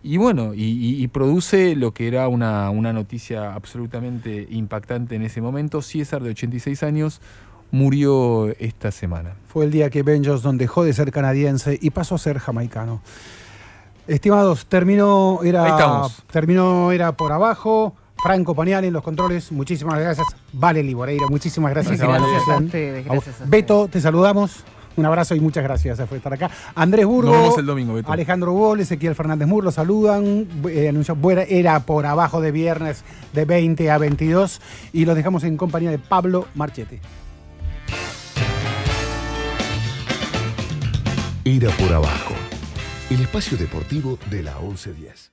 [0.02, 5.82] Y bueno, y, produce lo que era una, una noticia absolutamente impactante en ese momento.
[5.82, 7.20] César, de 86 años,
[7.76, 9.36] murió esta semana.
[9.48, 13.02] Fue el día que Ben Johnson dejó de ser canadiense y pasó a ser jamaicano.
[14.08, 17.94] Estimados, terminó, era, terminó, era por abajo.
[18.24, 20.26] Franco Panial en los controles, muchísimas gracias.
[20.54, 22.00] Vale Liboreira, muchísimas gracias.
[22.00, 23.06] Gracias, a ustedes.
[23.06, 24.64] Gracias Beto, te saludamos.
[24.96, 26.50] Un abrazo y muchas gracias por estar acá.
[26.74, 30.48] Andrés Burgo, el domingo, Alejandro Bol, Ezequiel Fernández Mur, lo saludan.
[30.70, 31.18] Eh, anunció,
[31.50, 33.04] era por abajo de viernes
[33.34, 34.62] de 20 a 22
[34.94, 37.02] y los dejamos en compañía de Pablo Marchete.
[41.48, 42.34] Era por abajo,
[43.12, 45.30] el espacio deportivo de la 1110.